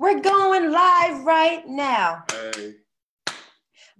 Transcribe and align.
We're 0.00 0.20
going 0.20 0.72
live 0.72 1.26
right 1.26 1.62
now. 1.68 2.24
Hey. 2.32 2.76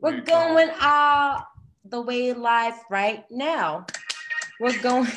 We're 0.01 0.15
We 0.15 0.21
going 0.23 0.71
all 0.81 1.47
the 1.85 2.01
way 2.01 2.33
live 2.33 2.73
right 2.89 3.23
now. 3.31 3.85
We're 4.61 4.81
going. 4.81 5.09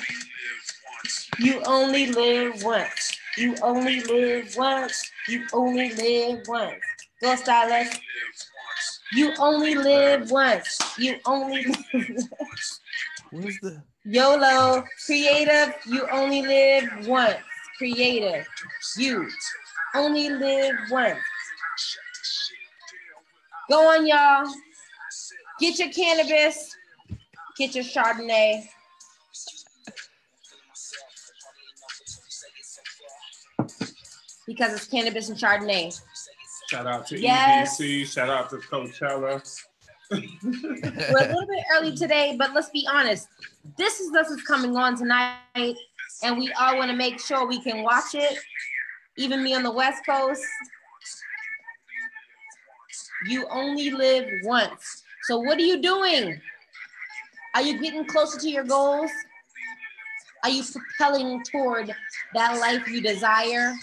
You 1.40 1.62
only 1.66 2.08
live 2.08 2.64
once. 2.66 3.18
You 3.38 3.56
only 3.62 4.02
live 4.02 4.58
once. 4.58 5.10
You 5.30 5.46
only 5.54 5.94
live 5.94 6.42
once. 6.50 6.84
Go, 7.22 7.34
stylist. 7.38 8.02
You 9.14 9.32
only 9.40 9.76
live 9.76 10.32
once. 10.32 10.80
You 11.00 11.16
only 11.26 11.64
live 11.64 12.28
Where's 13.32 13.58
the 13.62 13.82
YOLO. 14.04 14.84
Creative. 15.06 15.76
You 15.86 16.10
only 16.12 16.42
live 16.42 17.08
once. 17.08 17.38
Creative. 17.78 18.46
You 18.98 19.30
only 19.96 20.30
live 20.30 20.76
once. 20.90 21.20
Go 23.70 23.88
on, 23.90 24.06
y'all. 24.06 24.46
Get 25.60 25.80
your 25.80 25.90
cannabis. 25.90 26.76
Get 27.58 27.76
your 27.76 27.84
Chardonnay. 27.84 28.66
Because 34.46 34.74
it's 34.74 34.88
cannabis 34.88 35.30
and 35.30 35.38
Chardonnay. 35.38 35.98
Shout 36.70 36.88
out 36.88 37.08
to 37.08 37.20
Yes. 37.20 37.80
EDC. 37.80 38.06
Shout 38.06 38.30
out 38.30 38.50
to 38.50 38.58
Coachella. 38.58 39.42
We're 40.12 40.20
a 40.20 41.28
little 41.28 41.48
bit 41.48 41.64
early 41.76 41.96
today, 41.96 42.36
but 42.38 42.54
let's 42.54 42.70
be 42.70 42.86
honest. 42.92 43.28
This 43.78 44.00
is 44.00 44.12
this 44.12 44.30
is 44.30 44.42
coming 44.44 44.76
on 44.76 44.98
tonight, 44.98 45.76
and 46.24 46.38
we 46.38 46.52
all 46.60 46.78
want 46.78 46.92
to 46.92 46.98
make 46.98 47.20
sure 47.20 47.48
we 47.48 47.62
can 47.62 47.84
watch 47.84 48.14
it. 48.14 48.38
Even 49.18 49.44
me 49.44 49.54
on 49.54 49.64
the 49.64 49.72
West 49.72 50.06
Coast. 50.06 50.44
You 53.28 53.48
only 53.50 53.92
live 53.92 54.28
once. 54.44 55.04
So 55.24 55.40
what 55.40 55.58
are 55.58 55.62
you 55.62 55.82
doing? 55.82 56.42
Are 57.56 57.62
you 57.62 57.80
getting 57.80 58.06
closer 58.06 58.40
to 58.40 58.50
your 58.50 58.64
goals? 58.64 59.12
Are 60.44 60.50
you 60.50 60.64
propelling 60.64 61.44
toward 61.44 61.94
that 62.34 62.60
life 62.60 62.88
you 62.90 63.02
desire? 63.02 63.74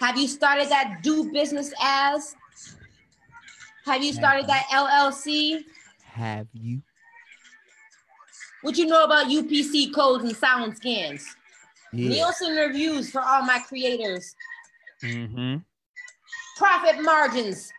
Have 0.00 0.16
you 0.16 0.28
started 0.28 0.68
that 0.68 1.00
do 1.02 1.32
business 1.32 1.72
as? 1.82 2.36
Have 3.84 4.04
you 4.04 4.12
started 4.12 4.46
that 4.46 4.66
LLC? 4.70 5.64
have 6.04 6.46
you? 6.52 6.82
What 8.62 8.76
you 8.76 8.86
know 8.86 9.04
about 9.04 9.26
UPC 9.26 9.92
codes 9.94 10.22
and 10.22 10.36
sound 10.36 10.76
scans? 10.76 11.36
Yeah. 11.92 12.08
Nielsen 12.08 12.56
reviews 12.56 13.10
for 13.10 13.20
all 13.20 13.42
my 13.44 13.58
creators. 13.58 14.34
Mm-hmm. 15.02 15.56
Profit 16.56 17.02
margins. 17.02 17.72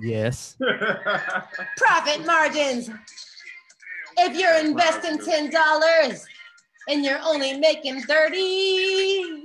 Yes. 0.00 0.56
Profit 1.76 2.24
margins. 2.24 2.90
If 4.18 4.36
you're 4.36 4.58
investing 4.58 5.18
ten 5.18 5.50
dollars 5.50 6.26
and 6.88 7.04
you're 7.04 7.20
only 7.22 7.58
making 7.58 8.02
thirty, 8.02 9.44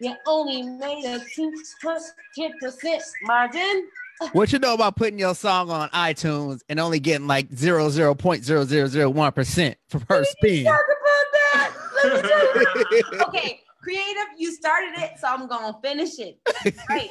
you 0.00 0.14
only 0.26 0.62
made 0.62 1.04
a 1.04 1.20
two 1.34 1.52
hundred 1.82 2.52
percent 2.60 3.02
margin. 3.22 3.88
What 4.32 4.52
you 4.52 4.60
know 4.60 4.74
about 4.74 4.96
putting 4.96 5.18
your 5.18 5.34
song 5.34 5.70
on 5.70 5.88
iTunes 5.90 6.60
and 6.68 6.78
only 6.78 7.00
getting 7.00 7.26
like 7.26 7.52
zero 7.52 7.88
zero 7.90 8.14
point 8.14 8.44
zero 8.44 8.64
zero 8.64 8.86
zero 8.86 9.10
one 9.10 9.32
percent 9.32 9.76
for 9.88 9.98
per 9.98 10.24
spin? 10.24 10.64
Talk 10.64 10.80
about 10.80 11.24
that. 11.32 11.72
Let 11.74 11.76
me 11.76 11.80
tell 11.80 11.91
you. 11.91 11.91
okay, 13.28 13.60
creative, 13.82 14.26
you 14.38 14.52
started 14.52 14.98
it, 14.98 15.12
so 15.18 15.28
I'm 15.28 15.46
gonna 15.46 15.76
finish 15.82 16.18
it. 16.18 16.38
Right. 16.88 17.10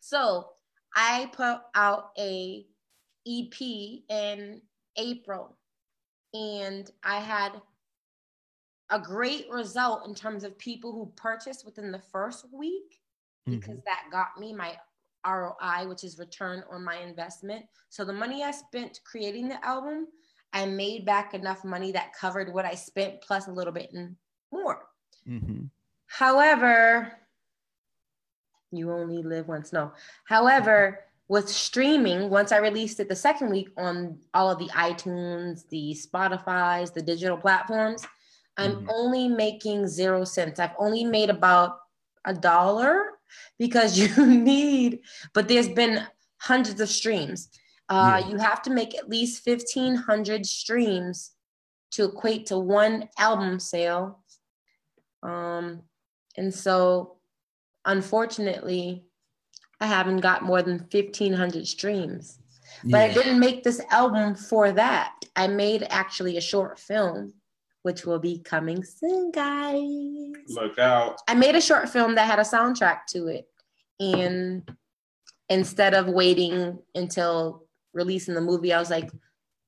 So 0.00 0.48
I 0.94 1.30
put 1.32 1.58
out 1.74 2.10
a 2.18 2.64
EP 3.26 3.60
in 3.60 4.60
April, 4.96 5.56
and 6.32 6.90
I 7.02 7.20
had 7.20 7.60
a 8.90 9.00
great 9.00 9.50
result 9.50 10.06
in 10.06 10.14
terms 10.14 10.44
of 10.44 10.56
people 10.58 10.92
who 10.92 11.12
purchased 11.16 11.64
within 11.64 11.90
the 11.90 11.98
first 11.98 12.46
week 12.52 13.00
mm-hmm. 13.48 13.58
because 13.58 13.78
that 13.84 14.04
got 14.12 14.38
me 14.38 14.52
my 14.52 14.76
ROI, 15.26 15.88
which 15.88 16.04
is 16.04 16.18
return 16.18 16.62
on 16.70 16.84
my 16.84 16.98
investment. 16.98 17.64
So 17.88 18.04
the 18.04 18.12
money 18.12 18.44
I 18.44 18.52
spent 18.52 19.00
creating 19.04 19.48
the 19.48 19.64
album, 19.64 20.06
I 20.56 20.64
made 20.64 21.04
back 21.04 21.34
enough 21.34 21.64
money 21.64 21.92
that 21.92 22.14
covered 22.18 22.50
what 22.50 22.64
I 22.64 22.74
spent 22.74 23.20
plus 23.20 23.46
a 23.46 23.52
little 23.52 23.74
bit 23.74 23.92
and 23.92 24.16
more. 24.50 24.86
Mm-hmm. 25.28 25.64
However, 26.06 27.12
you 28.72 28.90
only 28.90 29.22
live 29.22 29.48
once. 29.48 29.70
No. 29.74 29.92
However, 30.24 31.00
with 31.28 31.46
streaming, 31.50 32.30
once 32.30 32.52
I 32.52 32.56
released 32.58 33.00
it 33.00 33.10
the 33.10 33.16
second 33.16 33.50
week 33.50 33.68
on 33.76 34.18
all 34.32 34.50
of 34.50 34.58
the 34.58 34.68
iTunes, 34.68 35.68
the 35.68 35.94
Spotify's, 35.94 36.90
the 36.90 37.02
digital 37.02 37.36
platforms, 37.36 38.06
I'm 38.56 38.76
Mhm. 38.76 38.86
only 38.90 39.28
making 39.28 39.86
zero 39.88 40.24
cents. 40.24 40.58
I've 40.58 40.74
only 40.78 41.04
made 41.04 41.28
about 41.28 41.80
a 42.24 42.32
dollar 42.32 43.18
because 43.58 43.98
you 43.98 44.24
need, 44.26 45.00
but 45.34 45.48
there's 45.48 45.68
been 45.68 46.06
hundreds 46.38 46.80
of 46.80 46.88
streams. 46.88 47.50
Uh, 47.88 48.20
Yeah. 48.20 48.28
You 48.28 48.38
have 48.38 48.62
to 48.62 48.70
make 48.70 48.96
at 48.96 49.08
least 49.08 49.46
1,500 49.46 50.44
streams 50.46 51.32
to 51.92 52.04
equate 52.04 52.46
to 52.46 52.58
one 52.58 53.08
album 53.18 53.60
sale. 53.60 54.20
Um, 55.22 55.82
and 56.36 56.52
so, 56.54 57.16
unfortunately, 57.84 59.04
I 59.80 59.86
haven't 59.86 60.20
got 60.20 60.42
more 60.42 60.62
than 60.62 60.86
1,500 60.90 61.66
streams. 61.66 62.38
But 62.84 63.00
I 63.00 63.12
didn't 63.12 63.38
make 63.40 63.62
this 63.62 63.80
album 63.90 64.34
for 64.34 64.72
that. 64.72 65.12
I 65.36 65.46
made 65.46 65.86
actually 65.88 66.36
a 66.36 66.40
short 66.40 66.78
film, 66.78 67.34
which 67.82 68.04
will 68.04 68.18
be 68.18 68.38
coming 68.40 68.82
soon, 68.84 69.30
guys. 69.30 69.78
Look 70.48 70.78
out. 70.78 71.20
I 71.28 71.34
made 71.34 71.54
a 71.54 71.60
short 71.60 71.88
film 71.88 72.14
that 72.16 72.26
had 72.26 72.38
a 72.38 72.42
soundtrack 72.42 73.06
to 73.10 73.28
it. 73.28 73.46
And 74.00 74.68
instead 75.48 75.94
of 75.94 76.08
waiting 76.08 76.78
until 76.94 77.65
releasing 77.96 78.34
the 78.34 78.40
movie, 78.40 78.72
I 78.72 78.78
was 78.78 78.90
like, 78.90 79.10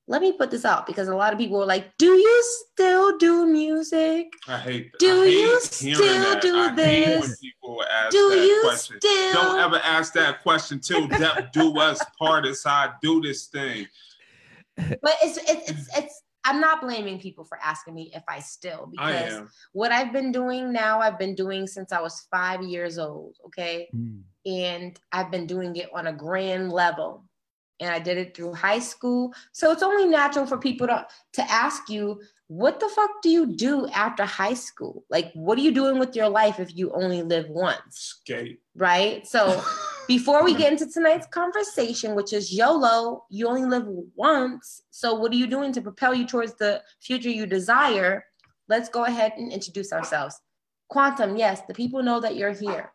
let 0.07 0.21
me 0.21 0.31
put 0.33 0.49
this 0.49 0.65
out 0.65 0.87
because 0.87 1.07
a 1.07 1.15
lot 1.15 1.33
of 1.33 1.39
people 1.39 1.59
were 1.59 1.65
like, 1.65 1.95
Do 1.97 2.07
you 2.07 2.43
still 2.71 3.17
do 3.17 3.45
music? 3.45 4.27
I 4.47 4.57
hate 4.57 4.91
Do 4.97 5.21
I 5.21 5.25
hate 5.25 5.33
you 5.33 5.59
still 5.61 5.99
that. 5.99 6.41
do 6.41 6.57
I 6.57 6.73
this? 6.73 7.37
people 7.39 7.83
ask 7.91 8.11
Do 8.11 8.17
you 8.17 8.61
question. 8.63 8.97
still? 8.99 9.33
Don't 9.33 9.59
ever 9.59 9.79
ask 9.83 10.13
that 10.13 10.41
question 10.41 10.79
till 10.79 11.07
death 11.21 11.51
do 11.53 11.77
us 11.77 12.03
part. 12.17 12.47
How 12.65 12.71
I 12.71 12.91
do 13.03 13.21
this 13.21 13.47
thing. 13.47 13.85
But 14.77 15.13
it's, 15.21 15.37
it's, 15.37 15.69
it's, 15.69 15.97
it's, 15.97 16.21
I'm 16.43 16.59
not 16.59 16.81
blaming 16.81 17.19
people 17.19 17.43
for 17.43 17.59
asking 17.61 17.93
me 17.93 18.11
if 18.15 18.23
I 18.27 18.39
still 18.39 18.87
because 18.89 19.33
am. 19.33 19.49
what 19.73 19.91
I've 19.91 20.11
been 20.11 20.31
doing 20.31 20.71
now, 20.73 20.99
I've 21.01 21.19
been 21.19 21.35
doing 21.35 21.67
since 21.67 21.91
I 21.91 22.01
was 22.01 22.25
five 22.31 22.63
years 22.63 22.97
old. 22.97 23.35
Okay. 23.45 23.89
Mm. 23.95 24.21
and 24.47 24.99
I've 25.11 25.29
been 25.29 25.45
doing 25.45 25.75
it 25.75 25.89
on 25.93 26.07
a 26.07 26.13
grand 26.13 26.71
level. 26.71 27.28
And 27.79 27.89
I 27.89 27.99
did 27.99 28.17
it 28.17 28.35
through 28.35 28.53
high 28.53 28.79
school. 28.79 29.33
So 29.51 29.71
it's 29.71 29.83
only 29.83 30.05
natural 30.05 30.45
for 30.45 30.57
people 30.57 30.87
to, 30.87 31.07
to 31.33 31.41
ask 31.51 31.89
you, 31.89 32.21
what 32.49 32.79
the 32.79 32.89
fuck 32.89 33.21
do 33.21 33.29
you 33.29 33.45
do 33.45 33.87
after 33.89 34.25
high 34.25 34.55
school? 34.55 35.05
Like, 35.09 35.31
what 35.33 35.57
are 35.59 35.61
you 35.61 35.71
doing 35.71 35.99
with 35.99 36.15
your 36.15 36.29
life 36.29 36.59
if 36.59 36.75
you 36.75 36.91
only 36.93 37.21
live 37.21 37.47
once? 37.47 38.17
Skate. 38.23 38.59
Right. 38.75 39.25
So 39.27 39.63
before 40.07 40.43
we 40.43 40.55
get 40.55 40.71
into 40.71 40.91
tonight's 40.91 41.27
conversation, 41.27 42.15
which 42.15 42.33
is 42.33 42.51
YOLO, 42.51 43.25
you 43.29 43.47
only 43.47 43.65
live 43.65 43.85
once. 44.15 44.81
So 44.89 45.13
what 45.13 45.31
are 45.31 45.35
you 45.35 45.45
doing 45.45 45.71
to 45.73 45.81
propel 45.81 46.15
you 46.15 46.25
towards 46.25 46.55
the 46.55 46.81
future 46.99 47.29
you 47.29 47.45
desire? 47.45 48.25
Let's 48.67 48.89
go 48.89 49.05
ahead 49.05 49.33
and 49.37 49.51
introduce 49.51 49.93
ourselves. 49.93 50.41
Quantum, 50.89 51.37
yes, 51.37 51.61
the 51.67 51.75
people 51.75 52.01
know 52.01 52.19
that 52.19 52.35
you're 52.35 52.51
here. 52.51 52.91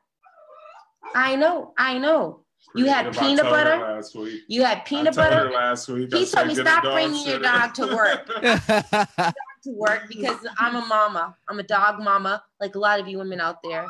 I 1.14 1.36
know, 1.36 1.74
I 1.78 1.98
know. 1.98 2.43
You 2.74 2.86
had 2.86 3.12
peanut 3.12 3.44
butter? 3.44 3.76
last 3.78 4.14
week. 4.14 4.42
You 4.48 4.64
had 4.64 4.84
peanut 4.84 5.18
I 5.18 5.22
told 5.22 5.32
her 5.32 5.44
butter 5.44 5.52
last 5.52 5.88
week. 5.88 6.12
He 6.12 6.22
I 6.22 6.24
told 6.24 6.48
me 6.48 6.54
stop 6.54 6.82
bringing 6.82 7.26
your 7.26 7.38
dog 7.38 7.74
to 7.74 7.86
work. 7.86 8.26
to 9.64 9.70
work 9.70 10.02
because 10.08 10.46
I'm 10.58 10.76
a 10.76 10.84
mama. 10.86 11.36
I'm 11.48 11.58
a 11.58 11.62
dog 11.62 12.00
mama, 12.00 12.42
like 12.60 12.74
a 12.74 12.78
lot 12.78 13.00
of 13.00 13.08
you 13.08 13.18
women 13.18 13.40
out 13.40 13.56
there. 13.62 13.86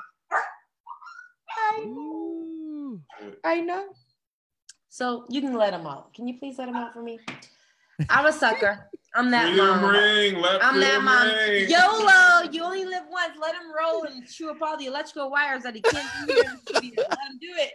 I 1.56 1.85
know. 1.87 3.00
I 3.44 3.61
know. 3.61 3.87
So 4.88 5.26
you 5.29 5.41
can 5.41 5.55
let 5.55 5.75
him 5.75 5.87
out. 5.87 6.15
Can 6.15 6.29
you 6.29 6.38
please 6.38 6.59
let 6.59 6.69
him 6.69 6.76
out 6.76 6.93
for 6.93 7.03
me? 7.03 7.19
I'm 8.09 8.26
a 8.26 8.32
sucker. 8.32 8.91
I'm 9.15 9.31
that 9.31 9.49
Freedom 9.49 9.67
mom. 9.67 9.91
ring. 9.91 10.37
I'm 10.44 10.81
that 10.81 11.03
mom. 11.03 11.29
ring. 11.29 11.69
YOLO, 11.69 12.50
you 12.50 12.62
only 12.62 12.85
live 12.85 13.05
once. 13.11 13.35
Let 13.41 13.55
him 13.55 13.73
roll 13.76 14.05
and 14.05 14.26
chew 14.29 14.50
up 14.50 14.59
all 14.61 14.76
the 14.76 14.87
electrical 14.87 15.31
wires 15.31 15.62
that 15.62 15.75
he 15.75 15.82
can't 15.82 16.09
do 16.21 16.26
here 16.26 16.44
in 16.44 16.53
the 16.53 16.59
studio. 16.59 17.00
Let 17.00 17.31
him 17.31 17.38
do 17.41 17.49
it. 17.56 17.71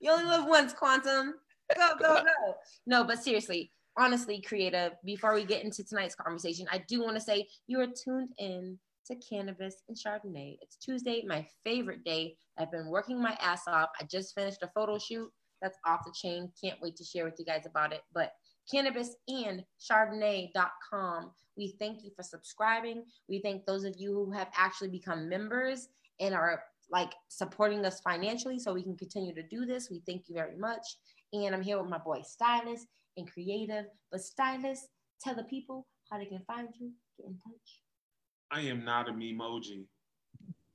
You 0.00 0.10
only 0.10 0.24
live 0.24 0.46
once, 0.46 0.72
Quantum. 0.72 1.34
Go, 1.76 1.90
go, 1.98 2.22
go. 2.22 2.54
No, 2.86 3.04
but 3.04 3.22
seriously, 3.22 3.70
honestly, 3.96 4.40
creative, 4.40 4.92
before 5.04 5.34
we 5.34 5.44
get 5.44 5.62
into 5.62 5.84
tonight's 5.84 6.14
conversation, 6.14 6.66
I 6.72 6.82
do 6.88 7.02
want 7.02 7.16
to 7.16 7.20
say 7.20 7.46
you 7.66 7.80
are 7.80 7.86
tuned 7.86 8.30
in 8.38 8.78
to 9.06 9.16
cannabis 9.16 9.82
and 9.88 9.96
Chardonnay. 9.96 10.56
It's 10.62 10.76
Tuesday, 10.76 11.22
my 11.26 11.46
favorite 11.64 12.02
day. 12.04 12.36
I've 12.58 12.70
been 12.70 12.88
working 12.88 13.22
my 13.22 13.36
ass 13.40 13.62
off. 13.68 13.90
I 14.00 14.04
just 14.04 14.34
finished 14.34 14.62
a 14.62 14.70
photo 14.74 14.98
shoot 14.98 15.30
that's 15.60 15.78
off 15.84 16.00
the 16.04 16.12
chain. 16.14 16.50
Can't 16.62 16.80
wait 16.80 16.96
to 16.96 17.04
share 17.04 17.24
with 17.24 17.36
you 17.38 17.44
guys 17.44 17.66
about 17.66 17.92
it. 17.92 18.00
But 18.14 18.32
cannabis 18.70 19.16
and 19.28 19.64
chardonnay.com. 19.80 21.30
We 21.56 21.74
thank 21.78 22.04
you 22.04 22.10
for 22.16 22.22
subscribing. 22.22 23.04
We 23.28 23.40
thank 23.40 23.66
those 23.66 23.84
of 23.84 23.94
you 23.98 24.14
who 24.14 24.30
have 24.32 24.48
actually 24.56 24.88
become 24.88 25.28
members 25.28 25.88
and 26.20 26.34
are 26.34 26.62
like 26.90 27.12
supporting 27.28 27.84
us 27.84 28.00
financially 28.00 28.58
so 28.58 28.72
we 28.74 28.82
can 28.82 28.96
continue 28.96 29.34
to 29.34 29.42
do 29.42 29.64
this. 29.64 29.90
We 29.90 30.02
thank 30.06 30.28
you 30.28 30.34
very 30.34 30.56
much. 30.56 30.84
And 31.32 31.54
I'm 31.54 31.62
here 31.62 31.78
with 31.80 31.88
my 31.88 31.98
boy 31.98 32.22
Stylist 32.22 32.86
and 33.16 33.30
Creative. 33.30 33.86
But 34.10 34.20
Stylist, 34.22 34.88
tell 35.20 35.34
the 35.34 35.44
people 35.44 35.86
how 36.10 36.18
they 36.18 36.26
can 36.26 36.40
find 36.46 36.68
you, 36.78 36.90
get 37.16 37.26
in 37.28 37.34
touch. 37.34 37.80
I 38.50 38.62
am 38.62 38.84
not 38.84 39.08
a 39.08 39.12
memoji. 39.12 39.84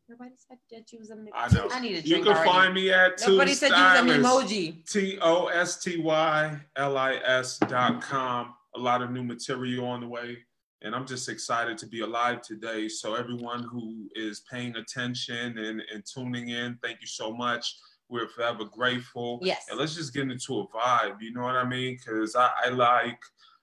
Nobody 0.08 0.36
said 0.48 0.58
that 0.72 0.92
you 0.94 1.00
was 1.00 1.10
a 1.10 1.18
I 1.34 1.52
know. 1.52 1.68
I 1.72 1.80
need 1.80 1.98
a 1.98 2.08
You 2.08 2.18
can 2.20 2.28
already. 2.28 2.50
find 2.50 2.74
me 2.76 2.92
at 2.92 3.18
two 3.18 3.32
Nobody 3.32 3.54
said 3.54 3.70
you 3.70 3.74
was 3.74 4.00
an 4.00 4.08
Stylist. 4.22 4.52
emoji. 4.52 4.90
T 4.92 5.18
O 5.22 5.48
S 5.48 5.84
T 5.84 5.98
Y 5.98 6.60
L 6.76 6.98
I 6.98 7.16
S 7.16 7.58
dot 7.58 8.02
com. 8.02 8.54
A 8.76 8.80
lot 8.80 9.02
of 9.02 9.10
new 9.12 9.24
material 9.24 9.86
on 9.88 10.02
the 10.02 10.08
way. 10.08 10.38
And 10.82 10.94
I'm 10.94 11.08
just 11.08 11.30
excited 11.30 11.78
to 11.80 11.88
be 11.88 12.02
alive 12.02 12.42
today. 12.42 12.88
So, 12.88 13.16
everyone 13.16 13.64
who 13.64 14.10
is 14.16 14.42
paying 14.52 14.76
attention 14.76 15.58
and, 15.58 15.82
and 15.94 16.04
tuning 16.06 16.50
in, 16.50 16.78
thank 16.84 17.02
you 17.02 17.08
so 17.08 17.34
much. 17.34 17.76
We're 18.10 18.28
forever 18.28 18.66
grateful. 18.66 19.40
Yes. 19.42 19.66
And 19.70 19.80
let's 19.80 19.96
just 19.96 20.14
get 20.14 20.30
into 20.30 20.60
a 20.60 20.68
vibe. 20.68 21.18
You 21.22 21.34
know 21.34 21.42
what 21.42 21.56
I 21.56 21.68
mean? 21.68 21.98
Because 21.98 22.36
I, 22.36 22.52
I 22.66 22.70
like 22.70 23.20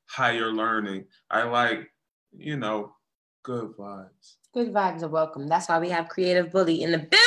higher 0.07 0.53
learning. 0.53 1.05
I 1.31 1.45
like, 1.45 1.93
you 2.37 2.57
know, 2.57 2.93
good 3.45 3.73
vibes. 3.79 4.37
Good 4.53 4.73
vibes 4.73 5.03
are 5.03 5.09
welcome. 5.09 5.49
That's 5.49 5.69
why 5.69 5.79
we 5.79 5.91
have 5.91 6.09
Creative 6.09 6.51
Bully 6.51 6.83
in 6.83 6.93
the 6.93 6.99
building. 6.99 7.23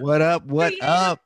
What 0.00 0.22
up? 0.22 0.46
What 0.46 0.68
Creative 0.68 0.88
up? 0.88 1.20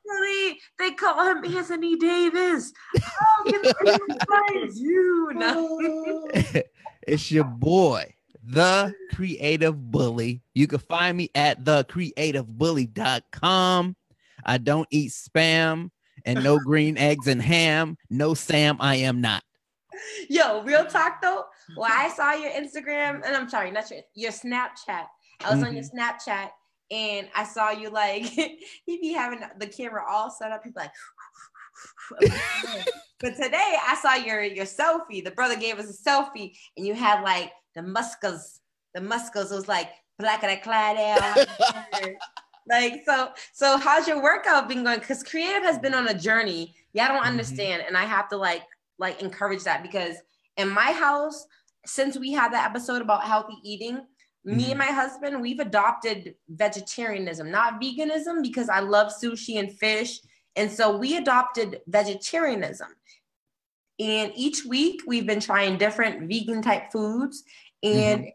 They 0.79 0.91
call 0.91 1.25
him 1.25 1.43
Anthony 1.43 1.95
Davis. 1.95 2.71
Oh, 2.95 3.43
give 3.47 3.63
me 3.63 3.71
vibes, 3.71 4.77
you. 4.77 6.63
It's 7.07 7.31
your 7.31 7.45
boy, 7.45 8.13
the 8.43 8.93
creative 9.13 9.91
bully. 9.91 10.41
You 10.53 10.67
can 10.67 10.79
find 10.79 11.15
me 11.15 11.29
at 11.33 11.63
thecreativebully.com. 11.63 13.95
I 14.45 14.57
don't 14.57 14.87
eat 14.91 15.11
spam 15.11 15.91
and 16.25 16.43
no 16.43 16.59
green 16.65 16.97
eggs 16.97 17.27
and 17.27 17.41
ham. 17.41 17.97
No 18.09 18.33
Sam, 18.33 18.75
I 18.81 18.95
am 18.95 19.21
not. 19.21 19.41
Yo, 20.29 20.61
real 20.63 20.85
talk 20.85 21.21
though. 21.21 21.45
Well, 21.77 21.89
I 21.91 22.09
saw 22.09 22.33
your 22.33 22.51
Instagram, 22.51 23.21
and 23.25 23.35
I'm 23.35 23.49
sorry, 23.49 23.71
not 23.71 23.89
your 23.89 24.01
your 24.13 24.31
Snapchat. 24.31 25.07
I 25.43 25.53
was 25.53 25.63
on 25.63 25.75
your 25.75 25.83
mm-hmm. 25.83 25.97
Snapchat, 25.97 26.49
and 26.91 27.27
I 27.35 27.43
saw 27.43 27.71
you 27.71 27.89
like 27.89 28.23
he 28.85 28.97
be 29.01 29.13
having 29.13 29.41
the 29.59 29.67
camera 29.67 30.03
all 30.09 30.29
set 30.31 30.51
up. 30.51 30.63
He'd 30.63 30.73
be 30.73 30.79
like, 30.79 30.91
but 33.19 33.35
today 33.35 33.75
I 33.87 33.95
saw 34.01 34.15
your 34.15 34.41
your 34.43 34.65
selfie. 34.65 35.23
The 35.23 35.31
brother 35.31 35.55
gave 35.55 35.79
us 35.79 35.89
a 35.89 36.09
selfie, 36.09 36.57
and 36.75 36.85
you 36.85 36.93
had 36.93 37.21
like 37.23 37.51
the 37.75 37.81
muskers. 37.83 38.59
The 38.93 39.01
muskers 39.01 39.51
was 39.51 39.67
like 39.67 39.89
black 40.17 40.43
and 40.43 40.51
I 40.51 40.55
clad 40.55 40.97
out. 40.97 41.47
like 42.69 43.01
so 43.05 43.29
so 43.53 43.77
how's 43.77 44.07
your 44.07 44.21
workout 44.21 44.67
been 44.67 44.83
going 44.83 44.99
because 44.99 45.23
creative 45.23 45.63
has 45.63 45.79
been 45.79 45.93
on 45.93 46.05
a 46.09 46.13
journey 46.13 46.75
yeah 46.91 47.05
i 47.05 47.07
don't 47.07 47.23
Mhm. 47.23 47.27
understand 47.27 47.81
and 47.87 47.95
i 47.95 48.03
have 48.03 48.27
to 48.27 48.35
like 48.35 48.63
like 48.99 49.21
encourage 49.21 49.63
that 49.63 49.81
because 49.83 50.17
in 50.57 50.67
my 50.67 50.91
house 50.91 51.45
since 51.85 52.17
we 52.19 52.33
had 52.33 52.51
that 52.51 52.69
episode 52.69 53.01
about 53.01 53.23
healthy 53.23 53.53
eating 53.63 54.05
me 54.47 54.65
Mhm. 54.65 54.69
and 54.69 54.79
my 54.79 54.85
husband 54.85 55.41
we've 55.41 55.59
adopted 55.59 56.35
vegetarianism 56.47 57.51
not 57.51 57.79
veganism 57.81 58.41
because 58.41 58.69
i 58.69 58.79
love 58.79 59.11
sushi 59.11 59.59
and 59.59 59.71
fish. 59.77 60.19
And 60.55 60.71
so 60.71 60.97
we 60.97 61.17
adopted 61.17 61.81
vegetarianism. 61.87 62.87
And 63.99 64.31
each 64.35 64.65
week 64.65 65.01
we've 65.05 65.27
been 65.27 65.39
trying 65.39 65.77
different 65.77 66.27
vegan 66.27 66.63
type 66.63 66.91
foods 66.91 67.43
and 67.83 68.25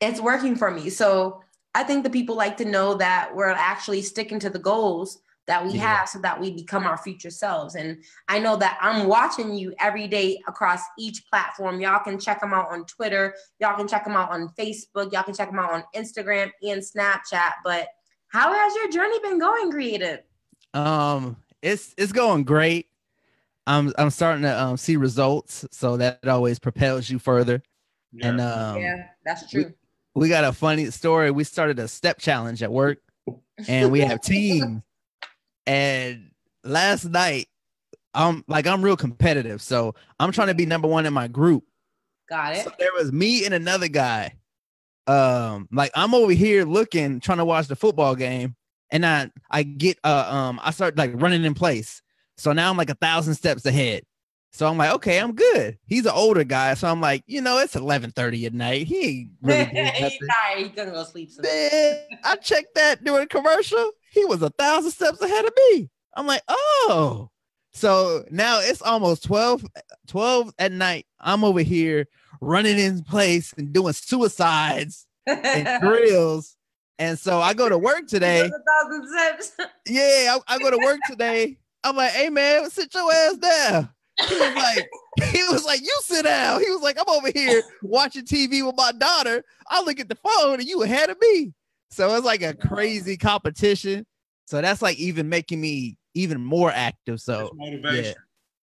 it's 0.00 0.20
working 0.20 0.54
for 0.56 0.70
me. 0.70 0.90
So 0.90 1.42
i 1.74 1.82
think 1.84 2.04
the 2.04 2.10
people 2.18 2.36
like 2.36 2.56
to 2.58 2.64
know 2.64 2.94
that 2.94 3.34
we're 3.34 3.48
actually 3.72 4.02
sticking 4.02 4.40
to 4.40 4.50
the 4.50 4.58
goals 4.58 5.18
that 5.50 5.64
we 5.66 5.72
Yeah. 5.72 5.98
have 5.98 6.08
so 6.08 6.18
that 6.20 6.40
we 6.40 6.52
become 6.52 6.84
our 6.84 6.96
future 6.96 7.28
selves 7.30 7.74
and 7.74 8.02
i 8.28 8.38
know 8.38 8.56
that 8.56 8.78
i'm 8.80 9.06
watching 9.08 9.52
you 9.54 9.74
every 9.80 10.06
day 10.06 10.40
across 10.46 10.80
each 10.96 11.26
platform 11.28 11.80
y'all 11.80 12.02
can 12.02 12.18
check 12.18 12.40
them 12.40 12.52
out 12.54 12.70
on 12.70 12.84
twitter 12.86 13.34
y'all 13.58 13.76
can 13.76 13.88
check 13.88 14.04
them 14.04 14.14
out 14.14 14.30
on 14.30 14.48
facebook 14.58 15.12
y'all 15.12 15.24
can 15.24 15.34
check 15.34 15.50
them 15.50 15.58
out 15.58 15.72
on 15.72 15.82
instagram 15.96 16.50
and 16.62 16.80
snapchat 16.80 17.52
but 17.64 17.88
how 18.28 18.52
has 18.52 18.74
your 18.76 18.88
journey 18.90 19.18
been 19.22 19.38
going 19.40 19.70
creative 19.72 20.20
Um, 20.72 21.36
it's 21.62 21.94
it's 21.98 22.12
going 22.12 22.44
great. 22.44 22.86
I'm 23.66 23.92
I'm 23.98 24.10
starting 24.10 24.42
to 24.42 24.62
um 24.62 24.76
see 24.76 24.96
results, 24.96 25.66
so 25.72 25.96
that 25.96 26.26
always 26.26 26.58
propels 26.60 27.10
you 27.10 27.18
further. 27.18 27.60
Yeah. 28.12 28.28
And 28.28 28.40
um, 28.40 28.80
yeah 28.80 29.06
that's 29.24 29.50
true 29.50 29.74
we 30.14 30.28
got 30.28 30.44
a 30.44 30.52
funny 30.52 30.90
story. 30.90 31.30
We 31.30 31.44
started 31.44 31.78
a 31.78 31.88
step 31.88 32.18
challenge 32.18 32.62
at 32.62 32.72
work, 32.72 32.98
and 33.68 33.90
we 33.92 34.00
have 34.00 34.20
teams. 34.34 34.82
And 35.70 36.32
last 36.64 37.04
night, 37.04 37.46
I'm 38.12 38.42
like 38.48 38.66
I'm 38.66 38.82
real 38.82 38.96
competitive, 38.96 39.62
so 39.62 39.94
I'm 40.18 40.32
trying 40.32 40.48
to 40.48 40.54
be 40.54 40.66
number 40.66 40.88
one 40.88 41.06
in 41.06 41.12
my 41.14 41.28
group. 41.28 41.62
got 42.28 42.56
it 42.56 42.64
So 42.64 42.72
there 42.76 42.90
was 42.98 43.12
me 43.12 43.44
and 43.44 43.54
another 43.54 43.86
guy. 43.86 44.34
Um, 45.06 45.68
like 45.70 45.92
I'm 45.94 46.12
over 46.12 46.32
here 46.32 46.64
looking, 46.64 47.20
trying 47.20 47.38
to 47.38 47.44
watch 47.44 47.68
the 47.68 47.76
football 47.76 48.16
game, 48.16 48.56
and 48.90 49.06
I 49.06 49.30
I 49.48 49.62
get 49.62 49.96
uh 50.02 50.28
um 50.28 50.58
I 50.60 50.72
start 50.72 50.98
like 50.98 51.12
running 51.14 51.44
in 51.44 51.54
place. 51.54 52.02
So 52.36 52.52
now 52.52 52.68
I'm 52.68 52.76
like 52.76 52.90
a 52.90 52.94
thousand 52.94 53.36
steps 53.36 53.64
ahead. 53.64 54.02
So 54.52 54.66
I'm 54.66 54.76
like, 54.76 54.92
okay, 54.94 55.20
I'm 55.20 55.36
good. 55.36 55.78
He's 55.86 56.04
an 56.04 56.12
older 56.12 56.42
guy, 56.42 56.74
so 56.74 56.88
I'm 56.88 57.00
like, 57.00 57.22
you 57.28 57.40
know, 57.40 57.58
it's 57.58 57.76
11:30 57.76 58.46
at 58.46 58.54
night. 58.54 58.88
He 58.88 59.06
ain't 59.06 59.30
really 59.40 59.64
doing 59.72 59.86
he's 59.86 60.00
nothing. 60.02 60.18
tired 60.28 60.66
he's 60.66 60.74
gonna 60.74 60.90
go 60.90 61.04
sleep. 61.04 61.30
Man, 61.40 62.00
I 62.24 62.34
checked 62.34 62.74
that 62.74 63.04
during 63.04 63.28
commercial. 63.28 63.92
He 64.10 64.24
was 64.24 64.42
a 64.42 64.50
thousand 64.50 64.90
steps 64.90 65.20
ahead 65.20 65.44
of 65.44 65.52
me. 65.56 65.88
I'm 66.16 66.26
like, 66.26 66.42
oh. 66.48 67.30
So 67.72 68.24
now 68.30 68.58
it's 68.60 68.82
almost 68.82 69.24
12, 69.24 69.64
12 70.08 70.52
at 70.58 70.72
night. 70.72 71.06
I'm 71.20 71.44
over 71.44 71.60
here 71.60 72.06
running 72.40 72.78
in 72.78 73.02
place 73.04 73.54
and 73.56 73.72
doing 73.72 73.92
suicides 73.92 75.06
and 75.26 75.80
drills. 75.82 76.56
And 76.98 77.18
so 77.18 77.40
I 77.40 77.54
go 77.54 77.68
to 77.68 77.78
work 77.78 78.08
today. 78.08 78.40
A 78.40 78.50
thousand 78.50 79.08
steps. 79.08 79.52
Yeah, 79.88 80.38
I, 80.46 80.54
I 80.54 80.58
go 80.58 80.70
to 80.70 80.78
work 80.78 81.00
today. 81.08 81.58
I'm 81.82 81.96
like, 81.96 82.10
hey 82.10 82.28
man, 82.28 82.68
sit 82.70 82.92
your 82.94 83.10
ass 83.10 83.36
down. 83.36 83.88
He 84.28 84.34
was 84.34 84.54
like, 84.54 84.88
he 85.32 85.42
was 85.44 85.64
like, 85.64 85.80
you 85.80 85.96
sit 86.02 86.24
down. 86.24 86.60
He 86.60 86.70
was 86.70 86.82
like, 86.82 86.98
I'm 87.00 87.08
over 87.08 87.30
here 87.34 87.62
watching 87.82 88.24
TV 88.24 88.64
with 88.64 88.76
my 88.76 88.92
daughter. 88.92 89.42
I 89.68 89.82
look 89.82 89.98
at 89.98 90.08
the 90.08 90.16
phone 90.16 90.60
and 90.60 90.68
you 90.68 90.82
ahead 90.82 91.10
of 91.10 91.16
me. 91.20 91.54
So 91.90 92.14
it's 92.14 92.24
like 92.24 92.42
a 92.42 92.54
crazy 92.54 93.16
competition. 93.16 94.06
So 94.50 94.60
that's 94.60 94.82
like 94.82 94.98
even 94.98 95.28
making 95.28 95.60
me 95.60 95.96
even 96.14 96.40
more 96.40 96.72
active. 96.72 97.20
So 97.20 97.50
It's 97.50 97.54
motivation. 97.54 98.14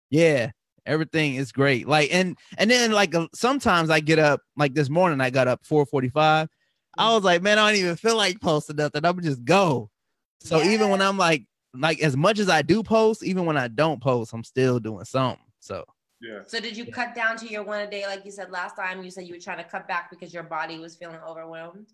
yeah, 0.09 0.51
everything 0.85 1.35
is 1.35 1.53
great. 1.53 1.87
Like 1.87 2.13
and 2.13 2.37
and 2.57 2.69
then 2.69 2.91
like 2.91 3.15
uh, 3.15 3.27
sometimes 3.33 3.89
I 3.89 4.01
get 4.01 4.19
up 4.19 4.41
like 4.57 4.73
this 4.73 4.89
morning 4.89 5.21
I 5.21 5.29
got 5.29 5.47
up 5.47 5.65
4:45. 5.65 6.49
I 6.99 7.13
was 7.13 7.23
like, 7.23 7.41
man, 7.41 7.57
I 7.57 7.71
don't 7.71 7.79
even 7.79 7.95
feel 7.95 8.17
like 8.17 8.41
posting 8.41 8.75
nothing. 8.75 9.05
I'm 9.05 9.21
just 9.21 9.45
go. 9.45 9.89
So 10.41 10.61
even 10.61 10.89
when 10.89 11.01
I'm 11.01 11.17
like 11.17 11.45
like 11.73 12.01
as 12.01 12.17
much 12.17 12.39
as 12.39 12.49
I 12.49 12.63
do 12.63 12.83
post, 12.83 13.23
even 13.23 13.45
when 13.45 13.55
I 13.55 13.69
don't 13.69 14.01
post, 14.01 14.33
I'm 14.33 14.43
still 14.43 14.79
doing 14.81 15.05
something. 15.05 15.45
So 15.61 15.85
Yeah. 16.19 16.39
So 16.47 16.59
did 16.59 16.75
you 16.75 16.85
cut 16.87 17.15
down 17.15 17.37
to 17.37 17.47
your 17.47 17.63
one 17.63 17.79
a 17.79 17.89
day 17.89 18.05
like 18.07 18.25
you 18.25 18.31
said 18.31 18.51
last 18.51 18.75
time? 18.75 19.03
You 19.03 19.11
said 19.11 19.25
you 19.25 19.35
were 19.35 19.39
trying 19.39 19.59
to 19.59 19.63
cut 19.63 19.87
back 19.87 20.09
because 20.09 20.33
your 20.33 20.43
body 20.43 20.79
was 20.79 20.97
feeling 20.97 21.19
overwhelmed. 21.25 21.93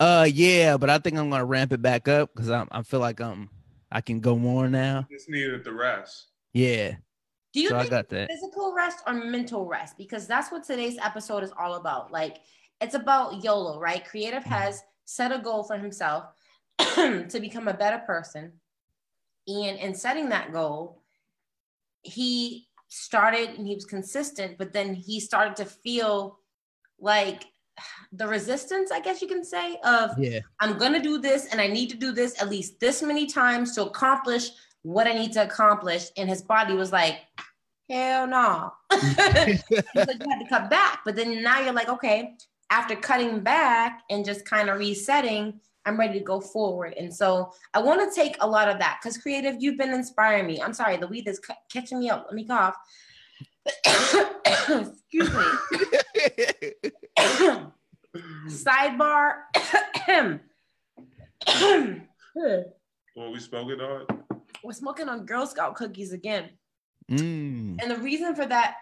Uh 0.00 0.26
yeah, 0.32 0.76
but 0.76 0.90
I 0.90 0.98
think 0.98 1.16
I'm 1.18 1.30
gonna 1.30 1.44
ramp 1.44 1.72
it 1.72 1.82
back 1.82 2.08
up 2.08 2.30
because 2.34 2.50
I'm 2.50 2.68
I 2.72 2.82
feel 2.82 3.00
like 3.00 3.20
I'm 3.20 3.50
I 3.92 4.00
can 4.00 4.20
go 4.20 4.36
more 4.36 4.68
now. 4.68 5.06
Just 5.10 5.28
needed 5.28 5.62
the 5.64 5.72
rest. 5.72 6.28
Yeah. 6.52 6.96
Do 7.52 7.60
you 7.60 7.68
So 7.68 7.76
I 7.76 7.80
think 7.80 7.90
got 7.90 8.08
that. 8.10 8.30
physical 8.30 8.72
rest 8.74 8.98
or 9.06 9.12
mental 9.12 9.66
rest? 9.66 9.98
Because 9.98 10.26
that's 10.26 10.50
what 10.52 10.64
today's 10.64 10.98
episode 10.98 11.42
is 11.42 11.52
all 11.58 11.74
about. 11.74 12.10
Like 12.12 12.38
it's 12.80 12.94
about 12.94 13.44
YOLO, 13.44 13.78
right? 13.78 14.04
Creative 14.04 14.44
has 14.44 14.82
set 15.04 15.32
a 15.32 15.38
goal 15.38 15.64
for 15.64 15.76
himself 15.76 16.24
to 16.78 17.38
become 17.40 17.68
a 17.68 17.74
better 17.74 17.98
person. 17.98 18.52
And 19.48 19.78
in 19.78 19.94
setting 19.94 20.28
that 20.28 20.52
goal, 20.52 21.02
he 22.02 22.68
started 22.88 23.50
and 23.50 23.66
he 23.66 23.74
was 23.74 23.84
consistent, 23.84 24.56
but 24.58 24.72
then 24.72 24.94
he 24.94 25.20
started 25.20 25.56
to 25.56 25.64
feel 25.64 26.38
like 27.00 27.44
the 28.12 28.26
resistance, 28.26 28.90
I 28.90 29.00
guess 29.00 29.22
you 29.22 29.28
can 29.28 29.44
say, 29.44 29.78
of 29.84 30.18
Yeah. 30.18 30.40
I'm 30.60 30.78
gonna 30.78 31.02
do 31.02 31.18
this 31.18 31.46
and 31.46 31.60
I 31.60 31.66
need 31.66 31.90
to 31.90 31.96
do 31.96 32.12
this 32.12 32.40
at 32.40 32.48
least 32.48 32.80
this 32.80 33.02
many 33.02 33.26
times 33.26 33.74
to 33.74 33.84
accomplish 33.84 34.50
what 34.82 35.06
I 35.06 35.12
need 35.12 35.32
to 35.32 35.42
accomplish. 35.42 36.08
And 36.16 36.28
his 36.28 36.42
body 36.42 36.74
was 36.74 36.92
like, 36.92 37.20
hell 37.88 38.26
no. 38.26 38.72
He's 38.92 39.62
like, 39.70 40.20
you 40.20 40.30
had 40.30 40.40
to 40.40 40.48
cut 40.48 40.70
back. 40.70 41.00
But 41.04 41.16
then 41.16 41.42
now 41.42 41.60
you're 41.60 41.72
like, 41.72 41.88
okay, 41.88 42.36
after 42.70 42.96
cutting 42.96 43.40
back 43.40 44.02
and 44.10 44.24
just 44.24 44.44
kind 44.46 44.70
of 44.70 44.78
resetting, 44.78 45.60
I'm 45.86 45.98
ready 45.98 46.18
to 46.18 46.24
go 46.24 46.40
forward. 46.40 46.94
And 46.98 47.14
so 47.14 47.52
I 47.74 47.80
want 47.80 48.00
to 48.00 48.14
take 48.14 48.36
a 48.40 48.46
lot 48.46 48.68
of 48.68 48.78
that 48.78 48.98
because 49.02 49.18
creative, 49.18 49.56
you've 49.58 49.78
been 49.78 49.92
inspiring 49.92 50.46
me. 50.46 50.60
I'm 50.62 50.74
sorry, 50.74 50.96
the 50.96 51.08
weed 51.08 51.26
is 51.26 51.40
ca- 51.40 51.56
catching 51.72 51.98
me 51.98 52.10
up. 52.10 52.26
Let 52.26 52.34
me 52.34 52.44
cough. 52.44 52.76
Excuse 53.66 55.32
me. 55.32 55.44
Sidebar. 58.46 59.32
What 63.14 63.32
we 63.32 63.40
smoking 63.40 63.80
on? 63.80 64.06
We're 64.62 64.72
smoking 64.72 65.08
on 65.08 65.26
Girl 65.26 65.46
Scout 65.46 65.74
cookies 65.74 66.12
again. 66.12 66.50
Mm. 67.10 67.82
And 67.82 67.90
the 67.90 67.98
reason 67.98 68.34
for 68.34 68.46
that 68.46 68.76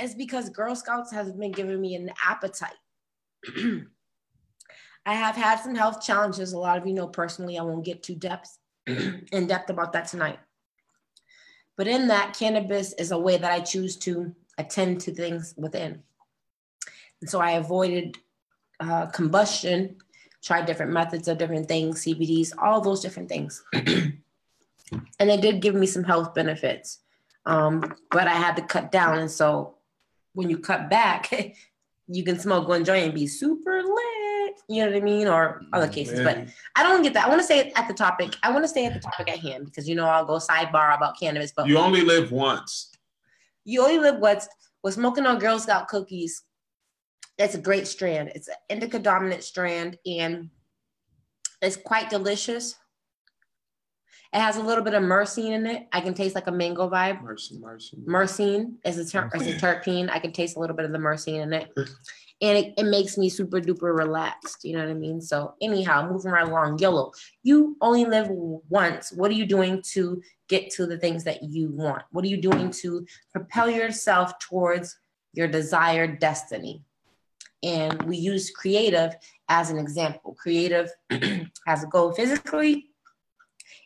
is 0.00 0.14
because 0.14 0.50
Girl 0.50 0.74
Scouts 0.74 1.12
has 1.12 1.32
been 1.32 1.52
giving 1.52 1.80
me 1.80 1.94
an 1.94 2.10
appetite. 2.24 2.72
I 5.06 5.14
have 5.14 5.36
had 5.36 5.60
some 5.60 5.74
health 5.74 6.02
challenges. 6.02 6.52
A 6.52 6.58
lot 6.58 6.78
of 6.78 6.86
you 6.86 6.94
know 6.94 7.06
personally. 7.06 7.58
I 7.58 7.62
won't 7.62 7.84
get 7.84 8.02
too 8.02 8.14
depth 8.14 8.58
in 8.86 9.46
depth 9.46 9.70
about 9.70 9.92
that 9.92 10.08
tonight. 10.08 10.38
But 11.76 11.88
in 11.88 12.08
that, 12.08 12.36
cannabis 12.36 12.92
is 12.94 13.10
a 13.10 13.18
way 13.18 13.36
that 13.36 13.50
I 13.50 13.60
choose 13.60 13.96
to 13.98 14.34
attend 14.58 15.00
to 15.02 15.14
things 15.14 15.54
within. 15.56 16.02
And 17.20 17.30
so 17.30 17.40
I 17.40 17.52
avoided 17.52 18.18
uh, 18.80 19.06
combustion, 19.06 19.96
tried 20.42 20.66
different 20.66 20.92
methods 20.92 21.26
of 21.26 21.38
different 21.38 21.68
things, 21.68 22.04
CBDs, 22.04 22.52
all 22.58 22.80
those 22.80 23.00
different 23.00 23.28
things. 23.28 23.64
and 23.72 24.20
it 25.18 25.40
did 25.40 25.62
give 25.62 25.74
me 25.74 25.86
some 25.86 26.04
health 26.04 26.34
benefits. 26.34 27.00
Um, 27.46 27.94
but 28.10 28.28
I 28.28 28.34
had 28.34 28.56
to 28.56 28.62
cut 28.62 28.92
down. 28.92 29.18
And 29.18 29.30
so 29.30 29.76
when 30.34 30.50
you 30.50 30.58
cut 30.58 30.88
back, 30.88 31.32
you 32.06 32.24
can 32.24 32.38
smoke 32.38 32.68
one 32.68 32.84
joint 32.84 33.04
and 33.04 33.14
be 33.14 33.26
super 33.26 33.82
lit. 33.82 34.13
You 34.68 34.84
know 34.84 34.90
what 34.90 34.96
I 34.96 35.00
mean? 35.00 35.28
Or 35.28 35.62
other 35.72 35.88
mm, 35.88 35.92
cases. 35.92 36.20
But 36.20 36.46
I 36.76 36.82
don't 36.82 37.02
get 37.02 37.14
that. 37.14 37.26
I 37.26 37.28
want 37.28 37.40
to 37.40 37.44
stay 37.44 37.72
at 37.72 37.88
the 37.88 37.94
topic. 37.94 38.34
I 38.42 38.50
want 38.50 38.64
to 38.64 38.68
stay 38.68 38.86
at 38.86 38.94
the 38.94 39.00
topic 39.00 39.30
at 39.30 39.38
hand 39.40 39.66
because 39.66 39.88
you 39.88 39.94
know 39.94 40.06
I'll 40.06 40.24
go 40.24 40.34
sidebar 40.34 40.96
about 40.96 41.18
cannabis. 41.18 41.52
But 41.54 41.66
you 41.66 41.78
only 41.78 42.02
live 42.02 42.32
once. 42.32 42.90
you 43.64 43.82
only 43.82 43.98
live 43.98 44.18
what's 44.18 44.48
was 44.82 44.94
smoking 44.94 45.26
on 45.26 45.38
Girl 45.38 45.58
Scout 45.58 45.88
cookies. 45.88 46.42
That's 47.38 47.54
a 47.54 47.60
great 47.60 47.88
strand. 47.88 48.32
It's 48.34 48.48
an 48.48 48.54
indica 48.68 48.98
dominant 48.98 49.42
strand 49.42 49.98
and 50.06 50.50
it's 51.60 51.76
quite 51.76 52.10
delicious. 52.10 52.76
It 54.32 54.40
has 54.40 54.56
a 54.56 54.62
little 54.62 54.84
bit 54.84 54.94
of 54.94 55.02
myrcene 55.02 55.52
in 55.52 55.66
it. 55.66 55.86
I 55.92 56.00
can 56.00 56.12
taste 56.12 56.34
like 56.34 56.48
a 56.48 56.52
mango 56.52 56.90
vibe. 56.90 57.22
Mercy, 57.22 57.58
mercy. 57.58 57.96
Myrcene 58.04 58.74
is 58.84 58.98
a, 58.98 59.08
ter- 59.08 59.30
is 59.34 59.46
a 59.46 59.54
terpene. 59.54 60.10
I 60.10 60.18
can 60.18 60.32
taste 60.32 60.56
a 60.56 60.60
little 60.60 60.74
bit 60.76 60.84
of 60.84 60.92
the 60.92 60.98
myrcene 60.98 61.42
in 61.42 61.52
it. 61.52 61.72
And 62.42 62.58
it, 62.58 62.74
it 62.76 62.84
makes 62.84 63.16
me 63.16 63.28
super 63.28 63.60
duper 63.60 63.96
relaxed. 63.96 64.64
You 64.64 64.76
know 64.76 64.80
what 64.80 64.90
I 64.90 64.94
mean? 64.94 65.20
So, 65.20 65.54
anyhow, 65.60 66.10
moving 66.10 66.32
right 66.32 66.46
along. 66.46 66.78
YOLO, 66.78 67.12
you 67.42 67.76
only 67.80 68.04
live 68.04 68.28
once. 68.30 69.12
What 69.12 69.30
are 69.30 69.34
you 69.34 69.46
doing 69.46 69.82
to 69.92 70.20
get 70.48 70.70
to 70.72 70.86
the 70.86 70.98
things 70.98 71.24
that 71.24 71.42
you 71.42 71.70
want? 71.70 72.02
What 72.10 72.24
are 72.24 72.28
you 72.28 72.36
doing 72.36 72.70
to 72.82 73.06
propel 73.32 73.70
yourself 73.70 74.38
towards 74.40 74.96
your 75.32 75.48
desired 75.48 76.18
destiny? 76.18 76.82
And 77.62 78.02
we 78.02 78.16
use 78.16 78.50
creative 78.50 79.14
as 79.48 79.70
an 79.70 79.78
example. 79.78 80.36
Creative 80.38 80.90
has 81.66 81.84
a 81.84 81.86
goal 81.86 82.12
physically, 82.12 82.90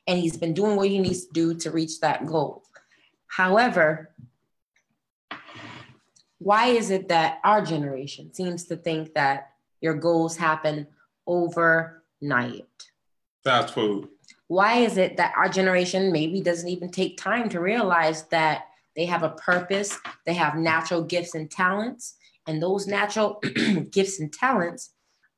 and 0.07 0.19
he's 0.19 0.37
been 0.37 0.55
doing 0.55 0.75
what 0.75 0.89
he 0.89 0.99
needs 0.99 1.27
to 1.27 1.33
do 1.33 1.55
to 1.55 1.71
reach 1.71 2.01
that 2.01 2.27
goal. 2.27 2.65
However, 3.29 4.11
why 6.39 6.67
is 6.67 6.91
it 6.91 7.09
that 7.09 7.41
our 7.45 7.65
generation 7.65 8.33
seems 8.33 8.65
to 8.65 8.77
think 8.77 9.15
that 9.15 9.51
your 9.81 9.95
goals 9.95 10.37
happen 10.37 10.87
overnight? 11.27 12.67
Fast 13.45 13.75
food. 13.75 14.09
Why 14.47 14.79
is 14.79 14.97
it 14.97 15.17
that 15.17 15.35
our 15.37 15.49
generation 15.49 16.13
maybe 16.13 16.41
doesn't 16.41 16.69
even 16.69 16.91
take 16.91 17.17
time 17.17 17.49
to 17.51 17.61
realize 17.61 18.25
that 18.29 18.67
they 18.97 19.05
have 19.05 19.23
a 19.23 19.31
purpose, 19.31 19.97
they 20.27 20.35
have 20.35 20.57
natural 20.57 21.03
gifts 21.03 21.35
and 21.35 21.51
talents, 21.51 22.17
and 22.47 22.63
those 22.63 22.87
natural 22.87 23.41
gifts 23.91 24.21
and 24.21 24.33
talents 24.33 24.91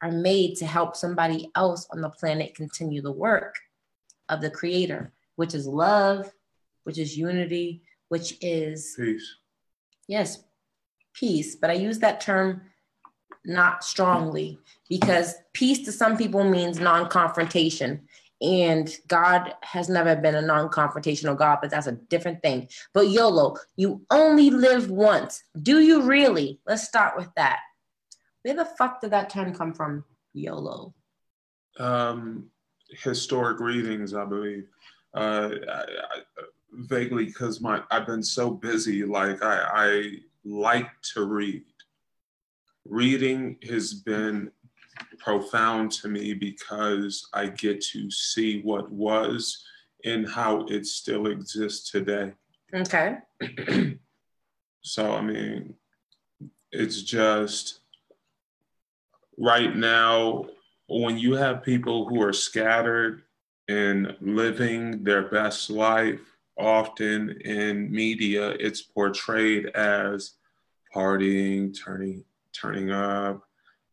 are 0.02 0.12
made 0.12 0.56
to 0.56 0.66
help 0.66 0.96
somebody 0.96 1.50
else 1.54 1.86
on 1.92 2.00
the 2.00 2.08
planet 2.08 2.54
continue 2.54 3.02
the 3.02 3.12
work 3.12 3.54
of 4.28 4.40
the 4.40 4.50
creator, 4.50 5.12
which 5.36 5.54
is 5.54 5.66
love, 5.66 6.32
which 6.84 6.98
is 6.98 7.18
unity, 7.18 7.82
which 8.08 8.38
is 8.40 8.94
Peace. 8.96 9.36
yes, 10.08 10.44
peace, 11.14 11.56
but 11.56 11.70
I 11.70 11.74
use 11.74 11.98
that 12.00 12.20
term 12.20 12.62
not 13.44 13.84
strongly 13.84 14.58
because 14.88 15.34
peace 15.52 15.84
to 15.84 15.92
some 15.92 16.16
people 16.16 16.44
means 16.44 16.78
non 16.78 17.08
confrontation. 17.08 18.06
And 18.42 18.90
God 19.06 19.54
has 19.60 19.90
never 19.90 20.16
been 20.16 20.34
a 20.34 20.42
non 20.42 20.70
confrontational 20.70 21.36
God, 21.36 21.58
but 21.60 21.70
that's 21.70 21.86
a 21.86 21.92
different 21.92 22.42
thing. 22.42 22.68
But 22.94 23.10
YOLO, 23.10 23.56
you 23.76 24.02
only 24.10 24.50
live 24.50 24.90
once. 24.90 25.42
Do 25.60 25.80
you 25.80 26.02
really? 26.02 26.58
Let's 26.66 26.84
start 26.86 27.18
with 27.18 27.28
that. 27.36 27.60
Where 28.42 28.54
the 28.54 28.64
fuck 28.64 29.02
did 29.02 29.10
that 29.10 29.28
term 29.28 29.54
come 29.54 29.74
from? 29.74 30.04
YOLO. 30.32 30.94
Um, 31.78 32.50
historic 32.90 33.60
readings, 33.60 34.14
I 34.14 34.24
believe. 34.24 34.68
Uh, 35.14 35.50
I, 35.70 35.82
I, 35.82 36.20
vaguely, 36.72 37.26
because 37.26 37.60
my 37.60 37.82
I've 37.90 38.06
been 38.06 38.22
so 38.22 38.50
busy. 38.50 39.04
Like 39.04 39.42
I, 39.42 39.66
I 39.74 40.12
like 40.44 40.90
to 41.14 41.24
read. 41.24 41.64
Reading 42.84 43.56
has 43.68 43.94
been 43.94 44.50
profound 45.18 45.92
to 45.92 46.08
me 46.08 46.34
because 46.34 47.28
I 47.32 47.46
get 47.48 47.80
to 47.92 48.10
see 48.10 48.62
what 48.62 48.90
was 48.90 49.64
and 50.04 50.28
how 50.28 50.66
it 50.66 50.86
still 50.86 51.26
exists 51.26 51.90
today. 51.90 52.32
Okay. 52.74 53.16
So, 54.82 55.12
I 55.12 55.20
mean, 55.20 55.74
it's 56.72 57.02
just 57.02 57.80
right 59.38 59.74
now, 59.74 60.46
when 60.88 61.18
you 61.18 61.34
have 61.34 61.62
people 61.62 62.08
who 62.08 62.22
are 62.22 62.32
scattered 62.32 63.22
and 63.68 64.16
living 64.20 65.04
their 65.04 65.28
best 65.28 65.70
life, 65.70 66.20
often 66.60 67.30
in 67.44 67.90
media, 67.90 68.50
it's 68.50 68.82
portrayed 68.82 69.66
as 69.68 70.32
partying, 70.94 71.76
turning, 71.78 72.24
turning 72.52 72.90
up, 72.90 73.42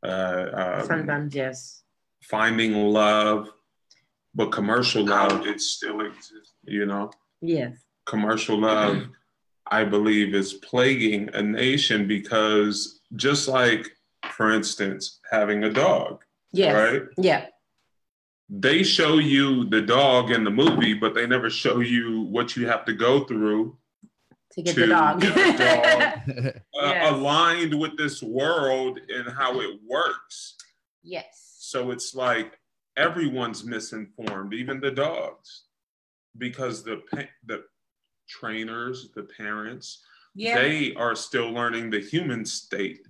uh, 0.03 0.45
um, 0.81 0.85
Sometimes, 0.87 1.33
yes. 1.35 1.83
finding 2.21 2.73
love, 2.73 3.49
but 4.35 4.51
commercial 4.51 5.05
love, 5.05 5.45
it 5.47 5.61
still 5.61 6.01
exists, 6.01 6.53
you 6.65 6.85
know? 6.85 7.11
Yes. 7.41 7.77
commercial 8.05 8.57
love, 8.59 9.07
I 9.69 9.83
believe, 9.83 10.33
is 10.33 10.53
plaguing 10.53 11.29
a 11.33 11.41
nation 11.41 12.07
because 12.07 13.01
just 13.15 13.47
like, 13.47 13.89
for 14.31 14.51
instance, 14.51 15.19
having 15.31 15.63
a 15.65 15.69
dog, 15.71 16.23
Yes. 16.51 16.73
right? 16.73 17.01
Yeah. 17.17 17.47
They 18.49 18.83
show 18.83 19.17
you 19.17 19.65
the 19.65 19.81
dog 19.81 20.31
in 20.31 20.43
the 20.43 20.49
movie, 20.51 20.93
but 20.93 21.13
they 21.13 21.27
never 21.27 21.49
show 21.49 21.79
you 21.81 22.21
what 22.21 22.55
you 22.55 22.67
have 22.67 22.85
to 22.85 22.93
go 22.93 23.25
through 23.25 23.77
To 24.53 24.61
get 24.61 24.75
To 24.75 24.81
the 24.81 24.87
dog. 24.87 25.21
get 25.21 25.35
the 25.35 26.31
dog. 26.43 26.53
uh, 26.55 26.59
Yes. 26.81 27.11
aligned 27.13 27.77
with 27.77 27.97
this 27.97 28.23
world 28.23 28.99
and 29.09 29.29
how 29.29 29.59
it 29.59 29.79
works. 29.85 30.55
yes. 31.03 31.43
So 31.59 31.91
it's 31.91 32.15
like 32.15 32.57
everyone's 32.95 33.65
misinformed, 33.65 34.53
even 34.53 34.79
the 34.79 34.91
dogs, 34.91 35.65
because 36.37 36.81
the 36.85 37.01
pa- 37.11 37.33
the 37.45 37.65
trainers, 38.29 39.09
the 39.13 39.23
parents, 39.23 40.01
Yeah. 40.33 40.55
they 40.55 40.93
are 40.95 41.13
still 41.13 41.51
learning 41.51 41.89
the 41.89 41.99
human 41.99 42.45
state. 42.45 43.05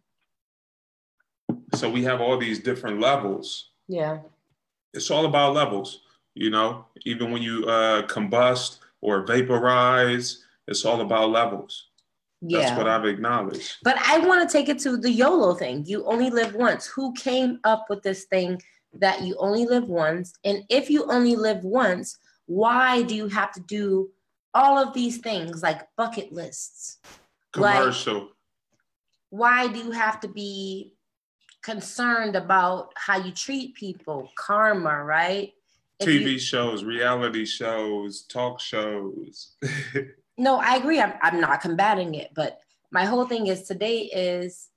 So 1.76 1.88
we 1.92 2.04
have 2.06 2.20
all 2.20 2.38
these 2.40 2.58
different 2.60 3.00
levels. 3.00 3.70
yeah. 3.88 4.22
It's 4.94 5.12
all 5.12 5.26
about 5.26 5.54
levels, 5.54 6.02
you 6.34 6.50
know. 6.50 6.86
Even 7.06 7.32
when 7.32 7.42
you 7.42 7.66
uh, 7.66 8.08
combust 8.08 8.80
or 9.02 9.26
vaporize, 9.26 10.44
it's 10.68 10.86
all 10.86 11.02
about 11.02 11.30
levels. 11.30 11.88
Yeah. 12.42 12.60
That's 12.60 12.78
what 12.78 12.88
I've 12.88 13.06
acknowledged. 13.06 13.78
But 13.84 13.98
I 13.98 14.20
want 14.20 14.48
to 14.48 14.58
take 14.58 14.70
it 14.70 14.80
to 14.80 14.98
the 14.98 15.12
YOLO 15.12 15.56
thing. 15.56 15.86
You 15.86 16.06
only 16.06 16.30
live 16.30 16.54
once. 16.56 16.86
Who 16.86 17.14
came 17.14 17.60
up 17.64 17.88
with 17.90 18.04
this 18.04 18.26
thing 18.26 18.62
that 18.94 19.22
you 19.24 19.36
only 19.40 19.66
live 19.66 19.88
once? 19.90 20.34
And 20.44 20.64
if 20.70 20.90
you 20.90 21.06
only 21.12 21.36
live 21.36 21.64
once, 21.64 22.18
why 22.46 23.02
do 23.04 23.16
you 23.16 23.28
have 23.28 23.52
to 23.54 23.60
do 23.62 24.10
all 24.54 24.78
of 24.78 24.94
these 24.94 25.18
things 25.18 25.64
like 25.64 25.88
bucket 25.96 26.32
lists? 26.32 27.00
Like- 27.56 27.78
Commercial. 27.80 28.30
Why 29.30 29.68
do 29.68 29.80
you 29.80 29.92
have 29.92 30.22
to 30.22 30.28
be 30.28 30.94
concerned 31.68 32.38
about 32.38 32.94
how 32.96 33.18
you 33.18 33.32
treat 33.32 33.76
people? 33.76 34.32
Karma, 34.38 35.04
right? 35.04 35.52
If 36.00 36.08
TV 36.08 36.32
you- 36.34 36.40
shows, 36.40 36.86
reality 36.86 37.46
shows, 37.46 38.22
talk 38.24 38.62
shows. 38.62 39.58
no, 40.38 40.60
I 40.60 40.78
agree. 40.78 41.02
I'm, 41.02 41.14
I'm 41.22 41.42
not 41.42 41.60
combating 41.60 42.16
it. 42.16 42.32
But 42.34 42.60
my 42.92 43.04
whole 43.04 43.26
thing 43.26 43.48
is 43.48 43.64
today 43.64 44.04
is 44.04 44.70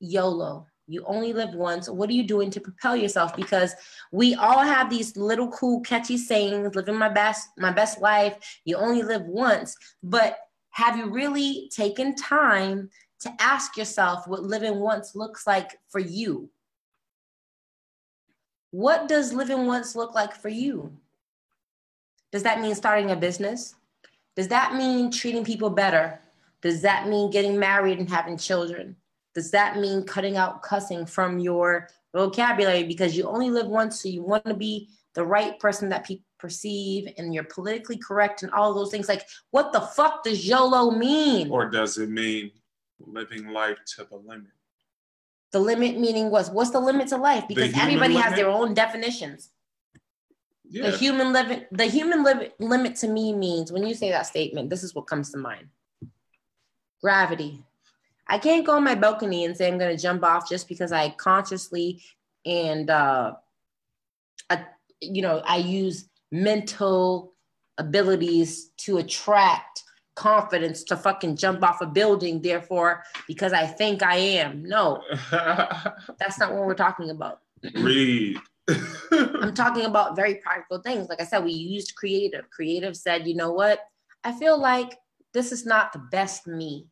YOLO. 0.00 0.66
You 0.88 1.04
only 1.06 1.32
live 1.32 1.54
once. 1.54 1.88
What 1.88 2.10
are 2.10 2.14
you 2.14 2.24
doing 2.24 2.50
to 2.50 2.60
propel 2.60 2.96
yourself? 2.96 3.36
Because 3.36 3.74
we 4.12 4.34
all 4.34 4.62
have 4.62 4.90
these 4.90 5.16
little 5.16 5.48
cool, 5.50 5.80
catchy 5.80 6.16
sayings, 6.18 6.74
living 6.74 6.96
my 6.96 7.08
best, 7.08 7.48
my 7.56 7.70
best 7.72 8.00
life. 8.00 8.36
You 8.64 8.76
only 8.76 9.02
live 9.02 9.22
once. 9.22 9.76
But 10.02 10.38
have 10.70 10.96
you 10.96 11.08
really 11.08 11.70
taken 11.74 12.14
time 12.14 12.90
to 13.20 13.32
ask 13.40 13.76
yourself 13.76 14.26
what 14.26 14.42
living 14.42 14.80
once 14.80 15.14
looks 15.14 15.46
like 15.46 15.78
for 15.88 15.98
you? 15.98 16.50
What 18.70 19.08
does 19.08 19.32
living 19.32 19.66
once 19.66 19.96
look 19.96 20.14
like 20.14 20.34
for 20.34 20.48
you? 20.48 20.92
Does 22.32 22.42
that 22.42 22.60
mean 22.60 22.74
starting 22.74 23.10
a 23.10 23.16
business? 23.16 23.74
Does 24.34 24.48
that 24.48 24.74
mean 24.74 25.10
treating 25.10 25.44
people 25.44 25.70
better? 25.70 26.20
Does 26.60 26.82
that 26.82 27.08
mean 27.08 27.30
getting 27.30 27.58
married 27.58 27.98
and 27.98 28.10
having 28.10 28.36
children? 28.36 28.96
Does 29.34 29.50
that 29.52 29.78
mean 29.78 30.04
cutting 30.04 30.36
out 30.36 30.62
cussing 30.62 31.06
from 31.06 31.38
your 31.38 31.88
vocabulary 32.14 32.84
because 32.84 33.16
you 33.16 33.24
only 33.24 33.50
live 33.50 33.66
once, 33.66 34.02
so 34.02 34.08
you 34.08 34.22
want 34.22 34.44
to 34.46 34.54
be 34.54 34.88
the 35.14 35.24
right 35.24 35.58
person 35.58 35.88
that 35.88 36.06
people 36.06 36.24
perceive 36.38 37.08
and 37.16 37.32
you're 37.32 37.44
politically 37.44 37.96
correct 37.96 38.42
and 38.42 38.52
all 38.52 38.74
those 38.74 38.90
things? 38.90 39.08
Like, 39.08 39.26
what 39.50 39.72
the 39.72 39.80
fuck 39.80 40.24
does 40.24 40.46
YOLO 40.46 40.90
mean? 40.90 41.50
Or 41.50 41.70
does 41.70 41.98
it 41.98 42.10
mean 42.10 42.50
living 43.00 43.48
life 43.48 43.78
to 43.96 44.04
the 44.04 44.16
limit? 44.16 44.52
The 45.52 45.60
limit 45.60 45.98
meaning 45.98 46.30
was 46.30 46.50
what's 46.50 46.70
the 46.70 46.80
limit 46.80 47.08
to 47.08 47.16
life? 47.16 47.44
Because 47.48 47.76
everybody 47.76 48.14
limit? 48.14 48.28
has 48.28 48.34
their 48.36 48.48
own 48.48 48.74
definitions. 48.74 49.50
Yeah. 50.68 50.90
The 50.90 50.96
human 50.96 51.32
limit, 51.32 51.68
the 51.70 51.84
human 51.84 52.24
limit, 52.24 52.54
limit 52.58 52.96
to 52.96 53.08
me 53.08 53.32
means 53.32 53.70
when 53.70 53.86
you 53.86 53.94
say 53.94 54.10
that 54.10 54.26
statement, 54.26 54.68
this 54.68 54.82
is 54.82 54.94
what 54.94 55.06
comes 55.06 55.30
to 55.30 55.38
mind. 55.38 55.68
Gravity. 57.00 57.62
I 58.26 58.38
can't 58.38 58.66
go 58.66 58.72
on 58.72 58.82
my 58.82 58.96
balcony 58.96 59.44
and 59.44 59.56
say 59.56 59.68
I'm 59.68 59.78
going 59.78 59.96
to 59.96 60.02
jump 60.02 60.24
off 60.24 60.48
just 60.48 60.66
because 60.66 60.90
I 60.90 61.10
consciously 61.10 62.02
and 62.44 62.90
uh, 62.90 63.34
I, 64.50 64.64
you 65.00 65.22
know 65.22 65.42
I 65.44 65.58
use 65.58 66.08
mental 66.32 67.34
abilities 67.78 68.70
to 68.78 68.98
attract 68.98 69.82
confidence 70.16 70.82
to 70.84 70.96
fucking 70.96 71.36
jump 71.36 71.62
off 71.62 71.80
a 71.80 71.86
building. 71.86 72.42
Therefore, 72.42 73.04
because 73.28 73.52
I 73.52 73.66
think 73.66 74.02
I 74.02 74.16
am. 74.16 74.64
No, 74.64 75.02
that's 75.30 76.38
not 76.38 76.52
what 76.52 76.66
we're 76.66 76.74
talking 76.74 77.10
about. 77.10 77.40
Read. 77.74 78.38
I'm 79.12 79.54
talking 79.54 79.84
about 79.84 80.16
very 80.16 80.36
practical 80.36 80.80
things. 80.80 81.08
Like 81.08 81.20
I 81.20 81.24
said, 81.24 81.44
we 81.44 81.52
used 81.52 81.94
creative. 81.94 82.50
Creative 82.50 82.96
said, 82.96 83.26
you 83.26 83.36
know 83.36 83.52
what? 83.52 83.80
I 84.24 84.32
feel 84.32 84.58
like 84.58 84.98
this 85.32 85.52
is 85.52 85.64
not 85.64 85.92
the 85.92 86.00
best 86.10 86.46
me. 86.46 86.88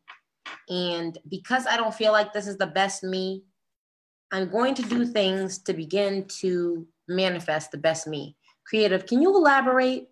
And 0.69 1.17
because 1.29 1.67
I 1.67 1.75
don't 1.77 1.93
feel 1.93 2.11
like 2.11 2.31
this 2.31 2.47
is 2.47 2.57
the 2.57 2.67
best 2.67 3.03
me, 3.03 3.43
I'm 4.31 4.49
going 4.49 4.73
to 4.75 4.83
do 4.83 5.05
things 5.05 5.59
to 5.59 5.73
begin 5.73 6.25
to 6.39 6.87
manifest 7.07 7.71
the 7.71 7.77
best 7.77 8.07
me. 8.07 8.35
Creative, 8.67 9.05
can 9.05 9.21
you 9.21 9.35
elaborate? 9.35 10.07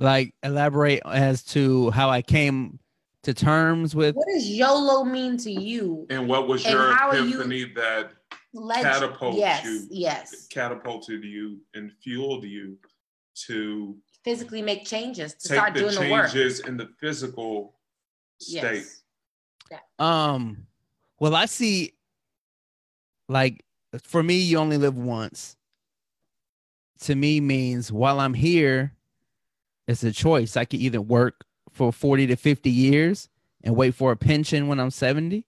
Like, 0.00 0.34
elaborate 0.42 1.02
as 1.04 1.44
to 1.44 1.90
how 1.90 2.10
I 2.10 2.22
came 2.22 2.80
to 3.22 3.34
terms 3.34 3.94
with. 3.94 4.16
What 4.16 4.26
does 4.32 4.48
YOLO 4.48 5.04
mean 5.04 5.36
to 5.36 5.52
you? 5.52 6.06
And 6.10 6.26
what 6.26 6.48
was 6.48 6.64
your 6.66 6.92
epiphany 6.92 7.58
you... 7.58 7.74
that 7.74 8.12
Leg- 8.52 8.82
catapult 8.82 9.36
yes, 9.36 9.64
you, 9.64 9.86
yes, 9.90 10.48
catapulted 10.48 11.22
you 11.22 11.58
and 11.74 11.92
fueled 12.02 12.42
you 12.44 12.76
to 13.46 13.96
physically 14.24 14.60
make 14.60 14.84
changes 14.84 15.34
to 15.34 15.54
start 15.54 15.74
doing 15.74 15.94
the 15.94 16.10
work. 16.10 16.30
changes 16.30 16.58
in 16.60 16.76
the 16.76 16.88
physical 16.98 17.74
state. 18.40 18.86
Yes. 19.70 19.80
Um, 20.00 20.66
well, 21.20 21.36
I 21.36 21.46
see. 21.46 21.94
Like 23.28 23.64
for 24.02 24.20
me, 24.20 24.40
you 24.40 24.58
only 24.58 24.78
live 24.78 24.96
once. 24.96 25.56
To 27.02 27.14
me, 27.14 27.40
means 27.40 27.92
while 27.92 28.18
I'm 28.18 28.34
here, 28.34 28.94
it's 29.90 30.04
a 30.04 30.12
choice. 30.12 30.56
I 30.56 30.64
can 30.64 30.80
either 30.80 31.00
work 31.00 31.44
for 31.72 31.92
40 31.92 32.28
to 32.28 32.36
50 32.36 32.70
years 32.70 33.28
and 33.62 33.76
wait 33.76 33.94
for 33.94 34.12
a 34.12 34.16
pension 34.16 34.68
when 34.68 34.80
I'm 34.80 34.90
70, 34.90 35.46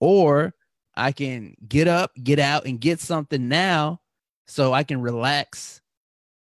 or 0.00 0.54
I 0.94 1.12
can 1.12 1.54
get 1.66 1.88
up, 1.88 2.12
get 2.22 2.38
out, 2.38 2.66
and 2.66 2.80
get 2.80 3.00
something 3.00 3.48
now 3.48 4.00
so 4.46 4.72
I 4.72 4.84
can 4.84 5.00
relax 5.00 5.80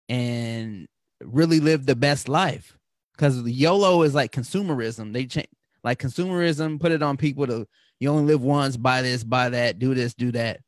and 0.09 0.87
really 1.23 1.61
live 1.61 1.87
the 1.87 1.97
best 1.97 2.29
life. 2.29 2.79
Because 3.12 3.43
YOLO 3.43 4.03
is 4.03 4.15
like 4.15 4.33
consumerism. 4.33 5.12
They 5.12 5.27
change 5.27 5.49
like 5.83 5.99
consumerism, 5.99 6.81
put 6.81 6.93
it 6.93 7.03
on 7.03 7.17
people 7.17 7.47
to 7.47 7.67
you 7.99 8.11
only 8.11 8.25
live 8.25 8.43
once, 8.43 8.77
buy 8.77 9.03
this, 9.03 9.25
buy 9.25 9.49
that, 9.49 9.79
do 9.79 9.95
this, 9.95 10.15
do 10.15 10.33
that. 10.33 10.61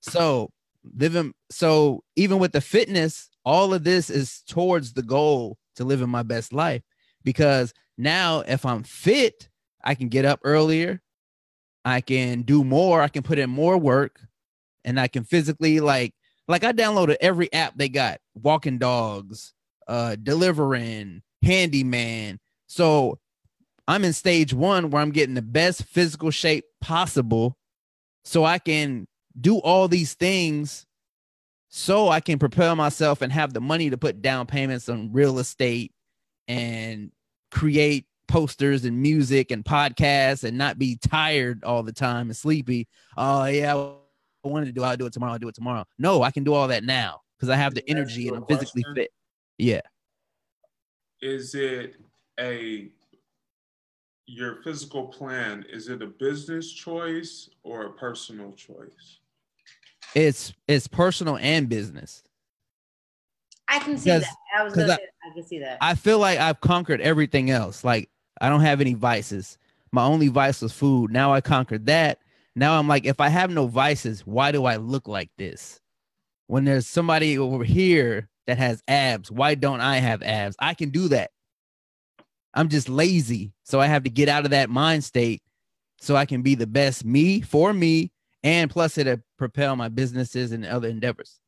So 0.00 0.50
living 0.96 1.32
so 1.50 2.02
even 2.16 2.38
with 2.38 2.52
the 2.52 2.60
fitness, 2.60 3.30
all 3.44 3.72
of 3.72 3.84
this 3.84 4.10
is 4.10 4.42
towards 4.46 4.92
the 4.92 5.02
goal 5.02 5.56
to 5.76 5.84
living 5.84 6.08
my 6.08 6.22
best 6.22 6.52
life. 6.52 6.82
Because 7.24 7.72
now 7.96 8.40
if 8.40 8.64
I'm 8.66 8.82
fit, 8.82 9.48
I 9.82 9.94
can 9.94 10.08
get 10.08 10.24
up 10.24 10.40
earlier, 10.44 11.00
I 11.84 12.00
can 12.00 12.42
do 12.42 12.64
more, 12.64 13.00
I 13.00 13.08
can 13.08 13.22
put 13.22 13.38
in 13.38 13.50
more 13.50 13.78
work, 13.78 14.20
and 14.84 14.98
I 14.98 15.08
can 15.08 15.24
physically 15.24 15.80
like 15.80 16.14
like 16.48 16.62
I 16.64 16.72
downloaded 16.72 17.16
every 17.20 17.52
app 17.52 17.74
they 17.76 17.88
got, 17.88 18.20
walking 18.34 18.78
dogs, 18.78 19.52
uh 19.88 20.16
delivering, 20.16 21.22
handyman. 21.42 22.38
So 22.66 23.18
I'm 23.88 24.04
in 24.04 24.12
stage 24.12 24.52
one 24.52 24.90
where 24.90 25.02
I'm 25.02 25.12
getting 25.12 25.34
the 25.34 25.42
best 25.42 25.84
physical 25.84 26.30
shape 26.30 26.64
possible 26.80 27.56
so 28.24 28.44
I 28.44 28.58
can 28.58 29.06
do 29.40 29.58
all 29.58 29.86
these 29.86 30.14
things 30.14 30.85
so 31.76 32.08
I 32.08 32.20
can 32.20 32.38
propel 32.38 32.74
myself 32.74 33.20
and 33.20 33.30
have 33.30 33.52
the 33.52 33.60
money 33.60 33.90
to 33.90 33.98
put 33.98 34.22
down 34.22 34.46
payments 34.46 34.88
on 34.88 35.12
real 35.12 35.38
estate 35.38 35.92
and 36.48 37.12
create 37.50 38.06
posters 38.28 38.86
and 38.86 39.02
music 39.02 39.50
and 39.50 39.62
podcasts 39.62 40.42
and 40.42 40.56
not 40.56 40.78
be 40.78 40.96
tired 40.96 41.62
all 41.64 41.82
the 41.82 41.92
time 41.92 42.28
and 42.28 42.36
sleepy. 42.36 42.88
Oh 43.18 43.44
yeah, 43.44 43.74
I 43.74 44.48
wanted 44.48 44.66
to 44.66 44.72
do. 44.72 44.82
I'll 44.82 44.96
do 44.96 45.04
it 45.04 45.12
tomorrow. 45.12 45.32
I'll 45.34 45.38
do 45.38 45.48
it 45.48 45.54
tomorrow. 45.54 45.84
No, 45.98 46.22
I 46.22 46.30
can 46.30 46.44
do 46.44 46.54
all 46.54 46.66
that 46.68 46.82
now 46.82 47.20
because 47.36 47.50
I 47.50 47.56
have 47.56 47.74
the 47.74 47.86
energy 47.90 48.28
and 48.28 48.38
I'm 48.38 48.46
physically 48.46 48.82
fit. 48.94 49.10
Yeah. 49.58 49.82
Is 51.20 51.54
it 51.54 51.96
a 52.40 52.88
your 54.24 54.62
physical 54.62 55.08
plan? 55.08 55.66
Is 55.68 55.90
it 55.90 56.00
a 56.00 56.06
business 56.06 56.72
choice 56.72 57.50
or 57.64 57.84
a 57.84 57.92
personal 57.92 58.52
choice? 58.52 59.18
It's 60.14 60.52
it's 60.66 60.86
personal 60.86 61.36
and 61.36 61.68
business. 61.68 62.22
I 63.68 63.78
can 63.80 63.98
see 63.98 64.10
that. 64.10 64.24
I 64.56 64.62
was 64.62 64.74
gonna 64.74 64.92
I, 64.92 64.96
say, 64.96 65.06
I 65.28 65.34
can 65.34 65.46
see 65.46 65.58
that. 65.60 65.78
I 65.80 65.94
feel 65.94 66.18
like 66.18 66.38
I've 66.38 66.60
conquered 66.60 67.00
everything 67.00 67.50
else. 67.50 67.84
Like 67.84 68.08
I 68.40 68.48
don't 68.48 68.60
have 68.60 68.80
any 68.80 68.94
vices. 68.94 69.58
My 69.92 70.04
only 70.04 70.28
vice 70.28 70.62
was 70.62 70.72
food. 70.72 71.10
Now 71.10 71.32
I 71.32 71.40
conquered 71.40 71.86
that. 71.86 72.18
Now 72.54 72.78
I'm 72.78 72.88
like, 72.88 73.04
if 73.04 73.20
I 73.20 73.28
have 73.28 73.50
no 73.50 73.66
vices, 73.66 74.26
why 74.26 74.52
do 74.52 74.64
I 74.64 74.76
look 74.76 75.08
like 75.08 75.30
this? 75.36 75.80
When 76.46 76.64
there's 76.64 76.86
somebody 76.86 77.38
over 77.38 77.64
here 77.64 78.28
that 78.46 78.58
has 78.58 78.82
abs, 78.88 79.30
why 79.30 79.54
don't 79.54 79.80
I 79.80 79.98
have 79.98 80.22
abs? 80.22 80.56
I 80.58 80.74
can 80.74 80.90
do 80.90 81.08
that. 81.08 81.30
I'm 82.54 82.68
just 82.68 82.88
lazy. 82.88 83.52
So 83.64 83.80
I 83.80 83.86
have 83.86 84.04
to 84.04 84.10
get 84.10 84.28
out 84.28 84.44
of 84.44 84.52
that 84.52 84.70
mind 84.70 85.04
state 85.04 85.42
so 86.00 86.16
I 86.16 86.24
can 86.24 86.42
be 86.42 86.54
the 86.54 86.66
best 86.66 87.04
me 87.04 87.40
for 87.40 87.72
me 87.72 88.12
and 88.42 88.70
plus 88.70 88.96
it'll 88.96 89.18
propel 89.38 89.76
my 89.76 89.88
businesses 89.88 90.52
and 90.52 90.64
other 90.64 90.88
endeavors. 90.88 91.40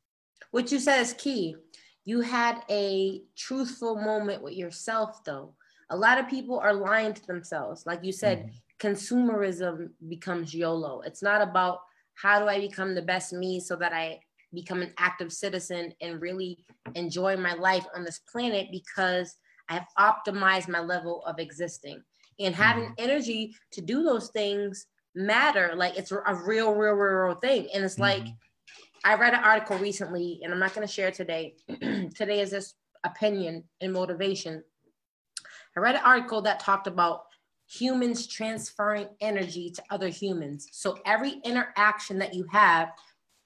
What 0.51 0.71
you 0.71 0.79
said 0.79 1.01
is 1.01 1.13
key. 1.13 1.55
You 2.05 2.21
had 2.21 2.63
a 2.69 3.21
truthful 3.37 3.95
moment 3.95 4.41
with 4.41 4.53
yourself 4.55 5.23
though 5.23 5.53
a 5.89 5.97
lot 5.97 6.19
of 6.19 6.29
people 6.29 6.59
are 6.59 6.73
lying 6.73 7.13
to 7.13 7.27
themselves. 7.27 7.85
Like 7.85 8.03
you 8.03 8.11
said, 8.11 8.39
mm-hmm. 8.39 8.87
consumerism 8.87 9.89
becomes 10.07 10.53
YOLO. 10.53 11.01
It's 11.01 11.23
not 11.23 11.41
about 11.41 11.79
how 12.15 12.39
do 12.39 12.47
I 12.47 12.59
become 12.59 12.95
the 12.95 13.01
best 13.01 13.33
me 13.33 13.59
so 13.59 13.75
that 13.77 13.93
I 13.93 14.19
become 14.53 14.81
an 14.81 14.93
active 14.97 15.31
citizen 15.31 15.93
and 16.01 16.21
really 16.21 16.65
enjoy 16.95 17.37
my 17.37 17.53
life 17.53 17.85
on 17.95 18.03
this 18.03 18.19
planet 18.31 18.67
because 18.71 19.35
I've 19.69 19.85
optimized 19.97 20.67
my 20.67 20.79
level 20.79 21.23
of 21.25 21.39
existing. 21.39 22.01
And 22.39 22.55
having 22.55 22.85
mm-hmm. 22.85 23.09
energy 23.09 23.55
to 23.73 23.81
do 23.81 24.03
those 24.03 24.29
things 24.29 24.85
matter. 25.15 25.73
Like 25.75 25.97
it's 25.97 26.11
a 26.11 26.21
real, 26.45 26.73
real, 26.73 26.93
real, 26.93 27.27
real 27.27 27.35
thing. 27.35 27.67
And 27.73 27.83
it's 27.83 27.95
mm-hmm. 27.95 28.03
like 28.03 28.27
I 29.03 29.15
read 29.15 29.33
an 29.33 29.43
article 29.43 29.77
recently, 29.77 30.41
and 30.43 30.51
I'm 30.51 30.59
not 30.59 30.73
going 30.73 30.85
to 30.85 30.93
share 30.93 31.11
today. 31.11 31.55
today 32.15 32.41
is 32.41 32.51
this 32.51 32.75
opinion 33.05 33.63
and 33.79 33.93
motivation 33.93 34.61
I 35.75 35.79
read 35.79 35.95
an 35.95 36.01
article 36.03 36.41
that 36.41 36.59
talked 36.59 36.87
about 36.87 37.23
humans 37.67 38.27
transferring 38.27 39.07
energy 39.21 39.69
to 39.71 39.83
other 39.89 40.09
humans. 40.09 40.67
So 40.71 40.97
every 41.05 41.39
interaction 41.43 42.19
that 42.19 42.33
you 42.33 42.45
have, 42.51 42.91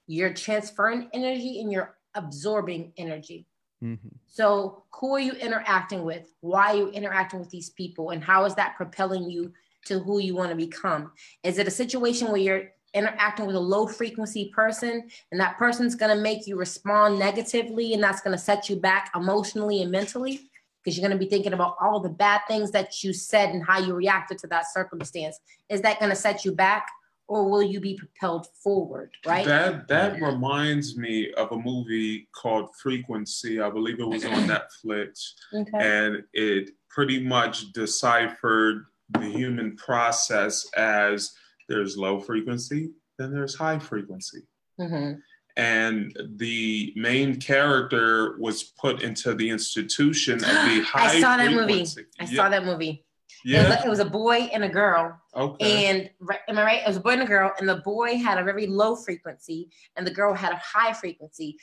you're 0.08 0.34
transferring 0.34 1.10
energy 1.14 1.62
and 1.62 1.72
you're 1.72 1.98
absorbing 2.16 2.94
energy. 2.98 3.46
Mm-hmm. 3.84 4.08
So 4.28 4.84
who 4.94 5.14
are 5.16 5.20
you 5.20 5.34
interacting 5.34 6.04
with? 6.04 6.34
Why 6.40 6.72
are 6.72 6.76
you 6.78 6.88
interacting 6.90 7.40
with 7.40 7.50
these 7.50 7.70
people? 7.72 8.12
And 8.12 8.24
how 8.24 8.46
is 8.46 8.56
that 8.56 8.78
propelling 8.78 9.30
you 9.30 9.52
to 9.86 10.00
who 10.00 10.20
you 10.20 10.36
want 10.36 10.50
to 10.50 10.56
become? 10.56 11.12
Is 11.44 11.58
it 11.58 11.68
a 11.68 11.72
situation 11.72 12.30
where 12.30 12.42
you're 12.42 12.70
interacting 12.94 13.46
with 13.46 13.56
a 13.56 13.60
low 13.60 13.88
frequency 13.88 14.52
person 14.54 15.08
and 15.32 15.42
that 15.42 15.58
person's 15.58 15.96
going 15.96 16.16
to 16.16 16.22
make 16.22 16.46
you 16.46 16.58
respond 16.58 17.18
negatively 17.18 17.94
and 17.94 18.04
that's 18.04 18.22
going 18.22 18.36
to 18.36 18.44
set 18.44 18.70
you 18.70 18.76
back 18.76 19.12
emotionally 19.16 19.82
and 19.82 19.92
mentally? 19.92 20.50
Because 20.84 20.98
you're 20.98 21.08
going 21.08 21.18
to 21.18 21.24
be 21.24 21.30
thinking 21.30 21.54
about 21.54 21.78
all 21.82 22.00
the 22.00 22.10
bad 22.10 22.42
things 22.48 22.72
that 22.72 23.04
you 23.04 23.14
said 23.14 23.50
and 23.50 23.64
how 23.66 23.80
you 23.80 23.94
reacted 23.94 24.38
to 24.40 24.48
that 24.48 24.72
circumstance. 24.72 25.40
Is 25.70 25.82
that 25.82 26.00
going 26.00 26.10
to 26.10 26.16
set 26.16 26.44
you 26.44 26.52
back? 26.52 26.88
or 27.28 27.50
will 27.50 27.64
you 27.64 27.80
be 27.80 27.96
propelled 27.96 28.48
forward 28.64 29.12
right 29.26 29.46
that 29.46 29.88
that 29.88 30.22
reminds 30.22 30.98
me 30.98 31.32
of 31.34 31.52
a 31.52 31.58
movie 31.58 32.28
called 32.34 32.70
frequency 32.76 33.62
i 33.62 33.70
believe 33.70 34.00
it 34.00 34.08
was 34.08 34.26
on 34.26 34.48
netflix 34.86 35.34
okay. 35.54 35.72
and 35.74 36.24
it 36.34 36.72
pretty 36.90 37.24
much 37.24 37.72
deciphered 37.72 38.86
the 39.14 39.30
human 39.30 39.76
process 39.76 40.68
as 40.76 41.32
there's 41.70 41.98
low 41.98 42.20
frequency 42.20 42.92
then 43.18 43.32
there's 43.32 43.56
high 43.56 43.80
frequency 43.80 44.42
mm-hmm. 44.80 45.14
and 45.58 46.18
the 46.38 46.94
main 46.96 47.40
character 47.40 48.38
was 48.40 48.64
put 48.80 49.02
into 49.02 49.34
the 49.34 49.50
institution 49.50 50.36
of 50.36 50.42
the 50.42 50.82
high 50.86 51.06
i 51.16 51.22
saw 51.22 51.38
that 51.38 51.54
frequency. 51.54 52.02
movie 52.02 52.10
i 52.20 52.24
yeah. 52.24 52.36
saw 52.36 52.50
that 52.50 52.66
movie 52.66 53.06
yeah. 53.46 53.84
It 53.84 53.90
was, 53.90 54.00
a 54.00 54.06
boy 54.06 54.50
and 54.54 54.64
a 54.64 54.70
girl. 54.70 55.20
Okay. 55.36 55.88
And 55.88 56.10
am 56.48 56.58
I 56.58 56.64
right? 56.64 56.82
It 56.82 56.88
was 56.88 56.98
a 56.98 57.02
boy 57.02 57.12
and 57.12 57.24
a 57.24 57.26
girl, 57.26 57.52
and 57.60 57.68
the 57.68 57.78
boy 57.78 58.18
had 58.18 58.38
a 58.38 58.44
very 58.44 58.68
low 58.68 58.96
frequency, 58.96 59.70
and 59.96 60.08
the 60.08 60.14
girl 60.14 60.34
had 60.34 60.54
a 60.54 60.62
high 60.64 60.94
frequency. 60.94 61.58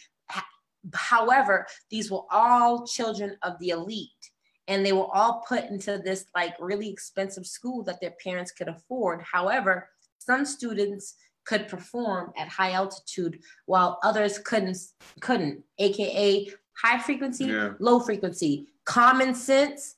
However, 0.94 1.66
these 1.90 2.10
were 2.10 2.22
all 2.30 2.86
children 2.86 3.36
of 3.42 3.58
the 3.60 3.70
elite, 3.70 4.30
and 4.70 4.86
they 4.86 4.92
were 4.92 5.12
all 5.12 5.44
put 5.46 5.64
into 5.64 5.98
this 5.98 6.24
like 6.34 6.54
really 6.60 6.88
expensive 6.88 7.44
school 7.44 7.82
that 7.82 8.00
their 8.00 8.14
parents 8.22 8.52
could 8.52 8.68
afford. 8.68 9.20
However, 9.20 9.88
some 10.18 10.46
students 10.46 11.16
could 11.44 11.68
perform 11.68 12.32
at 12.38 12.48
high 12.48 12.72
altitude 12.72 13.40
while 13.66 13.98
others 14.02 14.38
couldn't 14.38 14.78
couldn't 15.20 15.62
aka 15.78 16.48
high 16.76 16.98
frequency 16.98 17.46
yeah. 17.46 17.72
low 17.80 17.98
frequency 17.98 18.68
common 18.84 19.34
sense 19.34 19.96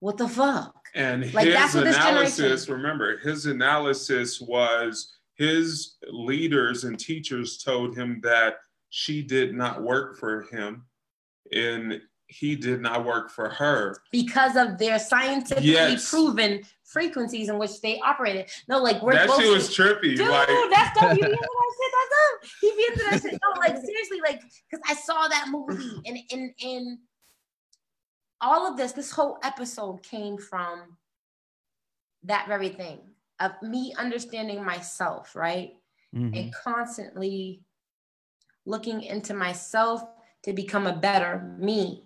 what 0.00 0.16
the 0.16 0.28
fuck 0.28 0.76
and 0.96 1.32
like, 1.34 1.46
his 1.46 1.74
analysis, 1.74 2.70
remember, 2.70 3.18
his 3.18 3.44
analysis 3.44 4.40
was 4.40 5.18
his 5.34 5.96
leaders 6.10 6.84
and 6.84 6.98
teachers 6.98 7.62
told 7.62 7.94
him 7.96 8.20
that 8.22 8.56
she 8.88 9.20
did 9.20 9.54
not 9.54 9.82
work 9.82 10.16
for 10.16 10.42
him 10.50 10.86
and 11.52 12.00
he 12.28 12.56
did 12.56 12.80
not 12.80 13.04
work 13.04 13.30
for 13.30 13.48
her 13.48 13.96
because 14.10 14.56
of 14.56 14.78
their 14.78 14.98
scientifically 14.98 15.70
yes. 15.70 16.10
proven 16.10 16.62
frequencies 16.84 17.48
in 17.48 17.58
which 17.58 17.80
they 17.80 18.00
operated. 18.00 18.50
No, 18.68 18.78
like 18.78 19.00
we're 19.02 19.12
that 19.12 19.30
shit 19.30 19.52
was 19.52 19.68
trippy. 19.68 20.16
Dude, 20.16 20.28
like, 20.28 20.48
that's 20.70 20.98
dope. 21.00 21.16
You 21.16 21.22
be 21.22 21.30
into 21.30 21.38
that 21.38 21.60
shit. 21.78 21.92
That's 21.92 22.10
dope. 22.12 22.50
He 22.60 22.70
be 22.70 22.86
into 22.88 23.04
that 23.10 23.22
shit. 23.22 23.40
No, 23.42 23.60
like 23.60 23.76
seriously, 23.76 24.20
like 24.22 24.42
because 24.70 24.84
I 24.88 24.94
saw 24.94 25.28
that 25.28 25.46
movie 25.50 26.02
and 26.04 26.18
and 26.32 26.50
and 26.62 26.98
all 28.40 28.70
of 28.70 28.76
this, 28.76 28.92
this 28.92 29.10
whole 29.10 29.38
episode 29.42 30.02
came 30.02 30.38
from 30.38 30.96
that 32.24 32.48
very 32.48 32.68
thing 32.68 32.98
of 33.40 33.52
me 33.62 33.94
understanding 33.98 34.64
myself, 34.64 35.34
right? 35.36 35.72
Mm-hmm. 36.14 36.34
And 36.34 36.54
constantly 36.54 37.62
looking 38.64 39.02
into 39.02 39.34
myself 39.34 40.02
to 40.44 40.52
become 40.52 40.86
a 40.86 40.96
better 40.96 41.56
me, 41.58 42.05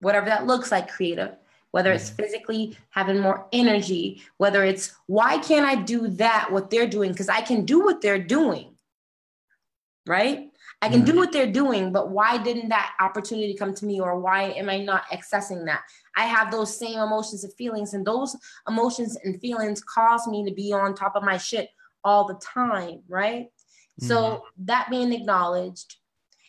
whatever 0.00 0.26
that 0.26 0.46
looks 0.46 0.70
like, 0.70 0.88
creative, 0.88 1.34
whether 1.70 1.92
it's 1.92 2.10
mm-hmm. 2.10 2.22
physically 2.22 2.78
having 2.90 3.20
more 3.20 3.46
energy, 3.52 4.22
whether 4.38 4.64
it's 4.64 4.94
why 5.06 5.38
can't 5.38 5.66
I 5.66 5.76
do 5.76 6.08
that, 6.08 6.50
what 6.50 6.70
they're 6.70 6.86
doing? 6.86 7.12
Because 7.12 7.28
I 7.28 7.40
can 7.40 7.64
do 7.64 7.84
what 7.84 8.00
they're 8.00 8.22
doing, 8.22 8.74
right? 10.06 10.50
I 10.82 10.88
can 10.88 11.04
do 11.04 11.12
mm-hmm. 11.12 11.20
what 11.20 11.32
they're 11.32 11.50
doing, 11.50 11.90
but 11.90 12.10
why 12.10 12.36
didn't 12.36 12.68
that 12.68 12.94
opportunity 13.00 13.54
come 13.54 13.74
to 13.74 13.86
me 13.86 13.98
or 13.98 14.20
why 14.20 14.44
am 14.50 14.68
I 14.68 14.78
not 14.78 15.04
accessing 15.10 15.64
that? 15.64 15.82
I 16.16 16.26
have 16.26 16.50
those 16.50 16.78
same 16.78 16.98
emotions 16.98 17.44
and 17.44 17.52
feelings, 17.54 17.94
and 17.94 18.06
those 18.06 18.36
emotions 18.68 19.16
and 19.24 19.40
feelings 19.40 19.82
cause 19.82 20.26
me 20.28 20.44
to 20.44 20.54
be 20.54 20.72
on 20.72 20.94
top 20.94 21.16
of 21.16 21.22
my 21.22 21.38
shit 21.38 21.70
all 22.04 22.26
the 22.26 22.34
time, 22.34 23.02
right? 23.08 23.46
Mm-hmm. 23.46 24.06
So, 24.06 24.44
that 24.64 24.88
being 24.90 25.12
acknowledged, 25.12 25.96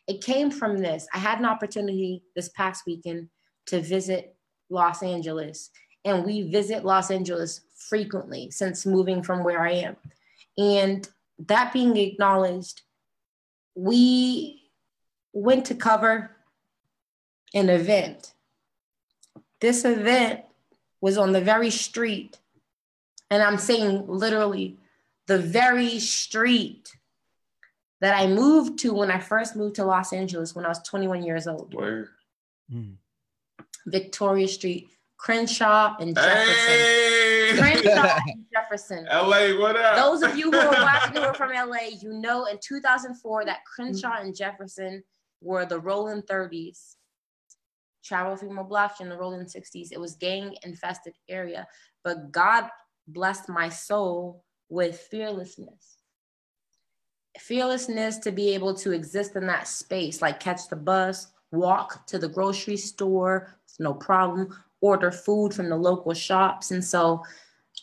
it 0.08 0.22
came 0.22 0.52
from 0.52 0.78
this. 0.78 1.08
I 1.14 1.18
had 1.18 1.40
an 1.40 1.46
opportunity 1.46 2.24
this 2.36 2.50
past 2.50 2.84
weekend 2.86 3.30
to 3.68 3.82
visit 3.82 4.36
Los 4.70 5.04
Angeles, 5.04 5.70
and 6.04 6.26
we 6.26 6.50
visit 6.50 6.86
Los 6.86 7.12
Angeles 7.12 7.62
frequently 7.76 8.50
since 8.52 8.86
moving 8.86 9.22
from 9.24 9.44
where 9.44 9.62
I 9.62 9.72
am. 9.72 9.96
And 10.58 11.08
that 11.48 11.72
being 11.72 11.96
acknowledged, 11.98 12.82
we 13.76 14.72
went 15.34 15.66
to 15.66 15.76
cover 15.76 16.32
an 17.54 17.70
event. 17.70 18.34
This 19.62 19.86
event 19.86 20.42
was 21.00 21.18
on 21.18 21.32
the 21.32 21.42
very 21.42 21.70
street, 21.70 22.38
and 23.30 23.44
I'm 23.44 23.58
saying 23.58 24.06
literally 24.08 24.78
the 25.28 25.38
very 25.38 26.00
street 26.00 26.96
that 28.00 28.16
I 28.16 28.28
moved 28.28 28.80
to 28.80 28.94
when 28.94 29.12
I 29.12 29.20
first 29.20 29.56
moved 29.56 29.76
to 29.76 29.86
Los 29.86 30.14
Angeles 30.14 30.56
when 30.56 30.66
I 30.66 30.70
was 30.70 30.82
21 30.84 31.24
years 31.24 31.48
old. 31.48 31.74
Where? 31.74 32.10
Hmm. 32.72 32.94
Victoria 33.88 34.48
Street, 34.48 34.90
Crenshaw 35.18 35.96
and 36.00 36.16
Jefferson. 36.16 36.46
Hey! 36.46 37.54
Crenshaw 37.58 38.20
and 38.28 38.46
Jefferson. 38.54 39.06
LA, 39.06 39.60
what 39.60 39.76
up? 39.76 39.96
Those 39.96 40.22
of 40.22 40.38
you 40.38 40.52
who 40.52 40.58
are 40.58 40.72
watching 40.72 41.16
who 41.16 41.22
are 41.22 41.34
from 41.34 41.52
LA, 41.52 41.90
you 42.00 42.14
know 42.14 42.46
in 42.46 42.58
2004 42.62 43.46
that 43.46 43.60
Crenshaw 43.66 44.20
and 44.20 44.36
Jefferson 44.36 45.04
were 45.42 45.66
the 45.66 45.80
rolling 45.80 46.22
30s. 46.24 46.96
Travel 48.04 48.36
through 48.36 48.54
my 48.54 48.64
block 48.64 49.02
in 49.02 49.10
the 49.10 49.18
rolling 49.18 49.46
60s. 49.46 49.90
It 49.92 50.00
was 50.00 50.16
gang 50.16 50.56
infested 50.64 51.14
area. 51.28 51.68
But 52.04 52.32
God 52.32 52.70
blessed 53.08 53.50
my 53.50 53.70
soul 53.70 54.44
with 54.70 55.00
fearlessness. 55.12 55.98
Fearlessness 57.38 58.18
to 58.20 58.32
be 58.32 58.54
able 58.54 58.74
to 58.76 58.92
exist 58.92 59.36
in 59.36 59.48
that 59.48 59.68
space, 59.68 60.22
like 60.22 60.40
catch 60.40 60.68
the 60.70 60.76
bus, 60.76 61.28
walk 61.52 62.06
to 62.08 62.20
the 62.20 62.28
grocery 62.28 62.78
store, 62.78 63.56
no 63.80 63.94
problem, 63.94 64.56
order 64.82 65.12
food 65.12 65.54
from 65.54 65.70
the 65.70 65.76
local 65.76 66.14
shops. 66.14 66.72
And 66.72 66.84
so, 66.84 67.24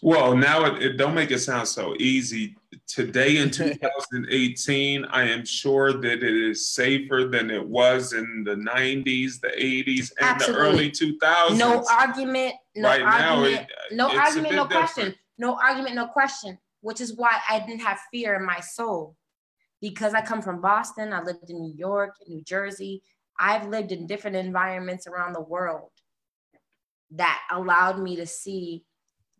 well, 0.03 0.37
now 0.37 0.65
it, 0.65 0.83
it 0.83 0.97
don't 0.97 1.15
make 1.15 1.31
it 1.31 1.39
sound 1.39 1.69
so 1.69 1.95
easy. 1.99 2.57
Today 2.87 3.39
in 3.39 3.51
2018, 3.51 5.05
I 5.07 5.29
am 5.29 5.45
sure 5.45 5.93
that 5.93 6.23
it 6.23 6.23
is 6.23 6.69
safer 6.69 7.25
than 7.25 7.51
it 7.51 7.67
was 7.67 8.13
in 8.13 8.45
the 8.45 8.57
90s, 8.57 9.41
the 9.41 9.49
80s, 9.49 10.13
and 10.19 10.29
Absolutely. 10.29 10.55
the 10.55 10.69
early 10.69 10.91
2000s. 10.91 11.59
No 11.59 11.85
argument. 11.91 12.55
No 12.77 12.89
right 12.89 13.03
argument. 13.03 13.69
Now 13.93 14.09
it, 14.09 14.13
no 14.13 14.19
argument. 14.19 14.55
No 14.55 14.65
different. 14.65 14.71
question. 14.71 15.15
No 15.39 15.59
argument. 15.61 15.95
No 15.95 16.07
question. 16.07 16.59
Which 16.81 17.01
is 17.01 17.17
why 17.17 17.39
I 17.49 17.61
didn't 17.61 17.81
have 17.81 17.99
fear 18.13 18.35
in 18.35 18.45
my 18.45 18.61
soul, 18.61 19.17
because 19.81 20.13
I 20.13 20.21
come 20.21 20.43
from 20.43 20.61
Boston. 20.61 21.15
I 21.15 21.23
lived 21.23 21.49
in 21.49 21.59
New 21.63 21.73
York, 21.75 22.17
New 22.29 22.43
Jersey. 22.43 23.03
I've 23.39 23.69
lived 23.69 23.93
in 23.93 24.07
different 24.07 24.37
environments 24.37 25.07
around 25.07 25.33
the 25.33 25.41
world 25.41 25.91
that 27.13 27.43
allowed 27.51 27.99
me 27.99 28.17
to 28.17 28.27
see 28.27 28.85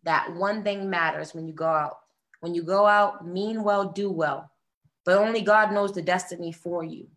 that 0.03 0.33
one 0.33 0.63
thing 0.63 0.89
matters 0.89 1.33
when 1.33 1.47
you 1.47 1.53
go 1.53 1.67
out. 1.67 1.97
When 2.39 2.53
you 2.53 2.63
go 2.63 2.85
out, 2.85 3.27
mean 3.27 3.63
well, 3.63 3.85
do 3.85 4.11
well. 4.11 4.51
But 5.03 5.17
only 5.17 5.41
God 5.41 5.71
knows 5.71 5.93
the 5.93 6.01
destiny 6.01 6.51
for 6.51 6.83
you. 6.83 7.07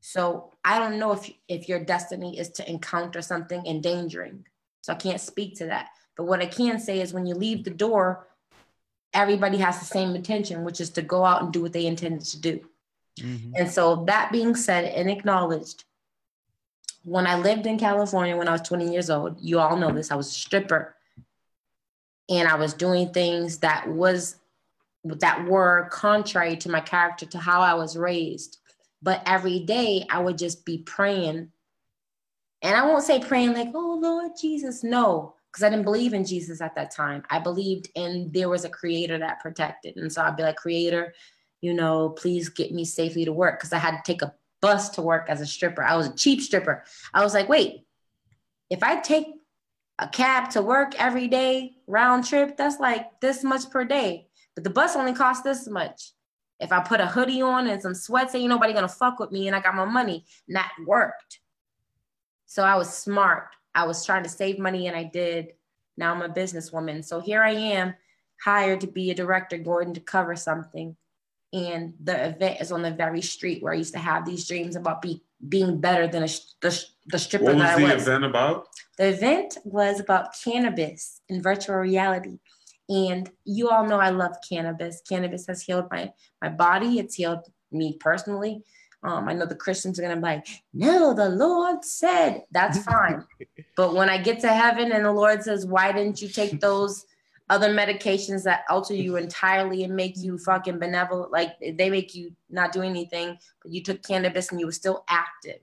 So 0.00 0.52
I 0.64 0.78
don't 0.78 0.98
know 0.98 1.12
if, 1.12 1.30
if 1.48 1.68
your 1.68 1.80
destiny 1.80 2.38
is 2.38 2.50
to 2.50 2.68
encounter 2.68 3.20
something 3.22 3.66
endangering. 3.66 4.46
So 4.82 4.92
I 4.92 4.96
can't 4.96 5.20
speak 5.20 5.56
to 5.56 5.66
that. 5.66 5.88
But 6.16 6.24
what 6.24 6.40
I 6.40 6.46
can 6.46 6.78
say 6.78 7.00
is 7.00 7.12
when 7.12 7.26
you 7.26 7.34
leave 7.34 7.64
the 7.64 7.70
door, 7.70 8.28
everybody 9.12 9.58
has 9.58 9.78
the 9.78 9.84
same 9.84 10.14
intention, 10.14 10.64
which 10.64 10.80
is 10.80 10.90
to 10.90 11.02
go 11.02 11.24
out 11.24 11.42
and 11.42 11.52
do 11.52 11.62
what 11.62 11.72
they 11.72 11.86
intended 11.86 12.24
to 12.26 12.40
do. 12.40 12.60
Mm-hmm. 13.20 13.52
And 13.56 13.70
so 13.70 14.04
that 14.06 14.30
being 14.30 14.54
said 14.54 14.84
and 14.84 15.10
acknowledged, 15.10 15.84
when 17.06 17.24
I 17.24 17.36
lived 17.38 17.66
in 17.66 17.78
California 17.78 18.36
when 18.36 18.48
I 18.48 18.52
was 18.52 18.62
20 18.62 18.92
years 18.92 19.10
old, 19.10 19.36
you 19.40 19.60
all 19.60 19.76
know 19.76 19.92
this, 19.92 20.10
I 20.10 20.16
was 20.16 20.26
a 20.26 20.32
stripper. 20.32 20.96
And 22.28 22.48
I 22.48 22.56
was 22.56 22.74
doing 22.74 23.12
things 23.12 23.58
that 23.58 23.88
was 23.88 24.36
that 25.04 25.46
were 25.46 25.88
contrary 25.92 26.56
to 26.56 26.68
my 26.68 26.80
character, 26.80 27.24
to 27.26 27.38
how 27.38 27.60
I 27.60 27.74
was 27.74 27.96
raised. 27.96 28.58
But 29.00 29.22
every 29.24 29.60
day 29.60 30.04
I 30.10 30.18
would 30.18 30.36
just 30.36 30.64
be 30.64 30.78
praying. 30.78 31.52
And 32.62 32.76
I 32.76 32.84
won't 32.84 33.04
say 33.04 33.20
praying 33.20 33.52
like, 33.52 33.68
oh 33.72 34.00
Lord 34.02 34.32
Jesus, 34.40 34.82
no, 34.82 35.36
because 35.52 35.62
I 35.62 35.70
didn't 35.70 35.84
believe 35.84 36.12
in 36.12 36.24
Jesus 36.24 36.60
at 36.60 36.74
that 36.74 36.90
time. 36.90 37.22
I 37.30 37.38
believed 37.38 37.88
in 37.94 38.32
there 38.32 38.48
was 38.48 38.64
a 38.64 38.68
creator 38.68 39.16
that 39.18 39.38
protected. 39.38 39.96
And 39.96 40.12
so 40.12 40.22
I'd 40.22 40.36
be 40.36 40.42
like, 40.42 40.56
Creator, 40.56 41.14
you 41.60 41.72
know, 41.72 42.08
please 42.08 42.48
get 42.48 42.72
me 42.72 42.84
safely 42.84 43.24
to 43.24 43.32
work 43.32 43.60
because 43.60 43.72
I 43.72 43.78
had 43.78 43.92
to 43.92 44.02
take 44.04 44.22
a 44.22 44.34
bus 44.60 44.90
to 44.90 45.02
work 45.02 45.26
as 45.28 45.40
a 45.40 45.46
stripper. 45.46 45.82
I 45.82 45.96
was 45.96 46.08
a 46.08 46.14
cheap 46.14 46.40
stripper. 46.40 46.84
I 47.12 47.22
was 47.22 47.34
like, 47.34 47.48
wait, 47.48 47.86
if 48.70 48.82
I 48.82 49.00
take 49.00 49.26
a 49.98 50.08
cab 50.08 50.50
to 50.50 50.62
work 50.62 50.94
every 51.00 51.28
day, 51.28 51.76
round 51.86 52.26
trip, 52.26 52.56
that's 52.56 52.80
like 52.80 53.20
this 53.20 53.42
much 53.42 53.70
per 53.70 53.84
day. 53.84 54.28
But 54.54 54.64
the 54.64 54.70
bus 54.70 54.96
only 54.96 55.12
costs 55.12 55.42
this 55.42 55.68
much. 55.68 56.12
If 56.58 56.72
I 56.72 56.80
put 56.80 57.00
a 57.00 57.06
hoodie 57.06 57.42
on 57.42 57.66
and 57.66 57.80
some 57.80 57.94
sweats, 57.94 58.34
ain't 58.34 58.48
nobody 58.48 58.72
gonna 58.72 58.88
fuck 58.88 59.18
with 59.18 59.30
me 59.30 59.46
and 59.46 59.54
I 59.54 59.60
got 59.60 59.74
my 59.74 59.84
money. 59.84 60.24
And 60.48 60.56
that 60.56 60.72
worked. 60.86 61.40
So 62.46 62.62
I 62.62 62.76
was 62.76 62.92
smart. 62.92 63.48
I 63.74 63.86
was 63.86 64.04
trying 64.04 64.22
to 64.22 64.28
save 64.28 64.58
money 64.58 64.86
and 64.86 64.96
I 64.96 65.04
did. 65.04 65.52
Now 65.98 66.14
I'm 66.14 66.22
a 66.22 66.28
businesswoman. 66.28 67.04
So 67.04 67.20
here 67.20 67.42
I 67.42 67.50
am, 67.50 67.94
hired 68.42 68.80
to 68.82 68.86
be 68.86 69.10
a 69.10 69.14
director, 69.14 69.58
going 69.58 69.94
to 69.94 70.00
cover 70.00 70.36
something. 70.36 70.96
And 71.56 71.94
the 72.04 72.26
event 72.26 72.60
is 72.60 72.70
on 72.70 72.82
the 72.82 72.90
very 72.90 73.22
street 73.22 73.62
where 73.62 73.72
I 73.72 73.76
used 73.76 73.94
to 73.94 73.98
have 73.98 74.26
these 74.26 74.46
dreams 74.46 74.76
about 74.76 75.00
be, 75.00 75.22
being 75.48 75.80
better 75.80 76.06
than 76.06 76.24
a, 76.24 76.28
the, 76.60 76.84
the 77.06 77.18
stripper 77.18 77.46
What 77.46 77.54
was 77.54 77.62
that 77.62 77.78
I 77.78 77.86
the 77.86 77.94
event 77.94 78.24
about? 78.24 78.66
The 78.98 79.08
event 79.08 79.56
was 79.64 79.98
about 79.98 80.34
cannabis 80.44 81.22
and 81.30 81.42
virtual 81.42 81.76
reality. 81.76 82.40
And 82.90 83.30
you 83.46 83.70
all 83.70 83.86
know 83.86 83.98
I 83.98 84.10
love 84.10 84.36
cannabis. 84.46 85.00
Cannabis 85.08 85.46
has 85.46 85.62
healed 85.62 85.86
my, 85.90 86.12
my 86.42 86.50
body, 86.50 86.98
it's 86.98 87.14
healed 87.14 87.46
me 87.72 87.96
personally. 87.98 88.62
Um, 89.02 89.26
I 89.26 89.32
know 89.32 89.46
the 89.46 89.54
Christians 89.54 89.98
are 89.98 90.02
gonna 90.02 90.16
be 90.16 90.22
like, 90.22 90.46
no, 90.74 91.14
the 91.14 91.30
Lord 91.30 91.86
said 91.86 92.42
that's 92.50 92.78
fine. 92.84 93.24
but 93.78 93.94
when 93.94 94.10
I 94.10 94.18
get 94.18 94.40
to 94.40 94.48
heaven 94.48 94.92
and 94.92 95.06
the 95.06 95.12
Lord 95.12 95.42
says, 95.42 95.64
why 95.64 95.90
didn't 95.92 96.20
you 96.20 96.28
take 96.28 96.60
those 96.60 97.06
other 97.48 97.72
medications 97.72 98.42
that 98.44 98.64
alter 98.68 98.94
you 98.94 99.16
entirely 99.16 99.84
and 99.84 99.94
make 99.94 100.16
you 100.16 100.38
fucking 100.38 100.78
benevolent? 100.78 101.32
Like 101.32 101.52
they 101.60 101.90
make 101.90 102.14
you 102.14 102.32
not 102.50 102.72
do 102.72 102.82
anything, 102.82 103.38
but 103.62 103.72
you 103.72 103.82
took 103.82 104.02
cannabis 104.02 104.50
and 104.50 104.60
you 104.60 104.66
were 104.66 104.72
still 104.72 105.04
active. 105.08 105.60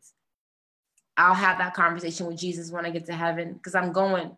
I'll 1.17 1.33
have 1.33 1.57
that 1.59 1.73
conversation 1.73 2.25
with 2.25 2.37
Jesus 2.37 2.71
when 2.71 2.85
I 2.85 2.89
get 2.89 3.05
to 3.05 3.13
heaven 3.13 3.53
because 3.53 3.75
I'm 3.75 3.91
going. 3.91 4.35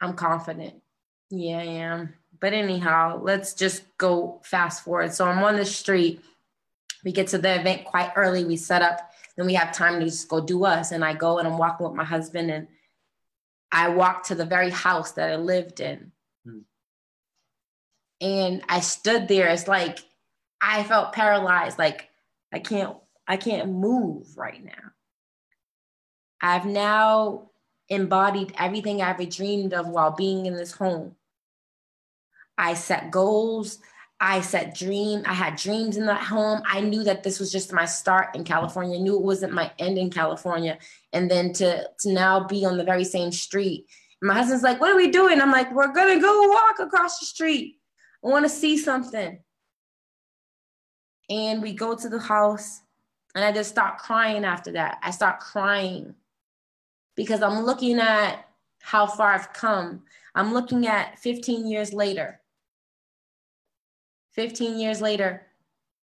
I'm 0.00 0.14
confident. 0.14 0.74
Yeah, 1.30 1.58
I 1.58 1.62
am. 1.62 2.14
But 2.40 2.52
anyhow, 2.52 3.20
let's 3.22 3.54
just 3.54 3.84
go 3.98 4.40
fast 4.44 4.84
forward. 4.84 5.12
So 5.12 5.26
I'm 5.26 5.42
on 5.42 5.56
the 5.56 5.64
street. 5.64 6.22
We 7.04 7.12
get 7.12 7.28
to 7.28 7.38
the 7.38 7.60
event 7.60 7.84
quite 7.84 8.12
early. 8.16 8.44
We 8.44 8.56
set 8.56 8.82
up, 8.82 9.10
then 9.36 9.46
we 9.46 9.54
have 9.54 9.72
time 9.72 10.00
to 10.00 10.06
just 10.06 10.28
go 10.28 10.40
do 10.40 10.64
us. 10.64 10.92
And 10.92 11.04
I 11.04 11.14
go 11.14 11.38
and 11.38 11.48
I'm 11.48 11.58
walking 11.58 11.86
with 11.86 11.96
my 11.96 12.04
husband 12.04 12.50
and 12.50 12.68
I 13.76 13.90
walked 13.90 14.28
to 14.28 14.34
the 14.34 14.46
very 14.46 14.70
house 14.70 15.12
that 15.12 15.30
I 15.30 15.36
lived 15.36 15.80
in. 15.80 16.10
Hmm. 16.46 16.60
And 18.22 18.62
I 18.70 18.80
stood 18.80 19.28
there. 19.28 19.48
It's 19.48 19.68
like 19.68 19.98
I 20.62 20.82
felt 20.82 21.12
paralyzed. 21.12 21.78
Like 21.78 22.08
I 22.50 22.58
can't, 22.58 22.96
I 23.28 23.36
can't 23.36 23.68
move 23.68 24.38
right 24.38 24.64
now. 24.64 24.92
I've 26.40 26.64
now 26.64 27.50
embodied 27.90 28.54
everything 28.58 29.02
I 29.02 29.10
ever 29.10 29.26
dreamed 29.26 29.74
of 29.74 29.88
while 29.88 30.12
being 30.12 30.46
in 30.46 30.54
this 30.54 30.72
home. 30.72 31.14
I 32.56 32.72
set 32.72 33.10
goals. 33.10 33.78
I 34.18 34.40
set 34.40 34.74
dream. 34.74 35.22
I 35.26 35.34
had 35.34 35.56
dreams 35.56 35.98
in 35.98 36.06
that 36.06 36.22
home. 36.22 36.62
I 36.64 36.80
knew 36.80 37.04
that 37.04 37.22
this 37.22 37.38
was 37.38 37.52
just 37.52 37.72
my 37.72 37.84
start 37.84 38.34
in 38.34 38.44
California. 38.44 38.98
I 38.98 39.02
knew 39.02 39.16
it 39.16 39.22
wasn't 39.22 39.52
my 39.52 39.70
end 39.78 39.98
in 39.98 40.10
California. 40.10 40.78
And 41.12 41.30
then 41.30 41.52
to 41.54 41.88
to 42.00 42.12
now 42.12 42.46
be 42.46 42.64
on 42.64 42.78
the 42.78 42.84
very 42.84 43.04
same 43.04 43.30
street. 43.30 43.86
My 44.22 44.34
husband's 44.34 44.62
like, 44.62 44.80
"What 44.80 44.92
are 44.92 44.96
we 44.96 45.10
doing?" 45.10 45.40
I'm 45.40 45.52
like, 45.52 45.70
"We're 45.72 45.92
gonna 45.92 46.18
go 46.18 46.48
walk 46.48 46.78
across 46.78 47.18
the 47.18 47.26
street. 47.26 47.78
I 48.24 48.28
want 48.28 48.46
to 48.46 48.48
see 48.48 48.78
something." 48.78 49.38
And 51.28 51.62
we 51.62 51.74
go 51.74 51.94
to 51.94 52.08
the 52.08 52.18
house, 52.18 52.80
and 53.34 53.44
I 53.44 53.52
just 53.52 53.70
start 53.70 53.98
crying 53.98 54.44
after 54.44 54.72
that. 54.72 54.98
I 55.02 55.10
start 55.10 55.40
crying 55.40 56.14
because 57.16 57.42
I'm 57.42 57.66
looking 57.66 57.98
at 57.98 58.48
how 58.80 59.06
far 59.06 59.32
I've 59.32 59.52
come. 59.52 60.04
I'm 60.34 60.54
looking 60.54 60.86
at 60.86 61.18
15 61.18 61.66
years 61.66 61.92
later. 61.92 62.40
15 64.36 64.78
years 64.78 65.00
later, 65.00 65.46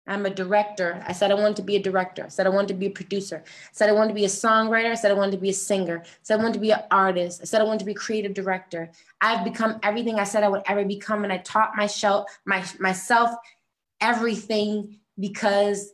I'm 0.08 0.24
a 0.26 0.30
director. 0.30 1.04
I 1.06 1.12
said 1.12 1.30
I 1.30 1.34
wanted 1.34 1.56
to 1.56 1.62
be 1.62 1.76
a 1.76 1.82
director. 1.82 2.24
I 2.24 2.28
said 2.28 2.46
I 2.46 2.50
wanted 2.50 2.68
to 2.68 2.74
be 2.74 2.86
a 2.86 2.90
producer. 2.90 3.44
I 3.44 3.70
said 3.72 3.90
I 3.90 3.92
wanted 3.92 4.08
to 4.08 4.14
be 4.14 4.24
a 4.24 4.28
songwriter. 4.28 4.90
I 4.90 4.94
said 4.94 5.10
I 5.10 5.14
wanted 5.14 5.32
to 5.32 5.38
be 5.38 5.50
a 5.50 5.54
singer. 5.54 6.02
I 6.02 6.08
said 6.22 6.40
I 6.40 6.42
wanted 6.42 6.54
to 6.54 6.60
be 6.60 6.70
an 6.70 6.82
artist. 6.90 7.40
I 7.42 7.44
said 7.44 7.60
I 7.60 7.64
wanted 7.64 7.80
to 7.80 7.84
be 7.84 7.92
a 7.92 7.96
creative 7.96 8.32
director. 8.32 8.90
I've 9.20 9.44
become 9.44 9.78
everything 9.82 10.18
I 10.18 10.24
said 10.24 10.42
I 10.42 10.48
would 10.48 10.62
ever 10.66 10.84
become. 10.84 11.24
And 11.24 11.32
I 11.32 11.38
taught 11.38 11.76
myself, 11.76 12.38
my, 12.46 12.64
myself 12.80 13.30
everything 14.00 14.96
because 15.18 15.92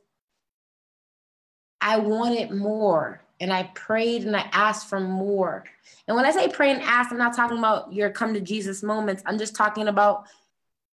I 1.80 1.98
wanted 1.98 2.52
more. 2.52 3.20
And 3.40 3.52
I 3.52 3.64
prayed 3.74 4.22
and 4.24 4.37
I 4.37 4.48
asked 4.52 4.88
for 4.88 5.00
more. 5.00 5.64
And 6.06 6.16
when 6.16 6.24
I 6.24 6.30
say 6.30 6.48
pray 6.48 6.70
and 6.70 6.80
ask, 6.82 7.10
I'm 7.10 7.18
not 7.18 7.34
talking 7.34 7.58
about 7.58 7.92
your 7.92 8.10
come 8.10 8.32
to 8.32 8.40
Jesus 8.40 8.84
moments. 8.84 9.24
I'm 9.26 9.38
just 9.38 9.56
talking 9.56 9.88
about 9.88 10.26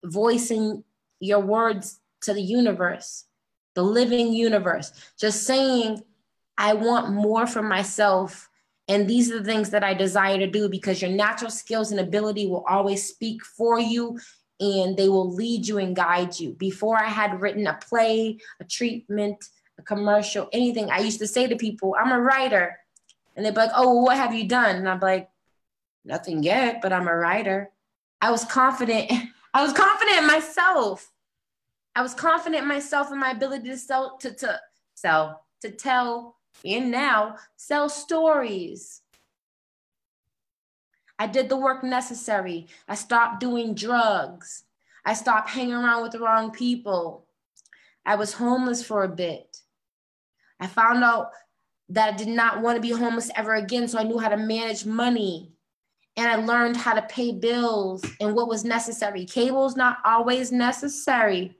voicing 0.05 0.85
your 1.19 1.39
words 1.39 1.99
to 2.21 2.33
the 2.33 2.41
universe, 2.41 3.25
the 3.75 3.83
living 3.83 4.33
universe, 4.33 4.91
just 5.19 5.43
saying, 5.43 6.03
I 6.57 6.73
want 6.73 7.13
more 7.13 7.47
for 7.47 7.61
myself. 7.61 8.49
And 8.87 9.07
these 9.07 9.31
are 9.31 9.39
the 9.39 9.45
things 9.45 9.69
that 9.69 9.83
I 9.83 9.93
desire 9.93 10.37
to 10.37 10.47
do 10.47 10.67
because 10.67 11.01
your 11.01 11.11
natural 11.11 11.51
skills 11.51 11.91
and 11.91 11.99
ability 11.99 12.47
will 12.47 12.65
always 12.67 13.07
speak 13.07 13.45
for 13.45 13.79
you 13.79 14.19
and 14.59 14.97
they 14.97 15.07
will 15.07 15.33
lead 15.33 15.65
you 15.67 15.77
and 15.77 15.95
guide 15.95 16.37
you. 16.37 16.51
Before 16.51 16.97
I 16.97 17.07
had 17.07 17.39
written 17.39 17.67
a 17.67 17.79
play, 17.87 18.39
a 18.59 18.65
treatment, 18.65 19.45
a 19.77 19.81
commercial, 19.81 20.49
anything, 20.51 20.89
I 20.89 20.99
used 20.99 21.19
to 21.19 21.27
say 21.27 21.47
to 21.47 21.55
people, 21.55 21.95
I'm 21.97 22.11
a 22.11 22.19
writer. 22.19 22.77
And 23.35 23.45
they'd 23.45 23.51
be 23.51 23.61
like, 23.61 23.71
oh, 23.73 23.93
well, 23.93 24.03
what 24.03 24.17
have 24.17 24.33
you 24.33 24.47
done? 24.47 24.75
And 24.75 24.89
I'm 24.89 24.99
like, 24.99 25.29
nothing 26.03 26.43
yet, 26.43 26.81
but 26.81 26.91
I'm 26.91 27.07
a 27.07 27.15
writer. 27.15 27.71
I 28.21 28.31
was 28.31 28.43
confident. 28.43 29.11
I 29.53 29.63
was 29.63 29.73
confident 29.73 30.19
in 30.19 30.27
myself. 30.27 31.11
I 31.95 32.01
was 32.01 32.13
confident 32.13 32.61
in 32.61 32.67
myself 32.67 33.11
and 33.11 33.19
my 33.19 33.31
ability 33.31 33.69
to 33.69 33.77
sell, 33.77 34.17
to, 34.17 34.33
to 34.35 34.59
sell, 34.93 35.45
to 35.61 35.71
tell, 35.71 36.37
and 36.63 36.91
now 36.91 37.37
sell 37.57 37.89
stories. 37.89 39.01
I 41.17 41.27
did 41.27 41.49
the 41.49 41.57
work 41.57 41.83
necessary. 41.83 42.67
I 42.87 42.95
stopped 42.95 43.39
doing 43.39 43.73
drugs. 43.73 44.63
I 45.05 45.13
stopped 45.13 45.49
hanging 45.49 45.73
around 45.73 46.03
with 46.03 46.13
the 46.13 46.19
wrong 46.19 46.51
people. 46.51 47.25
I 48.05 48.15
was 48.15 48.33
homeless 48.33 48.83
for 48.83 49.03
a 49.03 49.09
bit. 49.09 49.61
I 50.59 50.67
found 50.67 51.03
out 51.03 51.31
that 51.89 52.13
I 52.13 52.17
did 52.17 52.27
not 52.27 52.61
want 52.61 52.75
to 52.75 52.81
be 52.81 52.91
homeless 52.91 53.31
ever 53.35 53.55
again, 53.55 53.87
so 53.87 53.97
I 53.97 54.03
knew 54.03 54.19
how 54.19 54.29
to 54.29 54.37
manage 54.37 54.85
money. 54.85 55.51
And 56.17 56.27
I 56.27 56.35
learned 56.35 56.75
how 56.75 56.93
to 56.93 57.01
pay 57.03 57.31
bills 57.31 58.03
and 58.19 58.35
what 58.35 58.47
was 58.47 58.65
necessary. 58.65 59.25
Cable's 59.25 59.75
not 59.75 59.97
always 60.03 60.51
necessary. 60.51 61.55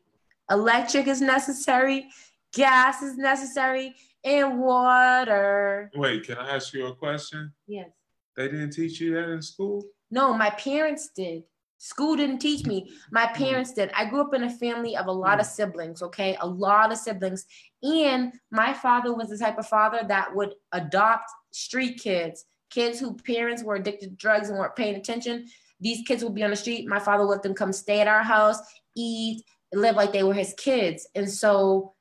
Electric 0.51 1.07
is 1.07 1.21
necessary, 1.21 2.07
gas 2.53 3.01
is 3.01 3.17
necessary, 3.17 3.93
and 4.23 4.59
water. 4.59 5.91
Wait, 5.95 6.25
can 6.25 6.37
I 6.37 6.55
ask 6.55 6.73
you 6.73 6.87
a 6.87 6.95
question? 6.95 7.53
Yes. 7.67 7.89
They 8.35 8.47
didn't 8.47 8.71
teach 8.71 8.99
you 8.99 9.13
that 9.13 9.29
in 9.29 9.41
school? 9.41 9.83
No, 10.11 10.33
my 10.33 10.49
parents 10.49 11.09
did. 11.15 11.43
School 11.77 12.17
didn't 12.17 12.39
teach 12.39 12.65
me. 12.65 12.91
My 13.11 13.27
hmm. 13.27 13.43
parents 13.43 13.73
did. 13.73 13.91
I 13.95 14.05
grew 14.05 14.21
up 14.21 14.33
in 14.33 14.43
a 14.43 14.49
family 14.49 14.97
of 14.97 15.07
a 15.07 15.11
lot 15.11 15.35
hmm. 15.35 15.41
of 15.41 15.45
siblings, 15.45 16.01
okay? 16.01 16.37
A 16.41 16.47
lot 16.47 16.91
of 16.91 16.97
siblings. 16.97 17.45
And 17.81 18.33
my 18.51 18.73
father 18.73 19.13
was 19.13 19.29
the 19.29 19.37
type 19.37 19.57
of 19.57 19.67
father 19.67 20.01
that 20.07 20.35
would 20.35 20.55
adopt 20.71 21.31
street 21.51 21.99
kids, 21.99 22.45
kids 22.69 22.99
who 22.99 23.15
parents 23.15 23.63
were 23.63 23.75
addicted 23.75 24.09
to 24.09 24.15
drugs 24.15 24.49
and 24.49 24.57
weren't 24.57 24.75
paying 24.75 24.95
attention. 24.95 25.47
These 25.79 26.07
kids 26.07 26.23
would 26.23 26.35
be 26.35 26.43
on 26.43 26.49
the 26.49 26.55
street. 26.55 26.87
My 26.87 26.99
father 26.99 27.25
would 27.25 27.31
let 27.31 27.43
them 27.43 27.53
come 27.53 27.73
stay 27.73 28.01
at 28.01 28.07
our 28.07 28.23
house, 28.23 28.59
eat, 28.95 29.43
live 29.73 29.95
like 29.95 30.11
they 30.11 30.23
were 30.23 30.33
his 30.33 30.53
kids. 30.57 31.07
And 31.15 31.29
so 31.29 31.93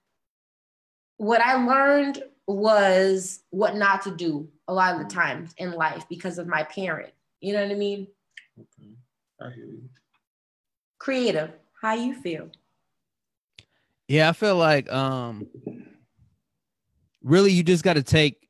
what 1.16 1.40
I 1.40 1.64
learned 1.64 2.22
was 2.46 3.40
what 3.50 3.76
not 3.76 4.02
to 4.02 4.14
do 4.14 4.48
a 4.66 4.72
lot 4.72 4.94
of 4.94 5.00
the 5.00 5.14
times 5.14 5.54
in 5.58 5.72
life 5.72 6.06
because 6.08 6.38
of 6.38 6.46
my 6.46 6.62
parent. 6.64 7.12
You 7.40 7.52
know 7.52 7.62
what 7.62 7.72
I 7.72 7.74
mean? 7.76 8.08
Okay. 8.58 8.90
I 9.40 9.50
hear 9.50 9.64
you. 9.66 9.88
Creative. 10.98 11.50
How 11.80 11.94
you 11.94 12.20
feel? 12.20 12.50
Yeah, 14.08 14.30
I 14.30 14.32
feel 14.32 14.56
like 14.56 14.90
um 14.90 15.46
really 17.22 17.52
you 17.52 17.62
just 17.62 17.84
got 17.84 17.94
to 17.94 18.02
take 18.02 18.47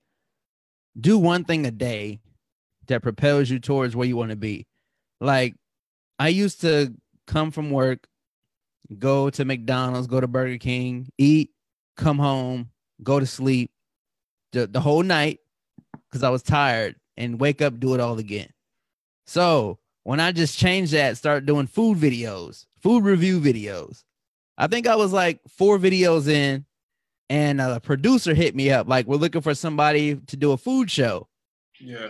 do 0.99 1.19
one 1.19 1.45
thing 1.45 1.67
a 1.67 1.71
day 1.71 2.21
that 2.87 3.03
propels 3.03 3.51
you 3.51 3.59
towards 3.59 3.95
where 3.95 4.07
you 4.07 4.17
want 4.17 4.31
to 4.31 4.37
be. 4.37 4.67
Like 5.21 5.55
I 6.19 6.29
used 6.29 6.61
to 6.63 6.95
come 7.27 7.51
from 7.51 7.71
work, 7.71 8.07
go 8.99 9.31
to 9.31 9.45
McDonald's, 9.45 10.07
go 10.07 10.21
to 10.21 10.27
Burger 10.27 10.59
King, 10.59 11.09
eat, 11.19 11.51
come 11.97 12.19
home, 12.19 12.71
go 13.03 13.21
to 13.21 13.27
sleep 13.27 13.71
the, 14.53 14.67
the 14.67 14.81
whole 14.81 15.03
night 15.03 15.41
because 16.09 16.23
I 16.23 16.31
was 16.31 16.43
tired 16.43 16.97
and 17.17 17.41
wake 17.41 17.61
up, 17.61 17.79
do 17.79 17.95
it 17.95 18.01
all 18.01 18.19
again. 18.19 18.49
So 19.27 19.79
when 20.05 20.21
I 20.21 20.33
just 20.33 20.59
changed 20.59 20.93
that, 20.93 21.19
start 21.19 21.45
doing 21.45 21.67
food 21.67 21.99
videos, 21.99 22.65
food 22.81 23.05
review 23.05 23.41
videos. 23.41 24.05
I 24.57 24.67
think 24.67 24.87
I 24.87 24.97
was 24.97 25.13
like 25.13 25.41
four 25.49 25.79
videos 25.79 26.29
in, 26.29 26.65
and 27.31 27.61
a 27.61 27.81
producer 27.81 28.35
hit 28.35 28.55
me 28.55 28.71
up 28.71 28.89
like, 28.89 29.07
"We're 29.07 29.17
looking 29.17 29.41
for 29.43 29.55
somebody 29.55 30.17
to 30.17 30.37
do 30.37 30.53
a 30.53 30.57
food 30.57 30.91
show." 30.91 31.29
Yeah. 31.81 32.09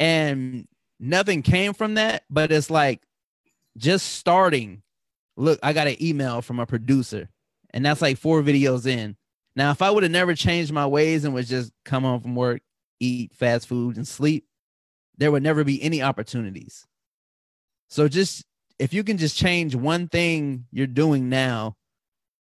and 0.00 0.66
nothing 1.00 1.42
came 1.42 1.72
from 1.74 1.94
that. 1.94 2.24
But 2.30 2.50
it's 2.52 2.70
like 2.70 3.02
just 3.76 4.14
starting. 4.14 4.82
Look, 5.36 5.60
I 5.62 5.72
got 5.72 5.86
an 5.86 6.02
email 6.02 6.42
from 6.42 6.58
a 6.58 6.66
producer, 6.66 7.28
and 7.72 7.84
that's 7.84 8.02
like 8.02 8.18
four 8.18 8.42
videos 8.42 8.86
in. 8.86 9.16
Now, 9.54 9.70
if 9.70 9.82
I 9.82 9.90
would 9.90 10.02
have 10.02 10.12
never 10.12 10.34
changed 10.34 10.72
my 10.72 10.86
ways 10.86 11.24
and 11.24 11.34
was 11.34 11.48
just 11.48 11.72
come 11.84 12.02
home 12.04 12.20
from 12.20 12.34
work, 12.34 12.62
eat 13.00 13.34
fast 13.34 13.66
food, 13.68 13.96
and 13.96 14.06
sleep, 14.06 14.46
there 15.16 15.32
would 15.32 15.42
never 15.42 15.64
be 15.64 15.82
any 15.82 16.02
opportunities. 16.02 16.86
So 17.88 18.08
just 18.08 18.44
if 18.78 18.92
you 18.92 19.02
can 19.02 19.16
just 19.16 19.36
change 19.36 19.74
one 19.74 20.08
thing 20.08 20.66
you're 20.70 20.86
doing 20.86 21.28
now 21.28 21.76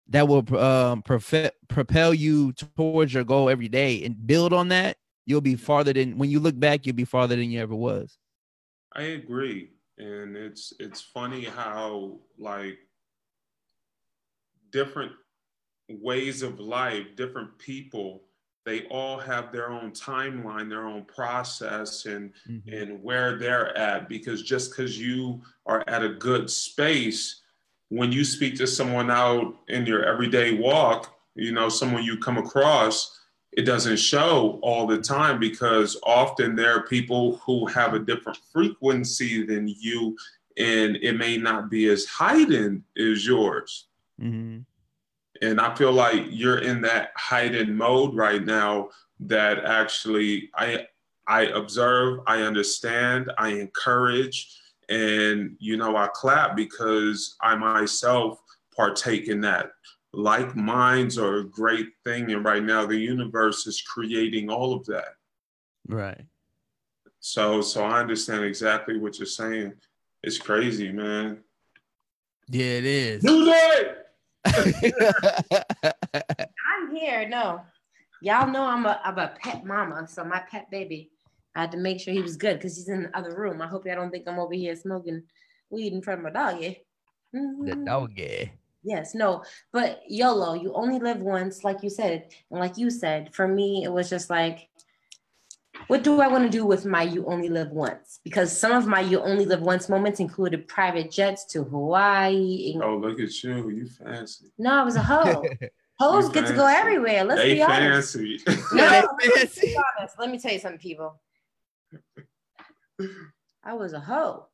that 0.10 0.28
will 0.28 0.58
um, 0.58 1.02
propel 1.02 2.14
you 2.14 2.54
towards 2.54 3.14
your 3.14 3.24
goal 3.24 3.50
every 3.50 3.68
day 3.68 4.04
and 4.04 4.26
build 4.26 4.54
on 4.54 4.70
that, 4.70 4.98
you'll 5.26 5.42
be 5.42 5.56
farther 5.56 5.94
than 5.94 6.18
when 6.18 6.30
you 6.30 6.40
look 6.40 6.60
back, 6.60 6.86
you'll 6.86 6.96
be 6.96 7.06
farther 7.06 7.36
than 7.36 7.52
you 7.52 7.60
ever 7.60 7.76
was. 7.76 8.18
I 8.94 9.04
agree. 9.04 9.72
And 9.98 10.38
it's 10.38 10.74
it's 10.80 11.02
funny 11.02 11.44
how 11.44 12.20
like 12.38 12.78
different 14.72 15.12
ways 15.90 16.42
of 16.42 16.60
life, 16.60 17.16
different 17.16 17.58
people, 17.58 18.24
they 18.66 18.86
all 18.88 19.18
have 19.18 19.52
their 19.52 19.70
own 19.70 19.92
timeline, 19.92 20.70
their 20.70 20.86
own 20.86 21.06
process, 21.06 22.06
and 22.06 22.32
mm-hmm. 22.50 22.74
and 22.74 23.04
where 23.04 23.38
they're 23.38 23.76
at. 23.78 24.08
Because 24.08 24.44
just 24.44 24.72
because 24.72 25.00
you 25.00 25.42
are 25.66 25.84
at 25.88 26.04
a 26.04 26.10
good 26.10 26.50
space, 26.50 27.42
when 27.90 28.12
you 28.12 28.24
speak 28.24 28.56
to 28.56 28.68
someone 28.68 29.10
out 29.10 29.56
in 29.70 29.86
your 29.86 30.04
everyday 30.04 30.58
walk, 30.58 31.18
you 31.36 31.52
know, 31.52 31.70
someone 31.70 32.04
you 32.04 32.18
come 32.18 32.38
across, 32.38 33.20
it 33.54 33.64
doesn't 33.64 33.98
show 33.98 34.60
all 34.62 34.86
the 34.86 35.00
time 35.00 35.40
because 35.40 36.00
often 36.04 36.56
there 36.56 36.76
are 36.76 36.88
people 36.88 37.38
who 37.38 37.66
have 37.68 37.94
a 37.94 38.00
different 38.00 38.38
frequency 38.52 39.46
than 39.46 39.68
you, 39.68 40.18
and 40.58 40.98
it 40.98 41.18
may 41.18 41.38
not 41.38 41.70
be 41.70 41.88
as 41.88 42.06
heightened 42.06 42.84
as 42.98 43.26
yours. 43.26 43.88
Mm-hmm. 44.22 44.60
And 45.42 45.62
I 45.62 45.74
feel 45.76 45.92
like 45.92 46.26
you're 46.30 46.60
in 46.60 46.82
that 46.82 47.12
heightened 47.16 47.76
mode 47.76 48.16
right 48.16 48.44
now 48.44 48.90
that 49.20 49.64
actually 49.66 50.50
I 50.56 50.88
I 51.28 51.42
observe, 51.48 52.22
I 52.26 52.42
understand, 52.44 53.32
I 53.38 53.50
encourage, 53.50 54.58
and 54.90 55.56
you 55.60 55.78
know, 55.78 55.96
I 55.96 56.08
clap 56.14 56.56
because 56.56 57.36
I 57.42 57.56
myself 57.56 58.40
partake 58.76 59.28
in 59.28 59.42
that. 59.42 59.72
Like 60.14 60.56
minds 60.56 61.18
are 61.18 61.38
a 61.38 61.44
great 61.44 61.90
thing, 62.04 62.32
and 62.32 62.44
right 62.44 62.64
now 62.64 62.86
the 62.86 62.98
universe 62.98 63.68
is 63.68 63.82
creating 63.82 64.50
all 64.50 64.74
of 64.74 64.86
that. 64.86 65.16
Right. 65.88 66.22
So 67.20 67.62
so 67.62 67.84
I 67.84 68.00
understand 68.00 68.46
exactly 68.46 68.98
what 68.98 69.20
you're 69.20 69.26
saying. 69.26 69.74
It's 70.24 70.38
crazy, 70.38 70.92
man. 70.92 71.44
Yeah, 72.50 72.66
it 72.66 72.86
is. 72.86 73.24
New 73.24 73.46
day. 73.46 73.94
I'm 74.46 74.74
here. 76.96 77.28
No, 77.28 77.62
y'all 78.22 78.50
know 78.50 78.64
I'm 78.64 78.86
a 78.86 79.02
I'm 79.04 79.18
a 79.18 79.34
pet 79.42 79.66
mama, 79.66 80.08
so 80.08 80.24
my 80.24 80.42
pet 80.50 80.72
baby. 80.72 81.12
I 81.58 81.62
had 81.62 81.72
to 81.72 81.78
make 81.78 82.00
sure 82.00 82.14
he 82.14 82.22
was 82.22 82.38
good 82.38 82.58
because 82.58 82.78
he's 82.78 82.88
in 82.88 83.04
the 83.04 83.18
other 83.18 83.36
room. 83.36 83.64
I 83.64 83.68
hope 83.68 83.88
y'all 83.88 83.96
don't 83.96 84.12
think 84.12 84.28
I'm 84.28 84.38
over 84.38 84.54
here 84.54 84.76
smoking 84.76 85.24
weed 85.72 85.92
in 85.92 86.04
front 86.04 86.20
of 86.20 86.24
my 86.26 86.30
doggy. 86.30 86.86
Mm-hmm. 87.36 87.66
The 87.66 87.76
doggy. 87.78 88.52
Yes, 88.84 89.16
no, 89.16 89.44
but 89.74 90.04
YOLO, 90.08 90.54
you 90.54 90.72
only 90.74 91.00
live 91.00 91.20
once, 91.20 91.64
like 91.64 91.82
you 91.82 91.90
said, 91.90 92.30
and 92.52 92.60
like 92.60 92.78
you 92.78 92.92
said, 92.92 93.34
for 93.34 93.48
me, 93.48 93.84
it 93.84 93.92
was 93.92 94.08
just 94.08 94.30
like 94.30 94.70
what 95.88 96.04
do 96.04 96.22
I 96.22 96.28
want 96.28 96.44
to 96.44 96.50
do 96.50 96.66
with 96.66 96.86
my 96.86 97.04
you 97.04 97.26
only 97.26 97.50
live 97.50 97.70
once? 97.70 98.20
Because 98.24 98.56
some 98.56 98.72
of 98.72 98.88
my 98.88 99.02
you 99.02 99.22
only 99.22 99.46
live 99.46 99.62
once 99.62 99.90
moments 99.90 100.20
included 100.20 100.68
private 100.68 101.12
jets 101.12 101.46
to 101.54 101.64
Hawaii. 101.64 102.76
Oh, 102.82 102.98
look 102.98 103.20
at 103.20 103.44
you. 103.44 103.70
You 103.70 103.88
fancy. 103.88 104.48
No, 104.58 104.74
I 104.74 104.84
was 104.84 104.96
a 104.96 105.04
hoe. 105.04 105.44
Hoes 106.00 106.30
get 106.30 106.46
to 106.48 106.54
go 106.54 106.68
everywhere. 106.68 107.24
Let's 107.24 107.42
they 107.42 107.56
be 107.56 107.64
honest. 107.64 108.14
Fancy. 108.14 108.40
No, 108.74 109.08
let's 109.36 109.60
be 109.60 109.78
honest. 110.00 110.20
Let 110.20 110.30
me 110.30 110.40
tell 110.40 110.54
you 110.54 110.60
something, 110.60 110.80
people. 110.80 111.20
I 113.64 113.74
was 113.74 113.94
a 113.94 114.00
hoe. 114.00 114.48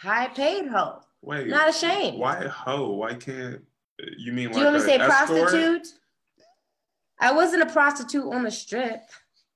High 0.00 0.28
paid 0.28 0.68
hoe. 0.68 1.00
Wait. 1.22 1.48
Not 1.48 1.68
ashamed. 1.68 2.18
Why 2.18 2.38
a 2.38 2.48
hoe? 2.48 2.92
Why 2.92 3.14
can't 3.14 3.62
you 4.16 4.32
mean 4.32 4.50
Do 4.52 4.58
you 4.58 4.64
want 4.64 4.76
me 4.76 4.80
to 4.80 4.86
say 4.86 4.96
escort? 4.96 5.40
prostitute? 5.48 5.88
I 7.20 7.32
wasn't 7.32 7.62
a 7.62 7.66
prostitute 7.66 8.32
on 8.32 8.44
the 8.44 8.50
strip. 8.50 9.02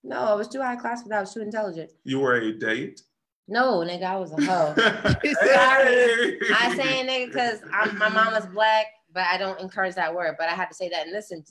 No, 0.02 0.18
I 0.18 0.34
was 0.34 0.48
too 0.48 0.60
high 0.60 0.76
class, 0.76 1.02
but 1.04 1.12
I 1.12 1.20
was 1.20 1.32
too 1.32 1.42
intelligent. 1.42 1.92
You 2.04 2.18
were 2.18 2.34
a 2.34 2.52
date? 2.52 3.02
No, 3.46 3.78
nigga, 3.78 4.04
I 4.04 4.16
was 4.16 4.32
a 4.32 4.36
hoe. 4.44 4.74
Sorry. 4.76 6.38
I 6.54 6.74
say 6.76 7.06
nigga 7.06 7.26
because 7.26 7.60
my 7.94 8.08
mom 8.08 8.34
black, 8.52 8.86
but 9.12 9.24
I 9.24 9.36
don't 9.36 9.60
encourage 9.60 9.94
that 9.94 10.14
word. 10.14 10.36
But 10.38 10.48
I 10.48 10.52
had 10.52 10.66
to 10.66 10.74
say 10.74 10.88
that 10.88 11.06
in 11.06 11.12
this 11.12 11.30
in, 11.30 11.44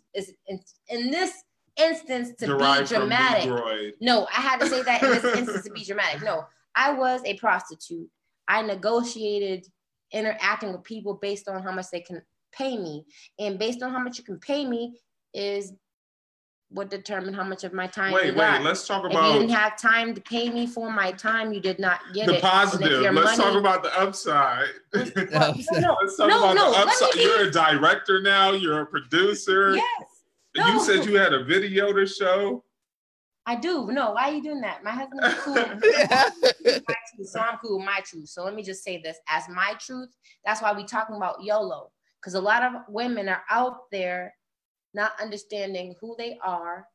in 0.89 1.11
this 1.11 1.31
instance 1.77 2.31
to 2.39 2.47
Derived 2.47 2.89
be 2.89 2.95
dramatic. 2.95 3.95
No, 4.01 4.27
I 4.35 4.41
had 4.41 4.59
to 4.59 4.67
say 4.67 4.81
that 4.83 5.03
in 5.03 5.09
this 5.09 5.23
instance 5.37 5.63
to 5.65 5.71
be 5.71 5.83
dramatic. 5.83 6.23
No, 6.23 6.45
I 6.75 6.93
was 6.93 7.21
a 7.25 7.35
prostitute. 7.37 8.09
I 8.47 8.61
negotiated 8.61 9.67
interacting 10.11 10.71
with 10.71 10.83
people 10.83 11.15
based 11.15 11.47
on 11.47 11.63
how 11.63 11.71
much 11.71 11.87
they 11.91 12.01
can 12.01 12.21
pay 12.51 12.77
me. 12.77 13.05
And 13.39 13.57
based 13.57 13.81
on 13.81 13.91
how 13.91 13.99
much 13.99 14.17
you 14.17 14.23
can 14.23 14.39
pay 14.39 14.65
me 14.65 14.95
is 15.33 15.73
what 16.69 16.89
determine 16.89 17.33
how 17.33 17.43
much 17.43 17.63
of 17.63 17.73
my 17.73 17.87
time. 17.87 18.13
Wait, 18.13 18.27
wait. 18.27 18.35
Got. 18.35 18.61
Let's 18.63 18.87
talk 18.87 19.05
about. 19.05 19.29
If 19.29 19.33
you 19.33 19.39
didn't 19.41 19.55
have 19.55 19.77
time 19.77 20.13
to 20.13 20.21
pay 20.21 20.49
me 20.49 20.65
for 20.65 20.89
my 20.89 21.11
time, 21.11 21.53
you 21.53 21.59
did 21.59 21.79
not 21.79 21.99
get 22.13 22.27
the 22.27 22.35
it. 22.35 22.41
positive. 22.41 23.01
Let's 23.13 23.37
money... 23.37 23.37
talk 23.37 23.59
about 23.59 23.83
the 23.83 23.99
upside. 23.99 24.67
no, 24.93 25.01
no, 25.03 25.97
Let's 26.01 26.17
talk 26.17 26.29
no, 26.29 26.43
about 26.43 26.55
no, 26.55 26.71
the 26.71 26.77
upside. 26.79 27.11
Be... 27.13 27.21
You're 27.21 27.47
a 27.47 27.51
director 27.51 28.21
now. 28.21 28.51
You're 28.51 28.81
a 28.81 28.85
producer. 28.85 29.75
Yes. 29.75 30.10
No. 30.55 30.67
You 30.67 30.79
said 30.81 31.05
you 31.05 31.15
had 31.15 31.33
a 31.33 31.43
video 31.43 31.93
to 31.93 32.05
show. 32.05 32.63
I 33.45 33.55
do. 33.55 33.91
No, 33.91 34.11
why 34.11 34.29
are 34.29 34.33
you 34.33 34.43
doing 34.43 34.61
that? 34.61 34.83
My 34.83 34.91
husband 34.91 35.21
is 35.23 35.33
cool. 35.35 35.55
my 35.55 36.95
truth, 37.15 37.29
so 37.29 37.39
I'm 37.39 37.57
cool 37.57 37.77
with 37.77 37.85
my 37.85 38.01
truth. 38.05 38.29
So 38.29 38.43
let 38.43 38.53
me 38.53 38.61
just 38.61 38.83
say 38.83 39.01
this 39.01 39.17
as 39.27 39.49
my 39.49 39.73
truth. 39.79 40.09
That's 40.45 40.61
why 40.61 40.73
we 40.73 40.83
talking 40.83 41.15
about 41.15 41.43
YOLO. 41.43 41.91
Because 42.19 42.35
a 42.35 42.41
lot 42.41 42.63
of 42.63 42.73
women 42.87 43.27
are 43.29 43.43
out 43.49 43.89
there 43.91 44.35
not 44.93 45.13
understanding 45.19 45.95
who 45.99 46.15
they 46.17 46.37
are, 46.43 46.85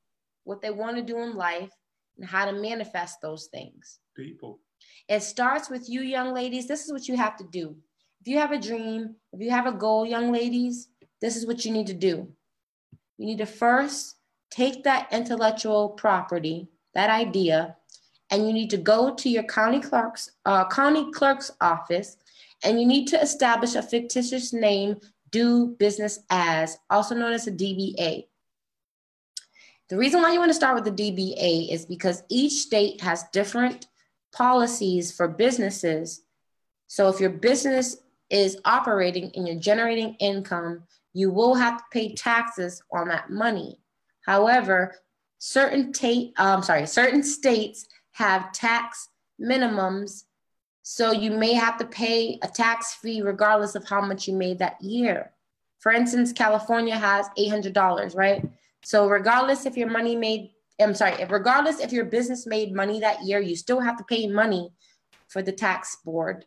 what 0.44 0.62
they 0.62 0.70
want 0.70 0.96
to 0.96 1.02
do 1.02 1.18
in 1.18 1.34
life, 1.34 1.72
and 2.16 2.26
how 2.26 2.44
to 2.44 2.52
manifest 2.52 3.20
those 3.20 3.48
things. 3.52 3.98
People. 4.14 4.60
It 5.08 5.22
starts 5.22 5.68
with 5.68 5.88
you, 5.88 6.02
young 6.02 6.32
ladies. 6.32 6.68
This 6.68 6.84
is 6.84 6.92
what 6.92 7.08
you 7.08 7.16
have 7.16 7.36
to 7.38 7.44
do. 7.44 7.76
If 8.20 8.28
you 8.28 8.38
have 8.38 8.52
a 8.52 8.60
dream, 8.60 9.16
if 9.32 9.40
you 9.40 9.50
have 9.50 9.66
a 9.66 9.72
goal, 9.72 10.06
young 10.06 10.32
ladies, 10.32 10.88
this 11.20 11.36
is 11.36 11.46
what 11.46 11.64
you 11.64 11.72
need 11.72 11.86
to 11.88 11.94
do. 11.94 12.28
You 13.18 13.26
need 13.26 13.38
to 13.38 13.46
first 13.46 14.16
take 14.50 14.84
that 14.84 15.08
intellectual 15.12 15.90
property, 15.90 16.68
that 16.94 17.10
idea, 17.10 17.76
and 18.30 18.46
you 18.46 18.52
need 18.52 18.70
to 18.70 18.76
go 18.76 19.14
to 19.14 19.28
your 19.28 19.44
county 19.44 19.80
clerk's 19.80 20.30
uh, 20.44 20.68
county 20.68 21.10
clerk's 21.12 21.50
office, 21.60 22.16
and 22.64 22.80
you 22.80 22.86
need 22.86 23.06
to 23.08 23.20
establish 23.20 23.74
a 23.74 23.82
fictitious 23.82 24.52
name 24.52 24.96
do 25.30 25.76
business 25.78 26.20
as, 26.30 26.78
also 26.88 27.14
known 27.14 27.32
as 27.32 27.46
a 27.46 27.52
DBA. 27.52 28.26
The 29.88 29.96
reason 29.96 30.20
why 30.20 30.32
you 30.32 30.38
want 30.38 30.50
to 30.50 30.54
start 30.54 30.74
with 30.74 30.84
the 30.84 31.12
DBA 31.12 31.72
is 31.72 31.86
because 31.86 32.24
each 32.28 32.54
state 32.54 33.00
has 33.00 33.24
different 33.32 33.86
policies 34.32 35.12
for 35.12 35.28
businesses. 35.28 36.22
So 36.88 37.08
if 37.08 37.20
your 37.20 37.30
business 37.30 37.96
is 38.30 38.58
operating 38.64 39.30
and 39.34 39.46
you're 39.46 39.60
generating 39.60 40.14
income, 40.14 40.82
you 41.16 41.30
will 41.30 41.54
have 41.54 41.78
to 41.78 41.84
pay 41.90 42.14
taxes 42.14 42.82
on 42.92 43.08
that 43.08 43.30
money. 43.30 43.80
However, 44.26 44.94
certain 45.38 45.90
ta- 45.90 46.32
um, 46.36 46.62
sorry, 46.62 46.86
certain 46.86 47.22
states 47.22 47.86
have 48.12 48.52
tax 48.52 49.08
minimums 49.40 50.24
so 50.82 51.12
you 51.12 51.30
may 51.30 51.54
have 51.54 51.78
to 51.78 51.86
pay 51.86 52.38
a 52.42 52.48
tax 52.48 52.94
fee 52.94 53.22
regardless 53.22 53.74
of 53.74 53.88
how 53.88 54.00
much 54.02 54.28
you 54.28 54.34
made 54.34 54.58
that 54.58 54.80
year. 54.80 55.32
For 55.80 55.90
instance, 55.90 56.32
California 56.32 56.96
has 56.96 57.28
$800, 57.38 58.14
right? 58.14 58.46
So 58.84 59.08
regardless 59.08 59.66
if 59.66 59.76
your 59.76 59.90
money 59.90 60.14
made, 60.16 60.50
I'm 60.78 60.94
sorry, 60.94 61.14
if 61.14 61.32
regardless 61.32 61.80
if 61.80 61.92
your 61.92 62.04
business 62.04 62.46
made 62.46 62.74
money 62.74 63.00
that 63.00 63.24
year, 63.24 63.40
you 63.40 63.56
still 63.56 63.80
have 63.80 63.96
to 63.96 64.04
pay 64.04 64.26
money 64.26 64.70
for 65.28 65.42
the 65.42 65.50
tax 65.50 65.96
board 66.04 66.44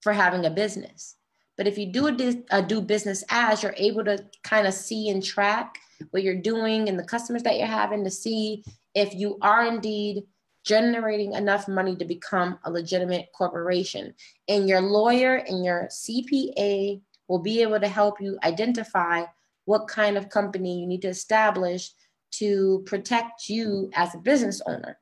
for 0.00 0.12
having 0.12 0.46
a 0.46 0.50
business. 0.50 1.16
But 1.56 1.66
if 1.66 1.78
you 1.78 1.86
do 1.86 2.08
a, 2.08 2.44
a 2.50 2.62
do 2.62 2.80
business 2.80 3.24
as, 3.30 3.62
you're 3.62 3.74
able 3.76 4.04
to 4.04 4.24
kind 4.42 4.66
of 4.66 4.74
see 4.74 5.08
and 5.08 5.22
track 5.22 5.78
what 6.10 6.22
you're 6.22 6.40
doing 6.40 6.88
and 6.88 6.98
the 6.98 7.04
customers 7.04 7.42
that 7.44 7.58
you're 7.58 7.66
having 7.66 8.04
to 8.04 8.10
see 8.10 8.64
if 8.94 9.14
you 9.14 9.38
are 9.40 9.64
indeed 9.64 10.24
generating 10.64 11.34
enough 11.34 11.68
money 11.68 11.94
to 11.96 12.04
become 12.04 12.58
a 12.64 12.70
legitimate 12.70 13.28
corporation. 13.32 14.14
And 14.48 14.68
your 14.68 14.80
lawyer 14.80 15.36
and 15.36 15.64
your 15.64 15.88
CPA 15.90 17.00
will 17.28 17.38
be 17.38 17.62
able 17.62 17.80
to 17.80 17.88
help 17.88 18.20
you 18.20 18.38
identify 18.42 19.24
what 19.66 19.88
kind 19.88 20.16
of 20.16 20.28
company 20.28 20.80
you 20.80 20.86
need 20.86 21.02
to 21.02 21.08
establish 21.08 21.90
to 22.32 22.82
protect 22.86 23.48
you 23.48 23.90
as 23.94 24.14
a 24.14 24.18
business 24.18 24.60
owner. 24.66 24.98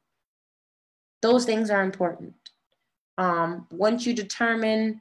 those 1.23 1.45
things 1.45 1.71
are 1.71 1.83
important. 1.83 2.35
Um, 3.17 3.67
once 3.71 4.05
you 4.05 4.13
determine 4.13 5.01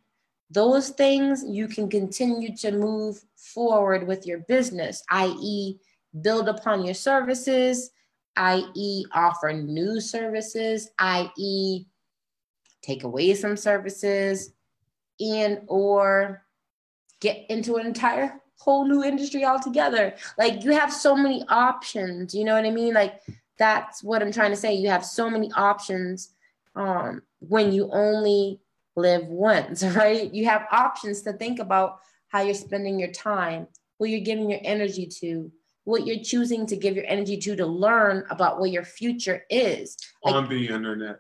those 0.51 0.89
things, 0.89 1.43
you 1.47 1.67
can 1.67 1.89
continue 1.89 2.55
to 2.57 2.71
move 2.71 3.23
forward 3.35 4.05
with 4.05 4.25
your 4.27 4.39
business, 4.39 5.03
i.e., 5.09 5.77
build 6.21 6.49
upon 6.49 6.83
your 6.83 6.93
services, 6.93 7.91
i.e., 8.35 9.05
offer 9.13 9.53
new 9.53 10.01
services, 10.01 10.89
i.e., 10.99 11.85
take 12.81 13.03
away 13.03 13.33
some 13.33 13.55
services, 13.55 14.53
and 15.19 15.61
or 15.67 16.43
get 17.21 17.45
into 17.49 17.75
an 17.75 17.85
entire 17.85 18.41
whole 18.57 18.85
new 18.85 19.03
industry 19.03 19.45
altogether. 19.45 20.15
Like 20.37 20.63
you 20.63 20.71
have 20.71 20.91
so 20.91 21.15
many 21.15 21.43
options, 21.47 22.35
you 22.35 22.43
know 22.43 22.55
what 22.55 22.65
I 22.65 22.71
mean? 22.71 22.93
Like 22.93 23.21
that's 23.57 24.03
what 24.03 24.21
I'm 24.21 24.31
trying 24.31 24.51
to 24.51 24.57
say. 24.57 24.73
You 24.73 24.89
have 24.89 25.05
so 25.05 25.29
many 25.29 25.51
options 25.53 26.31
um, 26.75 27.21
when 27.39 27.71
you 27.71 27.89
only 27.91 28.59
live 28.95 29.25
once, 29.25 29.83
right? 29.95 30.33
You 30.33 30.45
have 30.45 30.67
options 30.71 31.21
to 31.23 31.33
think 31.33 31.59
about 31.59 31.99
how 32.29 32.41
you're 32.41 32.53
spending 32.53 32.99
your 32.99 33.11
time, 33.11 33.67
who 33.99 34.07
you're 34.07 34.21
giving 34.21 34.49
your 34.49 34.61
energy 34.63 35.05
to, 35.19 35.51
what 35.83 36.05
you're 36.05 36.23
choosing 36.23 36.65
to 36.67 36.75
give 36.75 36.95
your 36.95 37.05
energy 37.07 37.37
to 37.37 37.55
to 37.55 37.65
learn 37.65 38.23
about 38.29 38.59
what 38.59 38.71
your 38.71 38.85
future 38.85 39.43
is. 39.49 39.97
Like, 40.23 40.35
on 40.35 40.49
the 40.49 40.67
internet. 40.67 41.19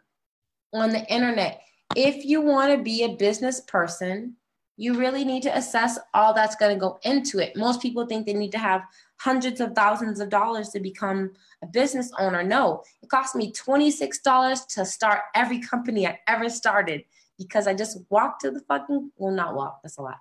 On 0.73 0.89
the 0.89 1.05
internet. 1.11 1.61
If 1.95 2.23
you 2.25 2.41
want 2.41 2.71
to 2.71 2.81
be 2.81 3.03
a 3.03 3.15
business 3.15 3.59
person, 3.61 4.37
you 4.77 4.97
really 4.97 5.25
need 5.25 5.43
to 5.43 5.55
assess 5.55 5.99
all 6.13 6.33
that's 6.33 6.55
going 6.55 6.73
to 6.73 6.79
go 6.79 6.99
into 7.03 7.39
it. 7.39 7.55
Most 7.55 7.81
people 7.81 8.05
think 8.05 8.25
they 8.25 8.33
need 8.33 8.51
to 8.53 8.57
have 8.57 8.83
hundreds 9.17 9.61
of 9.61 9.73
thousands 9.73 10.19
of 10.19 10.29
dollars 10.29 10.69
to 10.69 10.79
become 10.79 11.31
a 11.61 11.67
business 11.67 12.11
owner. 12.17 12.41
No, 12.41 12.81
it 13.03 13.09
cost 13.09 13.35
me 13.35 13.51
$26 13.51 14.67
to 14.69 14.85
start 14.85 15.21
every 15.35 15.59
company 15.59 16.07
I 16.07 16.17
ever 16.27 16.49
started 16.49 17.03
because 17.41 17.67
I 17.67 17.73
just 17.73 17.97
walked 18.09 18.41
to 18.41 18.51
the 18.51 18.61
fucking, 18.61 19.11
well, 19.17 19.33
not 19.33 19.55
walk, 19.55 19.79
that's 19.83 19.97
a 19.97 20.01
lot. 20.01 20.17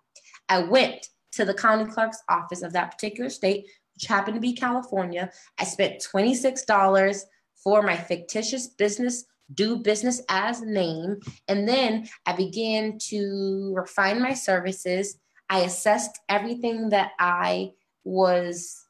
I 0.49 0.61
went 0.61 1.07
to 1.33 1.45
the 1.45 1.55
county 1.55 1.91
clerk's 1.91 2.23
office 2.29 2.63
of 2.63 2.73
that 2.73 2.93
particular 2.93 3.31
state, 3.31 3.67
which 3.95 4.07
happened 4.07 4.35
to 4.35 4.41
be 4.41 4.53
California. 4.53 5.31
I 5.59 5.65
spent 5.65 6.05
$26 6.13 7.21
for 7.63 7.83
my 7.83 7.97
fictitious 7.97 8.69
business 8.69 9.25
do 9.55 9.77
business 9.77 10.23
as 10.29 10.63
name. 10.63 11.21
And 11.49 11.69
then 11.69 12.09
I 12.27 12.35
began 12.35 12.99
to 13.09 13.73
refine 13.75 14.21
my 14.21 14.35
services. 14.35 15.19
I 15.49 15.61
assessed 15.61 16.21
everything 16.29 16.91
that 16.91 17.13
I 17.19 17.73
was, 18.05 18.85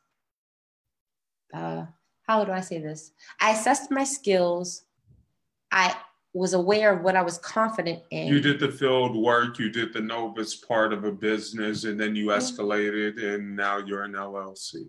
uh, 1.54 1.86
how 2.26 2.44
do 2.44 2.52
I 2.52 2.60
say 2.60 2.78
this? 2.80 3.12
I 3.40 3.52
assessed 3.52 3.90
my 3.90 4.04
skills. 4.04 4.84
I 5.72 5.96
was 6.32 6.54
aware 6.54 6.92
of 6.92 7.02
what 7.02 7.16
I 7.16 7.22
was 7.22 7.38
confident 7.38 8.02
in. 8.10 8.28
You 8.28 8.40
did 8.40 8.60
the 8.60 8.70
field 8.70 9.16
work, 9.16 9.58
you 9.58 9.70
did 9.70 9.92
the 9.92 10.00
novice 10.00 10.54
part 10.54 10.92
of 10.92 11.04
a 11.04 11.10
business, 11.12 11.84
and 11.84 11.98
then 11.98 12.14
you 12.14 12.26
escalated, 12.26 13.22
and 13.22 13.56
now 13.56 13.78
you're 13.78 14.04
an 14.04 14.12
LLC. 14.12 14.88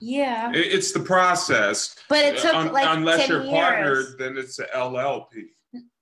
Yeah. 0.00 0.52
It's 0.54 0.92
the 0.92 1.00
process. 1.00 1.96
But 2.08 2.24
it 2.24 2.38
took 2.38 2.54
Un- 2.54 2.72
like 2.72 2.86
unless 2.86 3.28
you're 3.28 3.42
years. 3.42 3.50
partnered, 3.50 4.18
then 4.18 4.38
it's 4.38 4.60
an 4.60 4.66
LLP. 4.74 5.46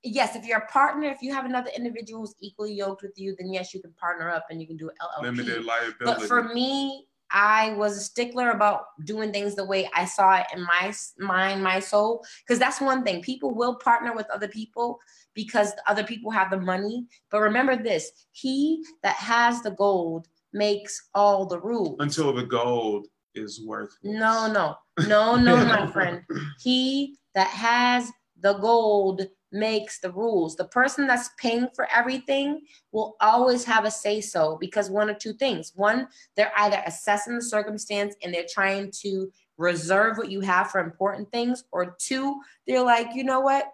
Yes, 0.03 0.37
if 0.37 0.45
you're 0.45 0.59
a 0.59 0.67
partner, 0.67 1.09
if 1.09 1.23
you 1.23 1.33
have 1.33 1.47
another 1.47 1.71
individual 1.75 2.21
who's 2.21 2.35
equally 2.41 2.75
yoked 2.75 3.03
with 3.03 3.19
you, 3.19 3.35
then 3.39 3.51
yes, 3.53 3.73
you 3.75 3.81
can 3.81 3.93
partner 3.95 4.31
up 4.31 4.45
and 4.51 4.61
you 4.61 4.67
can 4.67 4.77
do 4.77 4.91
LLP. 5.03 5.23
Limited 5.23 5.65
liability. 5.65 6.05
But 6.05 6.23
for 6.29 6.45
me, 6.45 7.07
I 7.31 7.73
was 7.73 7.97
a 7.97 8.01
stickler 8.01 8.51
about 8.51 8.85
doing 9.05 9.33
things 9.33 9.55
the 9.55 9.65
way 9.65 9.89
I 9.95 10.05
saw 10.05 10.37
it 10.37 10.47
in 10.55 10.63
my 10.63 10.93
mind, 11.19 11.63
my 11.63 11.81
soul, 11.81 12.25
because 12.47 12.59
that's 12.59 12.81
one 12.81 13.03
thing. 13.05 13.23
People 13.23 13.55
will 13.55 13.77
partner 13.77 14.15
with 14.15 14.27
other 14.31 14.49
people 14.49 14.99
because 15.35 15.73
other 15.87 16.05
people 16.05 16.31
have 16.31 16.51
the 16.51 16.61
money. 16.61 17.07
But 17.31 17.41
remember 17.41 17.77
this: 17.77 18.11
he 18.33 18.85
that 19.03 19.17
has 19.17 19.63
the 19.63 19.73
gold 19.73 20.29
makes 20.53 21.09
all 21.15 21.47
the 21.47 21.61
rules. 21.61 21.97
Until 22.01 22.33
the 22.33 22.45
gold 22.45 23.07
is 23.35 23.63
worth. 23.65 23.97
No, 24.03 24.51
no, 24.51 24.77
no, 25.07 25.37
no, 25.37 25.57
my 25.57 25.87
friend. 25.93 26.23
He 26.61 27.17
that 27.35 27.49
has 27.49 28.11
the 28.41 28.55
gold 28.55 29.27
makes 29.53 30.01
the 30.01 30.13
rules. 30.13 30.57
The 30.57 30.67
person 30.67 31.07
that's 31.07 31.31
paying 31.39 31.69
for 31.75 31.89
everything 31.95 32.63
will 32.93 33.17
always 33.21 33.65
have 33.65 33.85
a 33.85 33.91
say 33.91 34.21
so 34.21 34.57
because 34.61 34.91
one 34.91 35.09
of 35.11 35.19
two 35.19 35.33
things. 35.33 35.73
One, 35.75 36.09
they're 36.37 36.53
either 36.57 36.83
assessing 36.87 37.37
the 37.37 37.43
circumstance 37.43 38.15
and 38.23 38.33
they're 38.33 38.47
trying 38.49 38.91
to 39.03 39.31
reserve 39.59 40.19
what 40.19 40.31
you 40.31 40.41
have 40.41 40.71
for 40.71 40.81
important 40.81 41.31
things, 41.33 41.65
or 41.73 41.97
two, 41.99 42.41
they're 42.67 42.83
like, 42.83 43.09
you 43.15 43.25
know 43.25 43.41
what? 43.41 43.73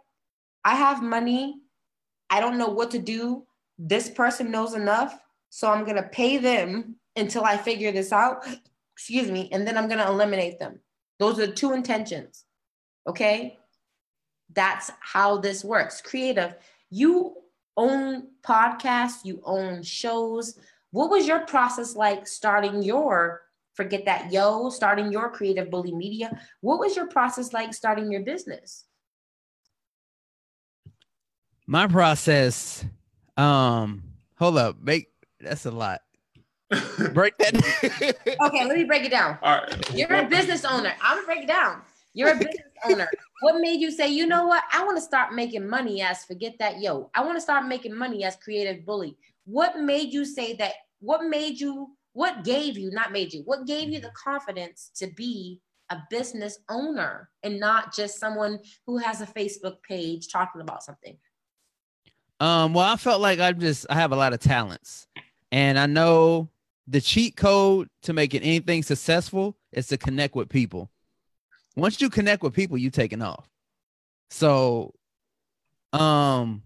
I 0.64 0.76
have 0.76 1.02
money. 1.02 1.56
I 2.30 2.40
don't 2.40 2.58
know 2.58 2.68
what 2.68 2.92
to 2.92 2.98
do. 2.98 3.44
This 3.78 4.08
person 4.08 4.50
knows 4.50 4.74
enough. 4.74 5.18
So 5.50 5.70
I'm 5.70 5.84
going 5.84 5.96
to 5.96 6.04
pay 6.04 6.38
them 6.38 6.96
until 7.16 7.44
I 7.44 7.56
figure 7.56 7.92
this 7.92 8.12
out 8.12 8.46
excuse 9.02 9.30
me, 9.30 9.48
and 9.52 9.66
then 9.66 9.76
I'm 9.76 9.88
going 9.88 9.98
to 9.98 10.06
eliminate 10.06 10.58
them. 10.58 10.78
Those 11.18 11.38
are 11.38 11.46
the 11.46 11.52
two 11.52 11.72
intentions. 11.72 12.44
Okay? 13.06 13.58
That's 14.54 14.90
how 15.00 15.38
this 15.38 15.64
works. 15.64 16.00
Creative, 16.00 16.54
you 16.90 17.36
own 17.76 18.28
podcasts, 18.42 19.24
you 19.24 19.40
own 19.44 19.82
shows. 19.82 20.58
What 20.90 21.10
was 21.10 21.26
your 21.26 21.40
process 21.40 21.96
like 21.96 22.26
starting 22.26 22.82
your 22.82 23.42
forget 23.74 24.04
that 24.04 24.30
yo, 24.32 24.68
starting 24.68 25.10
your 25.10 25.30
creative 25.30 25.70
bully 25.70 25.94
media? 25.94 26.38
What 26.60 26.78
was 26.78 26.94
your 26.94 27.06
process 27.06 27.52
like 27.52 27.72
starting 27.74 28.10
your 28.10 28.22
business? 28.22 28.84
My 31.66 31.86
process 31.86 32.84
um 33.36 34.02
hold 34.36 34.58
up, 34.58 34.76
make 34.82 35.08
that's 35.40 35.66
a 35.66 35.70
lot. 35.70 36.00
break 37.12 37.36
that. 37.38 37.54
okay, 38.46 38.64
let 38.64 38.76
me 38.76 38.84
break 38.84 39.04
it 39.04 39.10
down. 39.10 39.38
All 39.42 39.58
right. 39.58 39.94
You're 39.94 40.14
a 40.14 40.26
business 40.26 40.64
owner. 40.64 40.92
I'm 41.02 41.16
gonna 41.16 41.26
break 41.26 41.42
it 41.44 41.48
down. 41.48 41.82
You're 42.14 42.30
a 42.30 42.34
business 42.38 42.72
owner. 42.84 43.08
What 43.42 43.60
made 43.60 43.80
you 43.80 43.90
say, 43.90 44.06
you 44.08 44.28
know 44.28 44.46
what? 44.46 44.62
I 44.72 44.84
want 44.84 44.96
to 44.96 45.02
start 45.02 45.34
making 45.34 45.68
money 45.68 46.00
as 46.00 46.24
forget 46.24 46.54
that 46.60 46.80
yo. 46.80 47.10
I 47.12 47.24
want 47.24 47.36
to 47.36 47.40
start 47.40 47.66
making 47.66 47.92
money 47.92 48.22
as 48.22 48.36
creative 48.36 48.86
bully. 48.86 49.16
What 49.46 49.80
made 49.80 50.12
you 50.12 50.24
say 50.24 50.54
that? 50.58 50.74
What 51.00 51.24
made 51.24 51.58
you? 51.58 51.88
What 52.12 52.44
gave 52.44 52.78
you? 52.78 52.92
Not 52.92 53.10
made 53.10 53.32
you. 53.32 53.42
What 53.44 53.66
gave 53.66 53.88
you 53.88 53.98
the 53.98 54.12
confidence 54.12 54.92
to 54.94 55.08
be 55.08 55.60
a 55.90 55.96
business 56.08 56.60
owner 56.68 57.30
and 57.42 57.58
not 57.58 57.92
just 57.92 58.20
someone 58.20 58.60
who 58.86 58.98
has 58.98 59.20
a 59.20 59.26
Facebook 59.26 59.82
page 59.82 60.28
talking 60.28 60.60
about 60.60 60.84
something? 60.84 61.16
Um. 62.38 62.74
Well, 62.74 62.88
I 62.88 62.94
felt 62.94 63.20
like 63.20 63.40
I'm 63.40 63.58
just. 63.58 63.86
I 63.90 63.96
have 63.96 64.12
a 64.12 64.16
lot 64.16 64.32
of 64.32 64.38
talents, 64.38 65.08
and 65.50 65.80
I 65.80 65.86
know 65.86 66.48
the 66.86 67.00
cheat 67.00 67.36
code 67.36 67.88
to 68.02 68.12
making 68.12 68.42
anything 68.42 68.84
successful 68.84 69.56
is 69.72 69.88
to 69.88 69.98
connect 69.98 70.36
with 70.36 70.48
people. 70.48 70.92
Once 71.76 72.00
you 72.00 72.10
connect 72.10 72.42
with 72.42 72.54
people, 72.54 72.76
you 72.76 72.90
taking 72.90 73.22
off. 73.22 73.48
So, 74.30 74.94
um, 75.92 76.62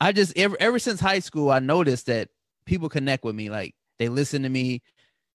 I 0.00 0.12
just 0.12 0.36
ever 0.36 0.56
ever 0.60 0.78
since 0.78 1.00
high 1.00 1.18
school, 1.18 1.50
I 1.50 1.58
noticed 1.58 2.06
that 2.06 2.28
people 2.64 2.88
connect 2.88 3.24
with 3.24 3.34
me. 3.34 3.50
Like 3.50 3.74
they 3.98 4.08
listen 4.08 4.42
to 4.42 4.48
me, 4.48 4.82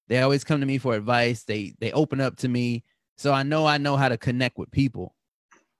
they 0.08 0.22
always 0.22 0.44
come 0.44 0.60
to 0.60 0.66
me 0.66 0.78
for 0.78 0.96
advice. 0.96 1.44
They 1.44 1.74
they 1.80 1.92
open 1.92 2.22
up 2.22 2.38
to 2.38 2.48
me, 2.48 2.84
so 3.18 3.32
I 3.34 3.44
know 3.44 3.66
I 3.66 3.78
know 3.78 3.98
how 3.98 4.10
to 4.10 4.18
connect 4.18 4.58
with 4.58 4.72
people. 4.72 5.16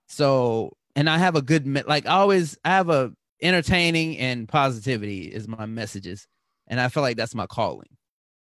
So, 0.08 0.76
and 0.94 1.10
I 1.10 1.18
have 1.18 1.36
a 1.36 1.42
good 1.42 1.66
like 1.86 2.06
I 2.06 2.12
always 2.12 2.58
I 2.64 2.70
have 2.70 2.90
a 2.90 3.12
entertaining 3.42 4.18
and 4.18 4.48
positivity 4.48 5.22
is 5.24 5.48
my 5.48 5.66
messages, 5.66 6.26
and 6.68 6.80
I 6.80 6.88
feel 6.88 7.02
like 7.02 7.16
that's 7.16 7.34
my 7.34 7.46
calling. 7.46 7.96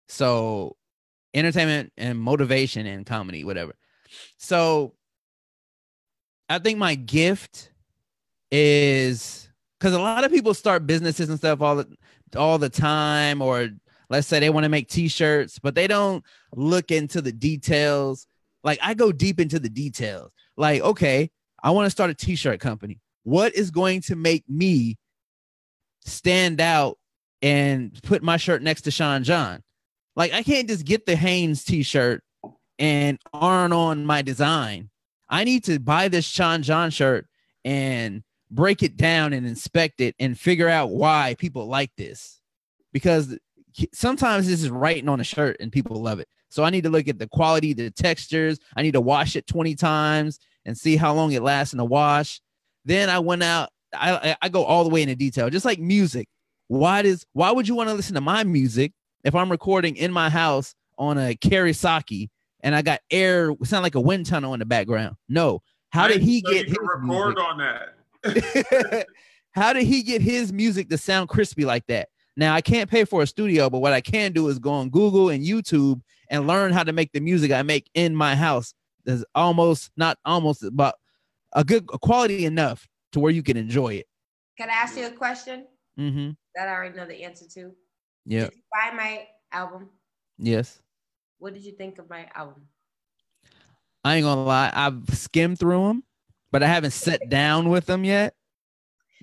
So 0.08 0.76
entertainment 1.34 1.92
and 1.96 2.18
motivation 2.18 2.86
and 2.86 3.06
comedy, 3.06 3.44
whatever. 3.44 3.74
So 4.38 4.94
I 6.48 6.58
think 6.58 6.78
my 6.78 6.94
gift 6.94 7.70
is 8.50 9.48
because 9.78 9.94
a 9.94 10.00
lot 10.00 10.24
of 10.24 10.30
people 10.30 10.54
start 10.54 10.86
businesses 10.86 11.28
and 11.28 11.38
stuff 11.38 11.60
all 11.60 11.76
the 11.76 11.96
all 12.36 12.58
the 12.58 12.68
time, 12.68 13.42
or 13.42 13.68
let's 14.10 14.26
say 14.26 14.40
they 14.40 14.50
want 14.50 14.64
to 14.64 14.68
make 14.68 14.88
t-shirts, 14.88 15.58
but 15.58 15.74
they 15.74 15.86
don't 15.86 16.24
look 16.54 16.90
into 16.90 17.20
the 17.20 17.32
details. 17.32 18.26
Like 18.62 18.78
I 18.82 18.94
go 18.94 19.12
deep 19.12 19.40
into 19.40 19.58
the 19.58 19.68
details. 19.68 20.30
Like, 20.56 20.82
okay, 20.82 21.30
I 21.62 21.70
want 21.70 21.86
to 21.86 21.90
start 21.90 22.10
a 22.10 22.14
t-shirt 22.14 22.60
company. 22.60 23.00
What 23.24 23.54
is 23.54 23.70
going 23.70 24.02
to 24.02 24.16
make 24.16 24.44
me 24.48 24.96
stand 26.04 26.60
out 26.60 26.98
and 27.42 28.00
put 28.02 28.22
my 28.22 28.36
shirt 28.36 28.62
next 28.62 28.82
to 28.82 28.90
Sean 28.90 29.24
John? 29.24 29.62
Like 30.14 30.32
I 30.32 30.42
can't 30.42 30.68
just 30.68 30.84
get 30.84 31.06
the 31.06 31.16
Hanes 31.16 31.64
t-shirt 31.64 32.22
and 32.78 33.18
aren't 33.32 33.74
on 33.74 34.06
my 34.06 34.22
design. 34.22 34.90
I 35.28 35.44
need 35.44 35.64
to 35.64 35.78
buy 35.78 36.08
this 36.08 36.24
Sean 36.24 36.62
John 36.62 36.90
shirt 36.90 37.26
and 37.64 38.22
break 38.50 38.82
it 38.82 38.96
down 38.96 39.32
and 39.32 39.46
inspect 39.46 40.00
it 40.00 40.14
and 40.18 40.38
figure 40.38 40.68
out 40.68 40.90
why 40.90 41.34
people 41.38 41.66
like 41.66 41.90
this. 41.96 42.40
Because 42.92 43.36
sometimes 43.92 44.46
this 44.46 44.62
is 44.62 44.70
writing 44.70 45.08
on 45.08 45.20
a 45.20 45.24
shirt 45.24 45.56
and 45.60 45.72
people 45.72 46.00
love 46.00 46.20
it. 46.20 46.28
So 46.48 46.64
I 46.64 46.70
need 46.70 46.84
to 46.84 46.90
look 46.90 47.08
at 47.08 47.18
the 47.18 47.26
quality, 47.26 47.72
the 47.72 47.90
textures. 47.90 48.58
I 48.76 48.82
need 48.82 48.92
to 48.92 49.00
wash 49.00 49.36
it 49.36 49.46
20 49.46 49.74
times 49.74 50.38
and 50.64 50.76
see 50.76 50.96
how 50.96 51.12
long 51.14 51.32
it 51.32 51.42
lasts 51.42 51.74
in 51.74 51.78
the 51.78 51.84
wash. 51.84 52.40
Then 52.84 53.10
I 53.10 53.18
went 53.18 53.42
out. 53.42 53.70
I 53.92 54.36
I- 54.40 54.48
go 54.48 54.64
all 54.64 54.84
the 54.84 54.90
way 54.90 55.02
into 55.02 55.16
detail, 55.16 55.50
just 55.50 55.64
like 55.64 55.78
music. 55.78 56.28
Why 56.68 57.02
does 57.02 57.24
why 57.32 57.50
would 57.50 57.66
you 57.68 57.74
want 57.74 57.88
to 57.88 57.94
listen 57.94 58.14
to 58.14 58.20
my 58.20 58.44
music 58.44 58.92
if 59.24 59.34
I'm 59.34 59.50
recording 59.50 59.96
in 59.96 60.12
my 60.12 60.30
house 60.30 60.74
on 60.98 61.18
a 61.18 61.34
Karisaki 61.34 62.28
and 62.66 62.74
I 62.74 62.82
got 62.82 62.98
air 63.12 63.54
sound 63.62 63.84
like 63.84 63.94
a 63.94 64.00
wind 64.00 64.26
tunnel 64.26 64.52
in 64.52 64.58
the 64.58 64.66
background? 64.66 65.14
No. 65.28 65.62
How 65.90 66.08
did 66.08 66.20
he 66.20 66.42
so 66.44 66.52
get 66.52 66.66
his 66.66 66.76
record 66.80 67.04
music? 67.04 67.38
on 67.38 67.58
that? 67.58 69.06
How 69.52 69.72
did 69.72 69.84
he 69.84 70.02
get 70.02 70.20
his 70.20 70.52
music 70.52 70.88
to 70.90 70.98
sound 70.98 71.28
crispy 71.28 71.64
like 71.64 71.86
that? 71.86 72.08
Now 72.36 72.54
I 72.54 72.60
can't 72.60 72.90
pay 72.90 73.04
for 73.04 73.22
a 73.22 73.26
studio, 73.26 73.70
but 73.70 73.78
what 73.78 73.92
I 73.92 74.00
can 74.00 74.32
do 74.32 74.48
is 74.48 74.58
go 74.58 74.72
on 74.72 74.90
Google 74.90 75.30
and 75.30 75.44
YouTube 75.44 76.00
and 76.28 76.48
learn 76.48 76.72
how 76.72 76.82
to 76.82 76.92
make 76.92 77.12
the 77.12 77.20
music 77.20 77.52
I 77.52 77.62
make 77.62 77.88
in 77.94 78.16
my 78.16 78.34
house. 78.34 78.74
There's 79.04 79.24
almost 79.36 79.92
not 79.96 80.18
almost, 80.24 80.64
but 80.72 80.96
a 81.52 81.62
good 81.62 81.88
a 81.94 81.98
quality 82.00 82.44
enough 82.46 82.88
to 83.12 83.20
where 83.20 83.30
you 83.30 83.44
can 83.44 83.56
enjoy 83.56 83.94
it. 83.94 84.06
Can 84.58 84.68
I 84.68 84.72
ask 84.72 84.98
you 84.98 85.06
a 85.06 85.10
question 85.10 85.66
Mm-hmm. 85.98 86.32
that 86.56 86.68
I 86.68 86.72
already 86.72 86.96
know 86.96 87.06
the 87.06 87.22
answer 87.24 87.46
to? 87.54 87.70
Yeah. 88.26 88.48
Buy 88.72 88.94
my 88.94 89.26
album? 89.52 89.88
Yes. 90.36 90.82
What 91.38 91.54
did 91.54 91.64
you 91.64 91.72
think 91.72 91.98
of 91.98 92.08
my 92.08 92.28
album? 92.34 92.66
I 94.04 94.16
ain't 94.16 94.24
gonna 94.24 94.44
lie. 94.44 94.70
I've 94.72 95.02
skimmed 95.18 95.58
through 95.58 95.88
them, 95.88 96.04
but 96.52 96.62
I 96.62 96.66
haven't 96.68 96.92
sat 96.92 97.28
down 97.28 97.68
with 97.68 97.86
them 97.86 98.04
yet. 98.04 98.34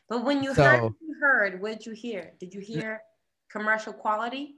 But 0.09 0.26
when 0.26 0.43
you 0.43 0.53
So- 0.53 0.64
heard, 0.64 0.93
you 1.01 1.16
heard. 1.22 1.61
What 1.61 1.78
did 1.78 1.86
you 1.86 1.93
hear? 1.93 2.34
Did 2.39 2.53
you 2.53 2.59
hear 2.59 3.01
commercial 3.49 3.93
quality? 3.93 4.57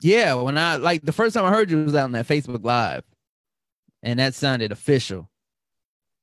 Yeah. 0.00 0.34
When 0.34 0.56
I 0.56 0.76
like 0.76 1.02
the 1.02 1.12
first 1.12 1.34
time 1.34 1.44
I 1.44 1.50
heard 1.50 1.70
you 1.70 1.84
was 1.84 1.94
out 1.94 2.04
on 2.04 2.12
that 2.12 2.26
Facebook 2.26 2.64
Live, 2.64 3.04
and 4.02 4.18
that 4.18 4.34
sounded 4.34 4.72
official. 4.72 5.30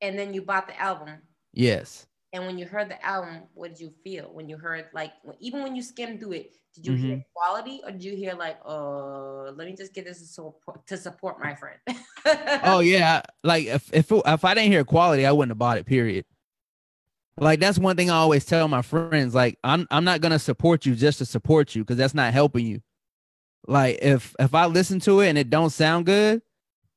And 0.00 0.18
then 0.18 0.34
you 0.34 0.42
bought 0.42 0.66
the 0.66 0.80
album. 0.80 1.10
Yes. 1.52 2.06
And 2.32 2.46
when 2.46 2.58
you 2.58 2.66
heard 2.66 2.90
the 2.90 3.04
album, 3.04 3.42
what 3.54 3.68
did 3.70 3.80
you 3.80 3.92
feel 4.02 4.32
when 4.32 4.48
you 4.48 4.56
heard 4.56 4.86
like 4.94 5.12
even 5.40 5.62
when 5.62 5.76
you 5.76 5.82
skimmed 5.82 6.20
through 6.20 6.32
it? 6.32 6.54
Did 6.74 6.86
you 6.86 6.94
Mm-hmm. 6.94 7.08
hear 7.08 7.18
quality 7.34 7.82
or 7.84 7.90
did 7.92 8.02
you 8.02 8.16
hear 8.16 8.32
like, 8.34 8.58
uh, 8.64 9.50
let 9.52 9.66
me 9.68 9.76
just 9.76 9.92
get 9.92 10.06
this 10.06 10.20
to 10.20 10.26
support, 10.26 10.86
to 10.86 10.96
support 10.96 11.38
my 11.40 11.54
friend? 11.54 11.78
oh 12.62 12.80
yeah 12.80 13.22
like 13.44 13.66
if 13.66 13.92
if, 13.92 14.10
if 14.12 14.44
i 14.44 14.54
didn't 14.54 14.70
hear 14.72 14.84
quality 14.84 15.26
i 15.26 15.32
wouldn't 15.32 15.50
have 15.50 15.58
bought 15.58 15.78
it 15.78 15.86
period 15.86 16.24
like 17.38 17.60
that's 17.60 17.78
one 17.78 17.96
thing 17.96 18.10
i 18.10 18.14
always 18.16 18.44
tell 18.44 18.68
my 18.68 18.82
friends 18.82 19.34
like 19.34 19.58
i'm 19.64 19.86
i'm 19.90 20.04
not 20.04 20.20
gonna 20.20 20.38
support 20.38 20.84
you 20.84 20.94
just 20.94 21.18
to 21.18 21.24
support 21.26 21.74
you 21.74 21.82
because 21.82 21.96
that's 21.96 22.14
not 22.14 22.32
helping 22.32 22.66
you 22.66 22.80
like 23.68 23.98
if 24.02 24.34
if 24.40 24.54
i 24.54 24.66
listen 24.66 25.00
to 25.00 25.20
it 25.20 25.28
and 25.28 25.38
it 25.38 25.50
don't 25.50 25.70
sound 25.70 26.06
good 26.06 26.42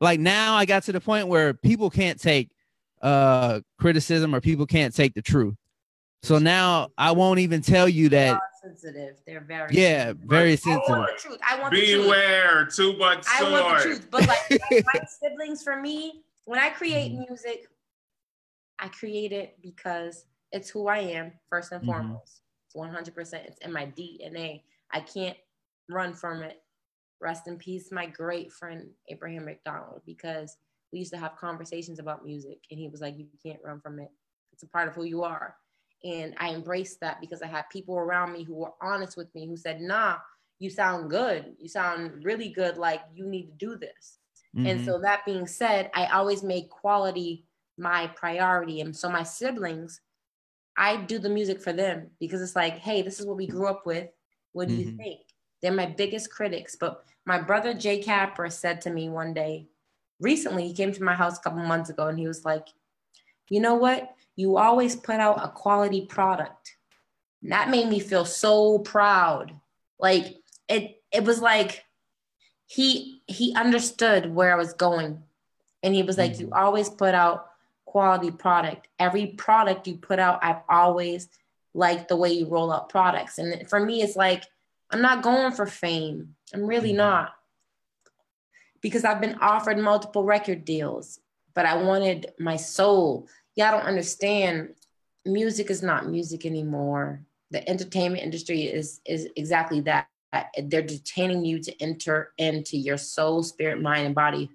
like 0.01 0.19
now 0.19 0.55
i 0.55 0.65
got 0.65 0.83
to 0.83 0.93
the 0.93 1.01
point 1.01 1.27
where 1.27 1.53
people 1.53 1.89
can't 1.89 2.21
take 2.21 2.51
uh 3.05 3.59
criticism 3.79 4.33
or 4.33 4.41
people 4.41 4.65
can't 4.65 4.95
take 4.95 5.13
the 5.13 5.21
truth 5.21 5.55
so 6.23 6.39
now 6.39 6.89
i 6.97 7.11
won't 7.11 7.39
even 7.39 7.61
tell 7.61 7.87
you 7.87 8.09
They 8.09 8.17
that 8.17 8.33
are 8.35 8.41
sensitive. 8.63 9.17
They're 9.27 9.41
very 9.41 9.75
yeah 9.75 10.13
very 10.17 10.53
I 10.53 10.55
sensitive 10.55 10.89
want 10.89 11.11
the 11.15 11.21
truth. 11.21 11.39
I 11.47 11.61
want 11.61 11.73
the 11.75 11.81
truth. 11.85 12.03
Beware, 12.03 12.65
too 12.65 12.97
much 12.97 13.25
I 13.31 13.51
want 13.51 13.77
the 13.77 13.83
truth. 13.83 14.07
But 14.09 14.27
like, 14.27 14.39
like 14.71 14.85
my 14.93 14.99
siblings, 15.21 15.61
for 15.61 15.79
me, 15.79 16.23
when 16.45 16.59
I 16.59 16.69
create 16.69 17.11
Mhm. 17.11 17.27
music, 17.29 17.67
I 18.79 18.87
create 18.87 19.31
it 19.31 19.57
because 19.61 20.25
it's 20.51 20.69
who 20.69 20.87
I 20.87 20.97
am 20.99 21.33
first 21.49 21.71
and 21.71 21.81
Mhm. 21.83 21.85
foremost. 21.85 22.41
It's 22.65 22.75
100%. 22.75 23.45
It's 23.45 23.59
in 23.59 23.71
my 23.71 23.85
DNA. 23.85 24.63
I 24.91 25.01
can't 25.01 25.37
run 25.89 26.13
from 26.13 26.41
it. 26.41 26.61
Rest 27.21 27.47
in 27.47 27.57
peace, 27.57 27.91
my 27.91 28.07
great 28.07 28.51
friend 28.51 28.89
Abraham 29.09 29.45
McDonald, 29.45 30.01
because 30.05 30.57
we 30.95 30.99
used 30.99 31.11
to 31.13 31.19
have 31.19 31.35
conversations 31.35 31.99
about 31.99 32.25
music, 32.25 32.59
and 32.71 32.79
he 32.79 32.87
was 32.87 33.01
like, 33.01 33.17
"You 33.17 33.27
can't 33.43 33.61
run 33.61 33.81
from 33.81 33.99
it. 33.99 34.09
It's 34.53 34.63
a 34.63 34.67
part 34.67 34.87
of 34.87 34.95
who 34.95 35.03
you 35.03 35.23
are." 35.23 35.57
And 36.05 36.33
I 36.37 36.53
embraced 36.53 37.01
that 37.01 37.19
because 37.19 37.41
I 37.41 37.47
had 37.47 37.63
people 37.69 37.97
around 37.97 38.31
me 38.31 38.43
who 38.43 38.55
were 38.55 38.73
honest 38.81 39.17
with 39.17 39.33
me, 39.35 39.45
who 39.45 39.57
said, 39.57 39.81
"Nah, 39.81 40.19
you 40.57 40.69
sound 40.69 41.09
good. 41.09 41.57
You 41.59 41.67
sound 41.67 42.23
really 42.23 42.47
good. 42.49 42.77
Like 42.77 43.01
you 43.13 43.27
need 43.27 43.47
to 43.47 43.57
do 43.57 43.75
this." 43.75 44.19
And 44.63 44.79
Mhm. 44.79 44.85
so 44.85 44.97
that 44.99 45.25
being 45.25 45.47
said, 45.47 45.91
I 45.93 46.05
always 46.07 46.43
make 46.43 46.69
quality 46.69 47.45
my 47.77 48.07
priority. 48.07 48.79
And 48.79 48.95
so 48.95 49.09
my 49.09 49.23
siblings, 49.23 49.99
I 50.77 50.95
do 50.97 51.19
the 51.19 51.29
music 51.29 51.61
for 51.61 51.73
them 51.73 52.11
because 52.21 52.41
it's 52.41 52.55
like, 52.55 52.77
hey, 52.77 53.01
this 53.01 53.19
is 53.19 53.25
what 53.25 53.35
we 53.37 53.47
grew 53.47 53.67
up 53.67 53.85
with. 53.85 54.09
What 54.53 54.69
do 54.69 54.73
you 54.73 54.85
Mhm. 54.85 54.97
think? 54.97 55.21
They're 55.61 55.73
my 55.73 55.87
biggest 55.87 56.31
critics. 56.31 56.77
But 56.77 57.03
my 57.25 57.41
brother 57.41 57.73
Jay 57.73 58.01
Capper 58.01 58.49
said 58.49 58.79
to 58.81 58.91
me 58.91 59.09
one 59.09 59.33
day, 59.33 59.67
recently, 60.19 60.67
he 60.67 60.73
came 60.73 60.91
to 60.93 61.03
my 61.03 61.13
house 61.15 61.37
a 61.37 61.41
couple 61.41 61.59
months 61.59 61.89
ago 61.89 62.07
and 62.07 62.17
he 62.19 62.27
was 62.27 62.45
like, 62.45 62.67
you 63.49 63.59
know 63.59 63.75
what? 63.75 64.13
You 64.35 64.57
always 64.57 64.95
put 64.95 65.19
out 65.19 65.43
a 65.43 65.49
quality 65.49 66.05
product. 66.05 66.75
And 67.41 67.51
that 67.51 67.69
made 67.69 67.87
me 67.87 67.99
feel 67.99 68.25
so 68.25 68.79
proud. 68.79 69.53
Like 69.99 70.37
it, 70.67 71.01
it 71.11 71.23
was 71.23 71.41
like 71.41 71.85
he 72.65 73.21
he 73.27 73.53
understood 73.55 74.33
where 74.33 74.51
I 74.51 74.57
was 74.57 74.73
going. 74.73 75.21
And 75.83 75.93
he 75.93 76.03
was 76.03 76.17
like, 76.17 76.39
You 76.39 76.49
always 76.51 76.89
put 76.89 77.13
out 77.13 77.47
quality 77.85 78.31
product. 78.31 78.87
Every 78.99 79.27
product 79.27 79.87
you 79.87 79.97
put 79.97 80.17
out, 80.19 80.43
I've 80.43 80.63
always 80.67 81.29
liked 81.75 82.09
the 82.09 82.15
way 82.15 82.31
you 82.33 82.47
roll 82.47 82.73
out 82.73 82.89
products. 82.89 83.37
And 83.37 83.69
for 83.69 83.79
me, 83.79 84.01
it's 84.01 84.15
like, 84.15 84.43
I'm 84.89 85.01
not 85.01 85.21
going 85.21 85.51
for 85.51 85.67
fame. 85.67 86.35
I'm 86.53 86.65
really 86.65 86.91
Mhm. 86.93 86.97
not. 86.97 87.34
Because 88.85 89.03
I've 89.03 89.19
been 89.19 89.39
offered 89.41 89.79
multiple 89.79 90.25
record 90.25 90.63
deals, 90.63 91.19
but 91.55 91.65
I 91.65 91.75
wanted 91.75 92.27
my 92.37 92.55
soul. 92.55 93.27
Y'all 93.55 93.71
don't 93.71 93.87
understand. 93.87 94.75
Music 95.25 95.71
is 95.71 95.81
not 95.81 96.07
music 96.07 96.45
anymore. 96.45 97.21
The 97.49 97.67
entertainment 97.67 98.21
industry 98.21 98.61
is 98.65 99.01
is 99.03 99.27
exactly 99.35 99.81
that. 99.81 100.07
They're 100.65 100.83
detaining 100.83 101.43
you 101.43 101.57
to 101.63 101.81
enter 101.81 102.33
into 102.37 102.77
your 102.77 102.97
soul, 102.97 103.41
spirit, 103.41 103.81
mind, 103.81 104.05
and 104.05 104.13
body 104.13 104.51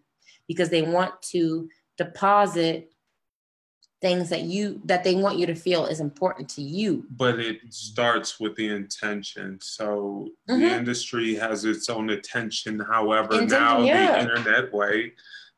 because 0.46 0.68
they 0.68 0.82
want 0.82 1.20
to 1.32 1.68
deposit 1.98 2.89
things 4.00 4.30
that 4.30 4.42
you 4.42 4.80
that 4.84 5.04
they 5.04 5.14
want 5.14 5.38
you 5.38 5.46
to 5.46 5.54
feel 5.54 5.86
is 5.86 6.00
important 6.00 6.48
to 6.48 6.62
you. 6.62 7.04
but 7.10 7.38
it 7.38 7.58
starts 7.70 8.40
with 8.40 8.56
the 8.56 8.66
intention. 8.68 9.58
So 9.60 10.28
the 10.46 10.54
Mhm. 10.54 10.70
industry 10.78 11.34
has 11.34 11.64
its 11.64 11.88
own 11.90 12.10
attention. 12.10 12.80
However, 12.80 13.34
Intention, 13.34 13.48
now 13.58 13.82
yeah. 13.82 14.12
the 14.12 14.20
internet 14.20 14.72
way, 14.72 15.12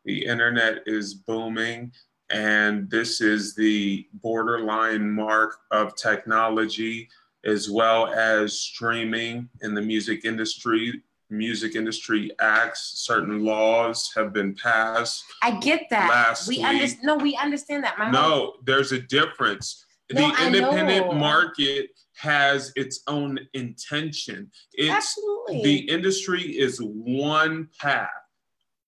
the 0.04 0.24
internet 0.24 0.82
is 0.86 1.14
booming, 1.14 1.92
and 2.30 2.90
this 2.90 3.20
is 3.20 3.54
the 3.54 4.08
borderline 4.14 5.10
mark 5.12 5.58
of 5.70 5.94
technology 5.96 7.08
as 7.44 7.68
well 7.70 8.06
as 8.12 8.52
streaming 8.58 9.48
in 9.62 9.74
the 9.74 9.82
music 9.82 10.24
industry. 10.24 11.02
Music 11.32 11.74
industry 11.74 12.30
acts, 12.40 12.92
certain 12.96 13.42
laws 13.44 14.12
have 14.14 14.32
been 14.32 14.54
passed. 14.54 15.24
I 15.42 15.58
get 15.58 15.88
that. 15.90 16.10
Last 16.10 16.46
we 16.46 16.62
understand. 16.62 17.04
No, 17.04 17.16
we 17.16 17.36
understand 17.36 17.84
that. 17.84 17.98
My 17.98 18.04
whole- 18.04 18.12
No, 18.12 18.54
there's 18.64 18.92
a 18.92 19.00
difference. 19.00 19.86
No, 20.12 20.28
the 20.28 20.46
independent 20.46 21.16
market 21.16 21.90
has 22.16 22.70
its 22.76 23.00
own 23.06 23.38
intention. 23.54 24.50
It's 24.74 24.90
absolutely. 24.90 25.62
the 25.62 25.78
industry 25.90 26.42
is 26.42 26.78
one 26.82 27.70
path 27.80 28.10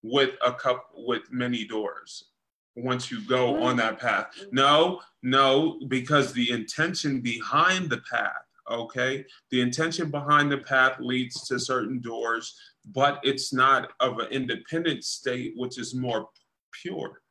with 0.03 0.35
a 0.45 0.53
cup 0.53 0.91
with 0.95 1.23
many 1.31 1.65
doors 1.65 2.25
once 2.75 3.09
you 3.09 3.21
go 3.21 3.63
on 3.63 3.77
that 3.77 3.97
mm-hmm. 3.97 4.07
path. 4.07 4.45
No, 4.51 5.01
no, 5.23 5.79
because 5.87 6.33
the 6.33 6.51
intention 6.51 7.21
behind 7.21 7.89
the 7.89 8.01
path, 8.09 8.44
okay? 8.69 9.25
The 9.51 9.61
intention 9.61 10.11
behind 10.11 10.51
the 10.51 10.59
path 10.59 10.97
leads 10.99 11.47
to 11.47 11.59
certain 11.59 11.99
doors, 11.99 12.57
but 12.93 13.19
it's 13.23 13.53
not 13.53 13.91
of 13.99 14.19
an 14.19 14.27
independent 14.27 15.03
state, 15.03 15.53
which 15.55 15.79
is 15.79 15.93
more 15.93 16.29
pure. 16.81 17.21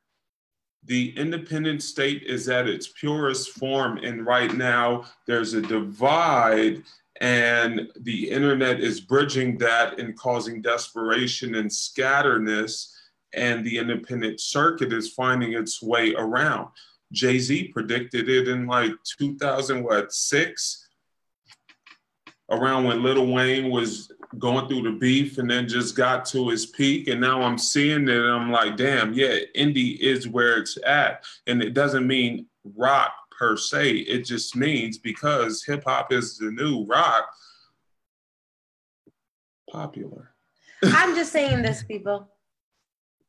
The 0.83 1.17
independent 1.17 1.81
state 1.81 2.23
is 2.23 2.47
at 2.47 2.67
its 2.67 2.89
purest 2.89 3.51
form, 3.51 3.97
and 3.97 4.25
right 4.25 4.53
now 4.53 5.05
there's 5.25 5.53
a 5.53 5.61
divide 5.61 6.83
and 7.21 7.89
the 8.01 8.29
internet 8.29 8.81
is 8.81 8.99
bridging 8.99 9.57
that 9.57 9.99
and 9.99 10.17
causing 10.17 10.61
desperation 10.61 11.55
and 11.55 11.71
scatterness 11.71 12.93
and 13.33 13.65
the 13.65 13.77
independent 13.77 14.39
circuit 14.39 14.91
is 14.91 15.13
finding 15.13 15.53
its 15.53 15.81
way 15.81 16.13
around 16.15 16.67
jay-z 17.13 17.69
predicted 17.69 18.27
it 18.27 18.47
in 18.47 18.67
like 18.67 18.91
2000 19.17 19.83
what 19.83 20.11
six 20.11 20.84
around 22.49 22.83
when 22.83 23.01
Lil 23.01 23.27
Wayne 23.27 23.69
was 23.69 24.11
going 24.37 24.67
through 24.67 24.83
the 24.83 24.97
beef 24.97 25.37
and 25.37 25.49
then 25.49 25.67
just 25.67 25.95
got 25.95 26.25
to 26.25 26.49
his 26.49 26.65
peak. 26.65 27.07
And 27.07 27.21
now 27.21 27.41
I'm 27.41 27.57
seeing 27.57 28.07
it 28.07 28.19
I'm 28.19 28.51
like, 28.51 28.77
damn, 28.77 29.13
yeah, 29.13 29.37
indie 29.55 29.97
is 29.99 30.27
where 30.27 30.57
it's 30.57 30.77
at. 30.85 31.23
And 31.47 31.61
it 31.61 31.73
doesn't 31.73 32.05
mean 32.05 32.47
rock 32.75 33.13
per 33.37 33.57
se. 33.57 33.91
It 33.91 34.25
just 34.25 34.55
means 34.55 34.97
because 34.97 35.63
hip 35.63 35.83
hop 35.85 36.11
is 36.11 36.37
the 36.37 36.51
new 36.51 36.85
rock, 36.85 37.29
popular. 39.71 40.33
I'm 40.83 41.15
just 41.15 41.31
saying 41.31 41.61
this, 41.61 41.83
people. 41.83 42.29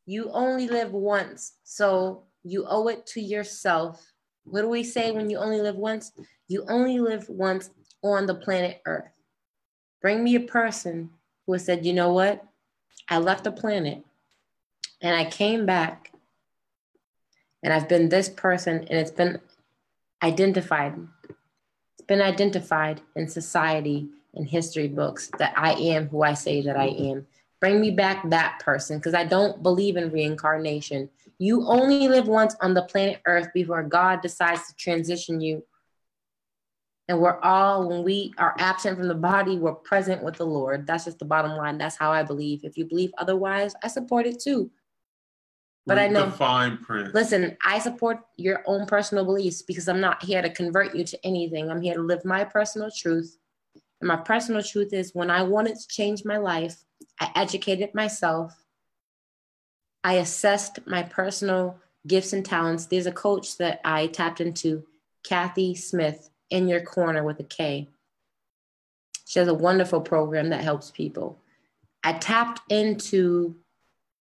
You 0.04 0.30
only 0.32 0.68
live 0.68 0.92
once, 0.92 1.54
so 1.64 2.24
You 2.44 2.64
owe 2.68 2.86
it 2.86 3.06
to 3.06 3.20
yourself. 3.20 4.12
What 4.44 4.60
do 4.60 4.68
we 4.68 4.84
say 4.84 5.10
when 5.10 5.28
you 5.28 5.38
only 5.38 5.60
live 5.60 5.74
once? 5.74 6.12
You 6.46 6.64
only 6.68 7.00
live 7.00 7.28
once 7.28 7.70
on 8.12 8.26
the 8.26 8.34
planet 8.34 8.80
Earth. 8.86 9.12
Bring 10.00 10.22
me 10.22 10.34
a 10.34 10.40
person 10.40 11.10
who 11.46 11.52
has 11.54 11.64
said, 11.64 11.86
you 11.86 11.92
know 11.92 12.12
what? 12.12 12.44
I 13.08 13.18
left 13.18 13.44
the 13.44 13.52
planet 13.52 14.04
and 15.00 15.14
I 15.14 15.24
came 15.24 15.66
back 15.66 16.12
and 17.62 17.72
I've 17.72 17.88
been 17.88 18.08
this 18.08 18.28
person 18.28 18.86
and 18.88 18.98
it's 18.98 19.10
been 19.10 19.40
identified. 20.22 20.94
It's 21.94 22.06
been 22.06 22.20
identified 22.20 23.00
in 23.14 23.28
society 23.28 24.08
and 24.34 24.46
history 24.46 24.88
books 24.88 25.30
that 25.38 25.54
I 25.56 25.72
am 25.72 26.08
who 26.08 26.22
I 26.22 26.34
say 26.34 26.62
that 26.62 26.76
I 26.76 26.86
am. 26.86 27.26
Bring 27.60 27.80
me 27.80 27.90
back 27.90 28.28
that 28.30 28.60
person 28.60 28.98
because 28.98 29.14
I 29.14 29.24
don't 29.24 29.62
believe 29.62 29.96
in 29.96 30.10
reincarnation. 30.10 31.08
You 31.38 31.66
only 31.66 32.08
live 32.08 32.28
once 32.28 32.54
on 32.60 32.74
the 32.74 32.82
planet 32.82 33.20
Earth 33.26 33.48
before 33.54 33.82
God 33.82 34.20
decides 34.20 34.66
to 34.68 34.74
transition 34.74 35.40
you. 35.40 35.64
And 37.08 37.20
we're 37.20 37.38
all, 37.40 37.88
when 37.88 38.02
we 38.02 38.34
are 38.36 38.54
absent 38.58 38.98
from 38.98 39.06
the 39.06 39.14
body, 39.14 39.58
we're 39.58 39.74
present 39.74 40.24
with 40.24 40.36
the 40.36 40.46
Lord. 40.46 40.86
That's 40.86 41.04
just 41.04 41.20
the 41.20 41.24
bottom 41.24 41.52
line. 41.52 41.78
That's 41.78 41.96
how 41.96 42.10
I 42.10 42.24
believe. 42.24 42.64
If 42.64 42.76
you 42.76 42.84
believe 42.84 43.12
otherwise, 43.16 43.74
I 43.82 43.88
support 43.88 44.26
it 44.26 44.40
too. 44.40 44.70
But 45.86 46.00
I 46.00 46.08
know 46.08 46.28
fine 46.30 46.78
print. 46.78 47.14
Listen, 47.14 47.56
I 47.64 47.78
support 47.78 48.18
your 48.36 48.64
own 48.66 48.86
personal 48.86 49.24
beliefs 49.24 49.62
because 49.62 49.86
I'm 49.86 50.00
not 50.00 50.24
here 50.24 50.42
to 50.42 50.50
convert 50.50 50.96
you 50.96 51.04
to 51.04 51.26
anything. 51.26 51.70
I'm 51.70 51.80
here 51.80 51.94
to 51.94 52.02
live 52.02 52.24
my 52.24 52.42
personal 52.42 52.90
truth. 52.90 53.38
And 54.00 54.08
my 54.08 54.16
personal 54.16 54.64
truth 54.64 54.92
is 54.92 55.14
when 55.14 55.30
I 55.30 55.44
wanted 55.44 55.76
to 55.76 55.88
change 55.88 56.24
my 56.24 56.38
life, 56.38 56.84
I 57.20 57.30
educated 57.36 57.94
myself. 57.94 58.52
I 60.02 60.14
assessed 60.14 60.80
my 60.86 61.04
personal 61.04 61.78
gifts 62.04 62.32
and 62.32 62.44
talents. 62.44 62.86
There's 62.86 63.06
a 63.06 63.12
coach 63.12 63.56
that 63.58 63.80
I 63.84 64.08
tapped 64.08 64.40
into, 64.40 64.84
Kathy 65.22 65.76
Smith, 65.76 66.30
in 66.50 66.68
your 66.68 66.80
corner 66.80 67.24
with 67.24 67.40
a 67.40 67.44
K. 67.44 67.88
She 69.26 69.38
has 69.38 69.48
a 69.48 69.54
wonderful 69.54 70.00
program 70.00 70.50
that 70.50 70.62
helps 70.62 70.90
people. 70.90 71.40
I 72.04 72.12
tapped 72.12 72.60
into 72.70 73.56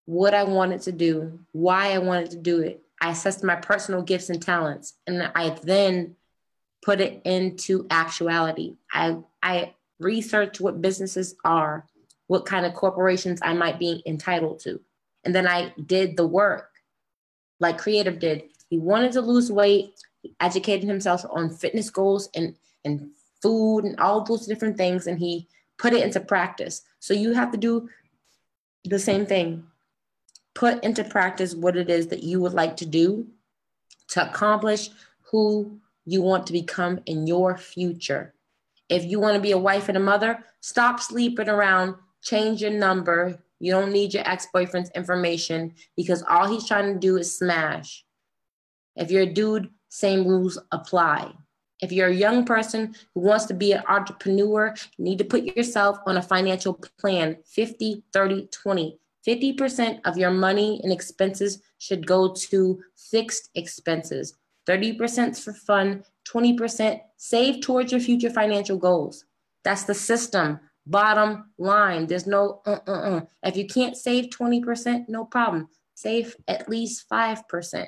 what 0.05 0.33
I 0.33 0.43
wanted 0.43 0.81
to 0.83 0.91
do, 0.91 1.39
why 1.51 1.91
I 1.93 1.99
wanted 1.99 2.31
to 2.31 2.37
do 2.37 2.61
it. 2.61 2.81
I 3.01 3.11
assessed 3.11 3.43
my 3.43 3.55
personal 3.55 4.01
gifts 4.01 4.29
and 4.29 4.41
talents, 4.41 4.93
and 5.05 5.31
I 5.35 5.57
then 5.63 6.15
put 6.83 7.01
it 7.01 7.21
into 7.25 7.85
actuality. 7.89 8.77
I 8.91 9.17
I 9.43 9.73
researched 9.99 10.61
what 10.61 10.81
businesses 10.81 11.35
are, 11.43 11.85
what 12.27 12.45
kind 12.45 12.65
of 12.65 12.73
corporations 12.73 13.39
I 13.43 13.53
might 13.53 13.79
be 13.79 14.01
entitled 14.05 14.59
to, 14.61 14.79
and 15.23 15.35
then 15.35 15.47
I 15.47 15.73
did 15.85 16.17
the 16.17 16.25
work, 16.25 16.71
like 17.59 17.77
Creative 17.77 18.17
did. 18.17 18.43
He 18.69 18.77
wanted 18.77 19.11
to 19.13 19.21
lose 19.21 19.51
weight. 19.51 19.93
Educated 20.39 20.87
himself 20.87 21.25
on 21.29 21.49
fitness 21.49 21.89
goals 21.89 22.29
and 22.35 22.55
and 22.83 23.09
food 23.41 23.85
and 23.85 23.99
all 23.99 24.23
those 24.23 24.47
different 24.47 24.77
things, 24.77 25.07
and 25.07 25.19
he 25.19 25.47
put 25.77 25.93
it 25.93 26.03
into 26.03 26.19
practice. 26.19 26.81
So 26.99 27.13
you 27.13 27.33
have 27.33 27.51
to 27.51 27.57
do 27.57 27.89
the 28.85 28.99
same 28.99 29.25
thing 29.25 29.65
put 30.55 30.83
into 30.83 31.03
practice 31.03 31.53
what 31.53 31.77
it 31.77 31.89
is 31.89 32.07
that 32.07 32.23
you 32.23 32.39
would 32.39 32.53
like 32.53 32.77
to 32.77 32.85
do 32.85 33.27
to 34.07 34.27
accomplish 34.27 34.89
who 35.31 35.79
you 36.05 36.21
want 36.21 36.47
to 36.47 36.53
become 36.53 36.99
in 37.05 37.27
your 37.27 37.57
future. 37.57 38.33
If 38.89 39.03
you 39.03 39.19
want 39.19 39.35
to 39.35 39.41
be 39.41 39.51
a 39.51 39.57
wife 39.57 39.89
and 39.89 39.97
a 39.97 40.01
mother, 40.01 40.43
stop 40.61 40.99
sleeping 40.99 41.49
around, 41.49 41.95
change 42.23 42.61
your 42.61 42.71
number. 42.71 43.43
You 43.59 43.71
don't 43.71 43.91
need 43.91 44.13
your 44.13 44.27
ex 44.27 44.47
boyfriend's 44.53 44.91
information 44.91 45.73
because 45.97 46.23
all 46.29 46.47
he's 46.47 46.67
trying 46.67 46.93
to 46.93 46.99
do 46.99 47.17
is 47.17 47.37
smash. 47.37 48.05
If 48.95 49.11
you're 49.11 49.23
a 49.23 49.33
dude, 49.33 49.69
same 49.95 50.27
rules 50.27 50.57
apply. 50.73 51.31
If 51.81 51.91
you're 51.91 52.09
a 52.09 52.13
young 52.13 52.45
person 52.45 52.95
who 53.13 53.21
wants 53.21 53.45
to 53.45 53.53
be 53.53 53.71
an 53.71 53.83
entrepreneur, 53.87 54.73
you 54.97 55.05
need 55.05 55.17
to 55.19 55.23
put 55.23 55.43
yourself 55.43 55.99
on 56.05 56.17
a 56.17 56.21
financial 56.21 56.73
plan 56.99 57.37
50, 57.45 58.03
30, 58.11 58.47
20. 58.47 58.99
50% 59.25 60.01
of 60.05 60.17
your 60.17 60.31
money 60.31 60.79
and 60.83 60.91
expenses 60.91 61.61
should 61.79 62.05
go 62.05 62.33
to 62.33 62.81
fixed 62.95 63.49
expenses. 63.55 64.35
30% 64.67 65.41
for 65.41 65.53
fun, 65.53 66.03
20% 66.27 66.99
save 67.17 67.61
towards 67.61 67.91
your 67.91 68.01
future 68.01 68.29
financial 68.29 68.77
goals. 68.77 69.25
That's 69.63 69.83
the 69.83 69.93
system. 69.95 70.59
Bottom 70.85 71.51
line, 71.57 72.05
there's 72.05 72.27
no 72.27 72.61
uh 72.65 72.79
uh 72.85 72.91
uh. 72.91 73.21
If 73.43 73.57
you 73.57 73.65
can't 73.65 73.97
save 73.97 74.25
20%, 74.25 75.07
no 75.07 75.25
problem. 75.25 75.69
Save 75.95 76.35
at 76.47 76.69
least 76.69 77.09
5%. 77.09 77.87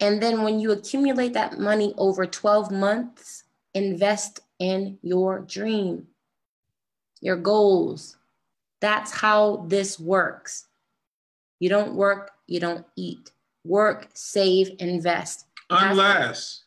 And 0.00 0.22
then 0.22 0.42
when 0.42 0.60
you 0.60 0.72
accumulate 0.72 1.32
that 1.32 1.58
money 1.58 1.94
over 1.96 2.24
12 2.26 2.70
months, 2.70 3.44
invest 3.74 4.40
in 4.58 4.98
your 5.02 5.40
dream, 5.40 6.06
your 7.20 7.36
goals, 7.36 8.16
that's 8.80 9.10
how 9.10 9.64
this 9.68 9.98
works. 9.98 10.66
You 11.58 11.68
don't 11.68 11.94
work, 11.94 12.32
you 12.46 12.60
don't 12.60 12.86
eat. 12.96 13.32
Work, 13.64 14.08
save, 14.14 14.70
invest. 14.78 15.46
Unless 15.70 16.62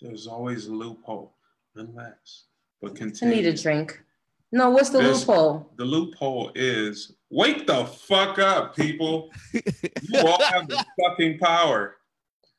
there's 0.00 0.26
always 0.26 0.66
a 0.66 0.72
loophole. 0.72 1.34
Unless. 1.76 2.44
But 2.82 2.94
continue. 2.96 3.34
I 3.34 3.36
need 3.38 3.46
a 3.46 3.56
drink. 3.56 4.02
No, 4.50 4.70
what's 4.70 4.90
the 4.90 4.98
There's, 4.98 5.28
loophole? 5.28 5.70
The 5.76 5.84
loophole 5.84 6.50
is 6.54 7.12
wake 7.30 7.66
the 7.66 7.84
fuck 7.84 8.38
up, 8.38 8.74
people. 8.74 9.30
you 9.52 10.20
all 10.20 10.42
have 10.42 10.68
the 10.68 10.84
fucking 11.00 11.38
power. 11.38 11.97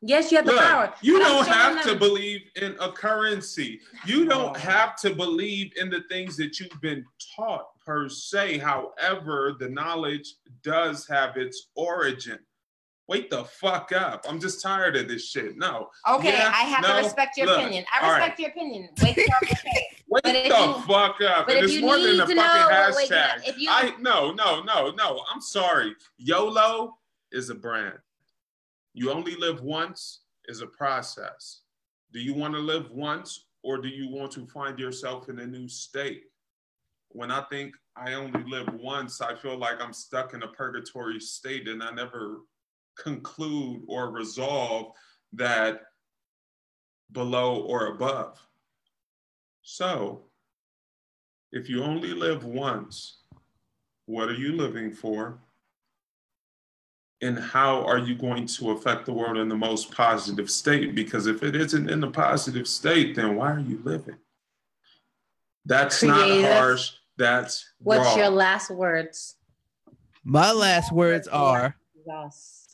Yes, 0.02 0.32
you 0.32 0.38
have 0.38 0.46
the 0.46 0.54
Look, 0.54 0.62
power. 0.62 0.94
You 1.02 1.20
don't 1.20 1.48
have 1.48 1.84
to 1.84 1.96
believe 1.96 2.42
in 2.56 2.76
a 2.80 2.92
currency. 2.92 3.82
You 4.06 4.26
don't 4.26 4.56
have 4.56 4.96
to 4.98 5.14
believe 5.14 5.74
in 5.76 5.90
the 5.90 6.04
things 6.10 6.38
that 6.38 6.60
you've 6.60 6.80
been 6.82 7.04
taught 7.36 7.66
per 7.86 8.08
se. 8.08 8.60
However, 8.60 9.58
the 9.60 9.68
knowledge 9.68 10.36
does 10.64 11.06
have 11.08 11.36
its 11.36 11.68
origin. 11.76 12.40
Wake 13.10 13.30
the 13.30 13.44
fuck 13.44 13.92
up. 13.92 14.26
I'm 14.30 14.40
just 14.40 14.62
tired 14.62 14.96
of 14.96 15.08
this 15.08 15.28
shit. 15.28 15.58
No. 15.58 15.90
Okay, 16.08 16.32
yeah, 16.32 16.54
I 16.54 16.62
have 16.62 16.84
no, 16.84 16.90
to 16.90 17.04
respect 17.04 17.38
your 17.38 17.48
look, 17.48 17.58
opinion. 17.58 17.84
I 17.92 18.08
respect 18.08 18.30
right. 18.30 18.40
your 18.40 18.50
opinion. 18.50 18.90
Wake 19.02 19.18
up. 19.18 19.44
Okay. 19.44 19.88
Wake 20.08 20.24
the 20.24 20.56
you, 20.56 20.74
fuck 20.88 21.22
up. 21.22 21.48
But 21.48 21.58
and 21.58 21.66
it's 21.66 21.82
more 21.82 21.98
than 22.00 22.20
a 22.20 22.26
fucking 22.26 22.38
hashtag. 22.38 23.48
If 23.48 23.60
you, 23.60 23.70
I 23.70 23.94
no, 24.00 24.32
no, 24.32 24.64
no, 24.64 24.92
no. 24.92 25.22
I'm 25.32 25.42
sorry. 25.42 25.96
YOLO 26.18 26.98
is 27.32 27.50
a 27.50 27.56
brand. 27.56 27.98
You 28.94 29.12
only 29.12 29.36
live 29.36 29.62
once 29.62 30.22
is 30.46 30.62
a 30.62 30.68
process. 30.68 31.62
Do 32.12 32.20
you 32.20 32.34
want 32.34 32.54
to 32.56 32.60
live 32.60 32.92
once 32.92 33.46
or 33.64 33.78
do 33.78 33.88
you 33.88 34.10
want 34.10 34.32
to 34.34 34.46
find 34.48 34.80
yourself 34.80 35.30
in 35.30 35.40
a 35.40 35.46
new 35.46 35.68
state? 35.68 36.24
when 37.10 37.32
I 37.32 37.42
think 37.50 37.76
I 37.96 38.14
only 38.14 38.44
live 38.48 38.68
once, 38.74 39.22
I 39.22 39.36
feel 39.36 39.58
like 39.58 39.82
I'm 39.82 39.94
stuck 39.94 40.34
in 40.34 40.44
a 40.44 40.48
purgatory 40.48 41.20
state 41.20 41.68
and 41.68 41.84
I 41.84 41.92
never 41.92 42.42
conclude 42.98 43.82
or 43.88 44.12
resolve 44.12 44.94
that 45.34 45.82
below 47.12 47.62
or 47.62 47.88
above. 47.88 48.40
So, 49.64 50.24
if 51.52 51.68
you 51.68 51.84
only 51.84 52.14
live 52.14 52.46
once, 52.46 53.24
what 54.06 54.30
are 54.30 54.36
you 54.36 54.54
living 54.54 54.92
for? 54.92 55.40
And 57.22 57.38
how 57.38 57.84
are 57.84 57.98
you 57.98 58.16
going 58.16 58.46
to 58.48 58.72
affect 58.72 59.06
the 59.06 59.14
world 59.14 59.38
in 59.38 59.50
the 59.50 59.58
most 59.58 59.92
positive 59.92 60.50
state? 60.50 60.96
Because 60.96 61.28
if 61.28 61.44
it 61.44 61.56
isn't 61.56 61.90
in 61.90 62.00
the 62.00 62.10
positive 62.10 62.68
state, 62.68 63.16
then 63.16 63.36
why 63.36 63.52
are 63.52 63.60
you 63.60 63.82
living? 63.84 64.16
That's 65.66 66.00
Creative. 66.00 66.42
not 66.42 66.54
harsh. 66.54 66.92
That's 67.18 67.74
what's 67.80 68.06
wrong. 68.06 68.18
your 68.18 68.30
last 68.30 68.72
words? 68.72 69.36
My 70.24 70.52
last 70.52 70.92
words 70.94 71.28
are 71.28 71.76
yes. 72.08 72.68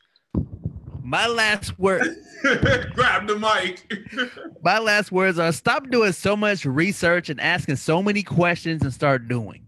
My 1.04 1.28
last 1.28 1.78
word. 1.78 2.16
Grab 2.42 3.28
the 3.28 3.38
mic. 3.38 4.32
my 4.64 4.80
last 4.80 5.12
words 5.12 5.38
are 5.38 5.52
stop 5.52 5.90
doing 5.90 6.12
so 6.12 6.36
much 6.36 6.66
research 6.66 7.30
and 7.30 7.40
asking 7.40 7.76
so 7.76 8.02
many 8.02 8.24
questions 8.24 8.82
and 8.82 8.94
start 8.94 9.28
doing. 9.28 9.66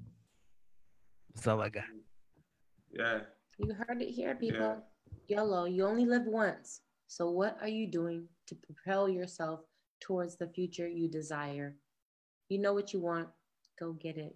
That's 1.34 1.48
all 1.48 1.62
I 1.62 1.70
got. 1.70 1.84
Yeah. 2.92 3.20
You 3.58 3.74
heard 3.74 4.02
it 4.02 4.12
here, 4.12 4.36
people. 4.36 4.84
Yeah. 5.30 5.40
YOLO, 5.40 5.66
you 5.66 5.86
only 5.86 6.06
live 6.06 6.26
once. 6.26 6.82
So 7.08 7.30
what 7.30 7.58
are 7.62 7.68
you 7.68 7.88
doing 7.88 8.28
to 8.48 8.56
propel 8.56 9.10
yourself 9.10 9.62
towards 10.00 10.36
the 10.36 10.48
future 10.48 10.88
you 10.88 11.08
desire? 11.08 11.76
You 12.50 12.60
know 12.60 12.74
what 12.74 12.94
you 12.94 13.00
want, 13.00 13.28
go 13.80 13.94
get 13.94 14.18
it. 14.18 14.36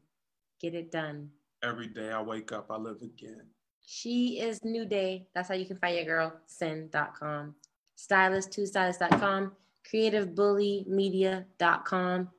Get 0.60 0.76
it 0.76 0.92
done. 0.92 1.30
Every 1.64 1.88
day 1.88 2.12
I 2.12 2.22
wake 2.22 2.52
up, 2.52 2.68
I 2.70 2.78
live 2.78 3.02
again. 3.02 3.48
She 3.86 4.40
is 4.40 4.64
New 4.64 4.86
Day. 4.86 5.28
That's 5.34 5.50
how 5.50 5.56
you 5.56 5.66
can 5.66 5.78
find 5.78 5.96
your 5.96 6.06
girl, 6.06 6.34
sin.com. 6.46 7.56
Stylist2stylist.com, 7.98 9.52
creativebullymedia.com. 9.92 12.30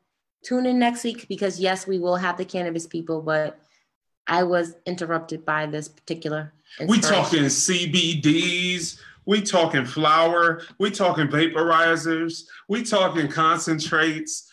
Tune 0.45 0.66
in 0.66 0.78
next 0.78 1.03
week 1.05 1.26
because, 1.28 1.61
yes, 1.61 1.87
we 1.87 1.99
will 1.99 2.16
have 2.16 2.37
the 2.37 2.45
cannabis 2.45 2.87
people, 2.87 3.22
but 3.22 3.61
I 4.27 4.43
was 4.43 4.77
interrupted 4.87 5.45
by 5.45 5.66
this 5.66 5.89
particular. 5.89 6.53
We 6.87 7.01
talking 7.01 7.45
CBDs. 7.45 8.99
We 9.25 9.43
talking 9.43 9.85
flour. 9.85 10.62
We 10.79 10.91
talking 10.91 11.29
vaporizers. 11.29 12.45
We 12.68 12.83
talking 12.83 13.29
concentrates. 13.29 14.49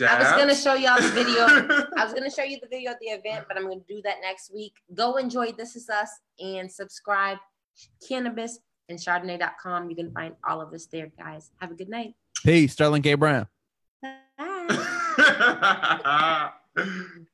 I 0.00 0.18
was 0.18 0.30
gonna 0.32 0.54
show 0.54 0.74
y'all 0.74 1.00
the 1.00 1.08
video. 1.08 1.44
I 1.96 2.04
was 2.04 2.14
gonna 2.14 2.30
show 2.30 2.44
you 2.44 2.58
the 2.60 2.68
video 2.68 2.92
of 2.92 2.98
the 3.00 3.08
event, 3.08 3.46
but 3.48 3.56
I'm 3.56 3.64
gonna 3.64 3.80
do 3.88 4.00
that 4.04 4.16
next 4.22 4.54
week. 4.54 4.74
Go 4.94 5.16
enjoy 5.16 5.52
This 5.52 5.74
Is 5.74 5.88
Us 5.88 6.10
and 6.38 6.70
subscribe. 6.70 7.38
Cannabis 8.06 8.60
and 8.88 8.98
Chardonnay.com. 8.98 9.90
You 9.90 9.96
can 9.96 10.12
find 10.12 10.34
all 10.48 10.60
of 10.60 10.72
us 10.72 10.86
there, 10.86 11.10
guys. 11.18 11.50
Have 11.60 11.72
a 11.72 11.74
good 11.74 11.88
night. 11.88 12.14
Peace, 12.44 12.72
Sterling 12.72 13.02
K. 13.02 13.14
Brown. 13.14 13.48
Bye. 14.36 16.50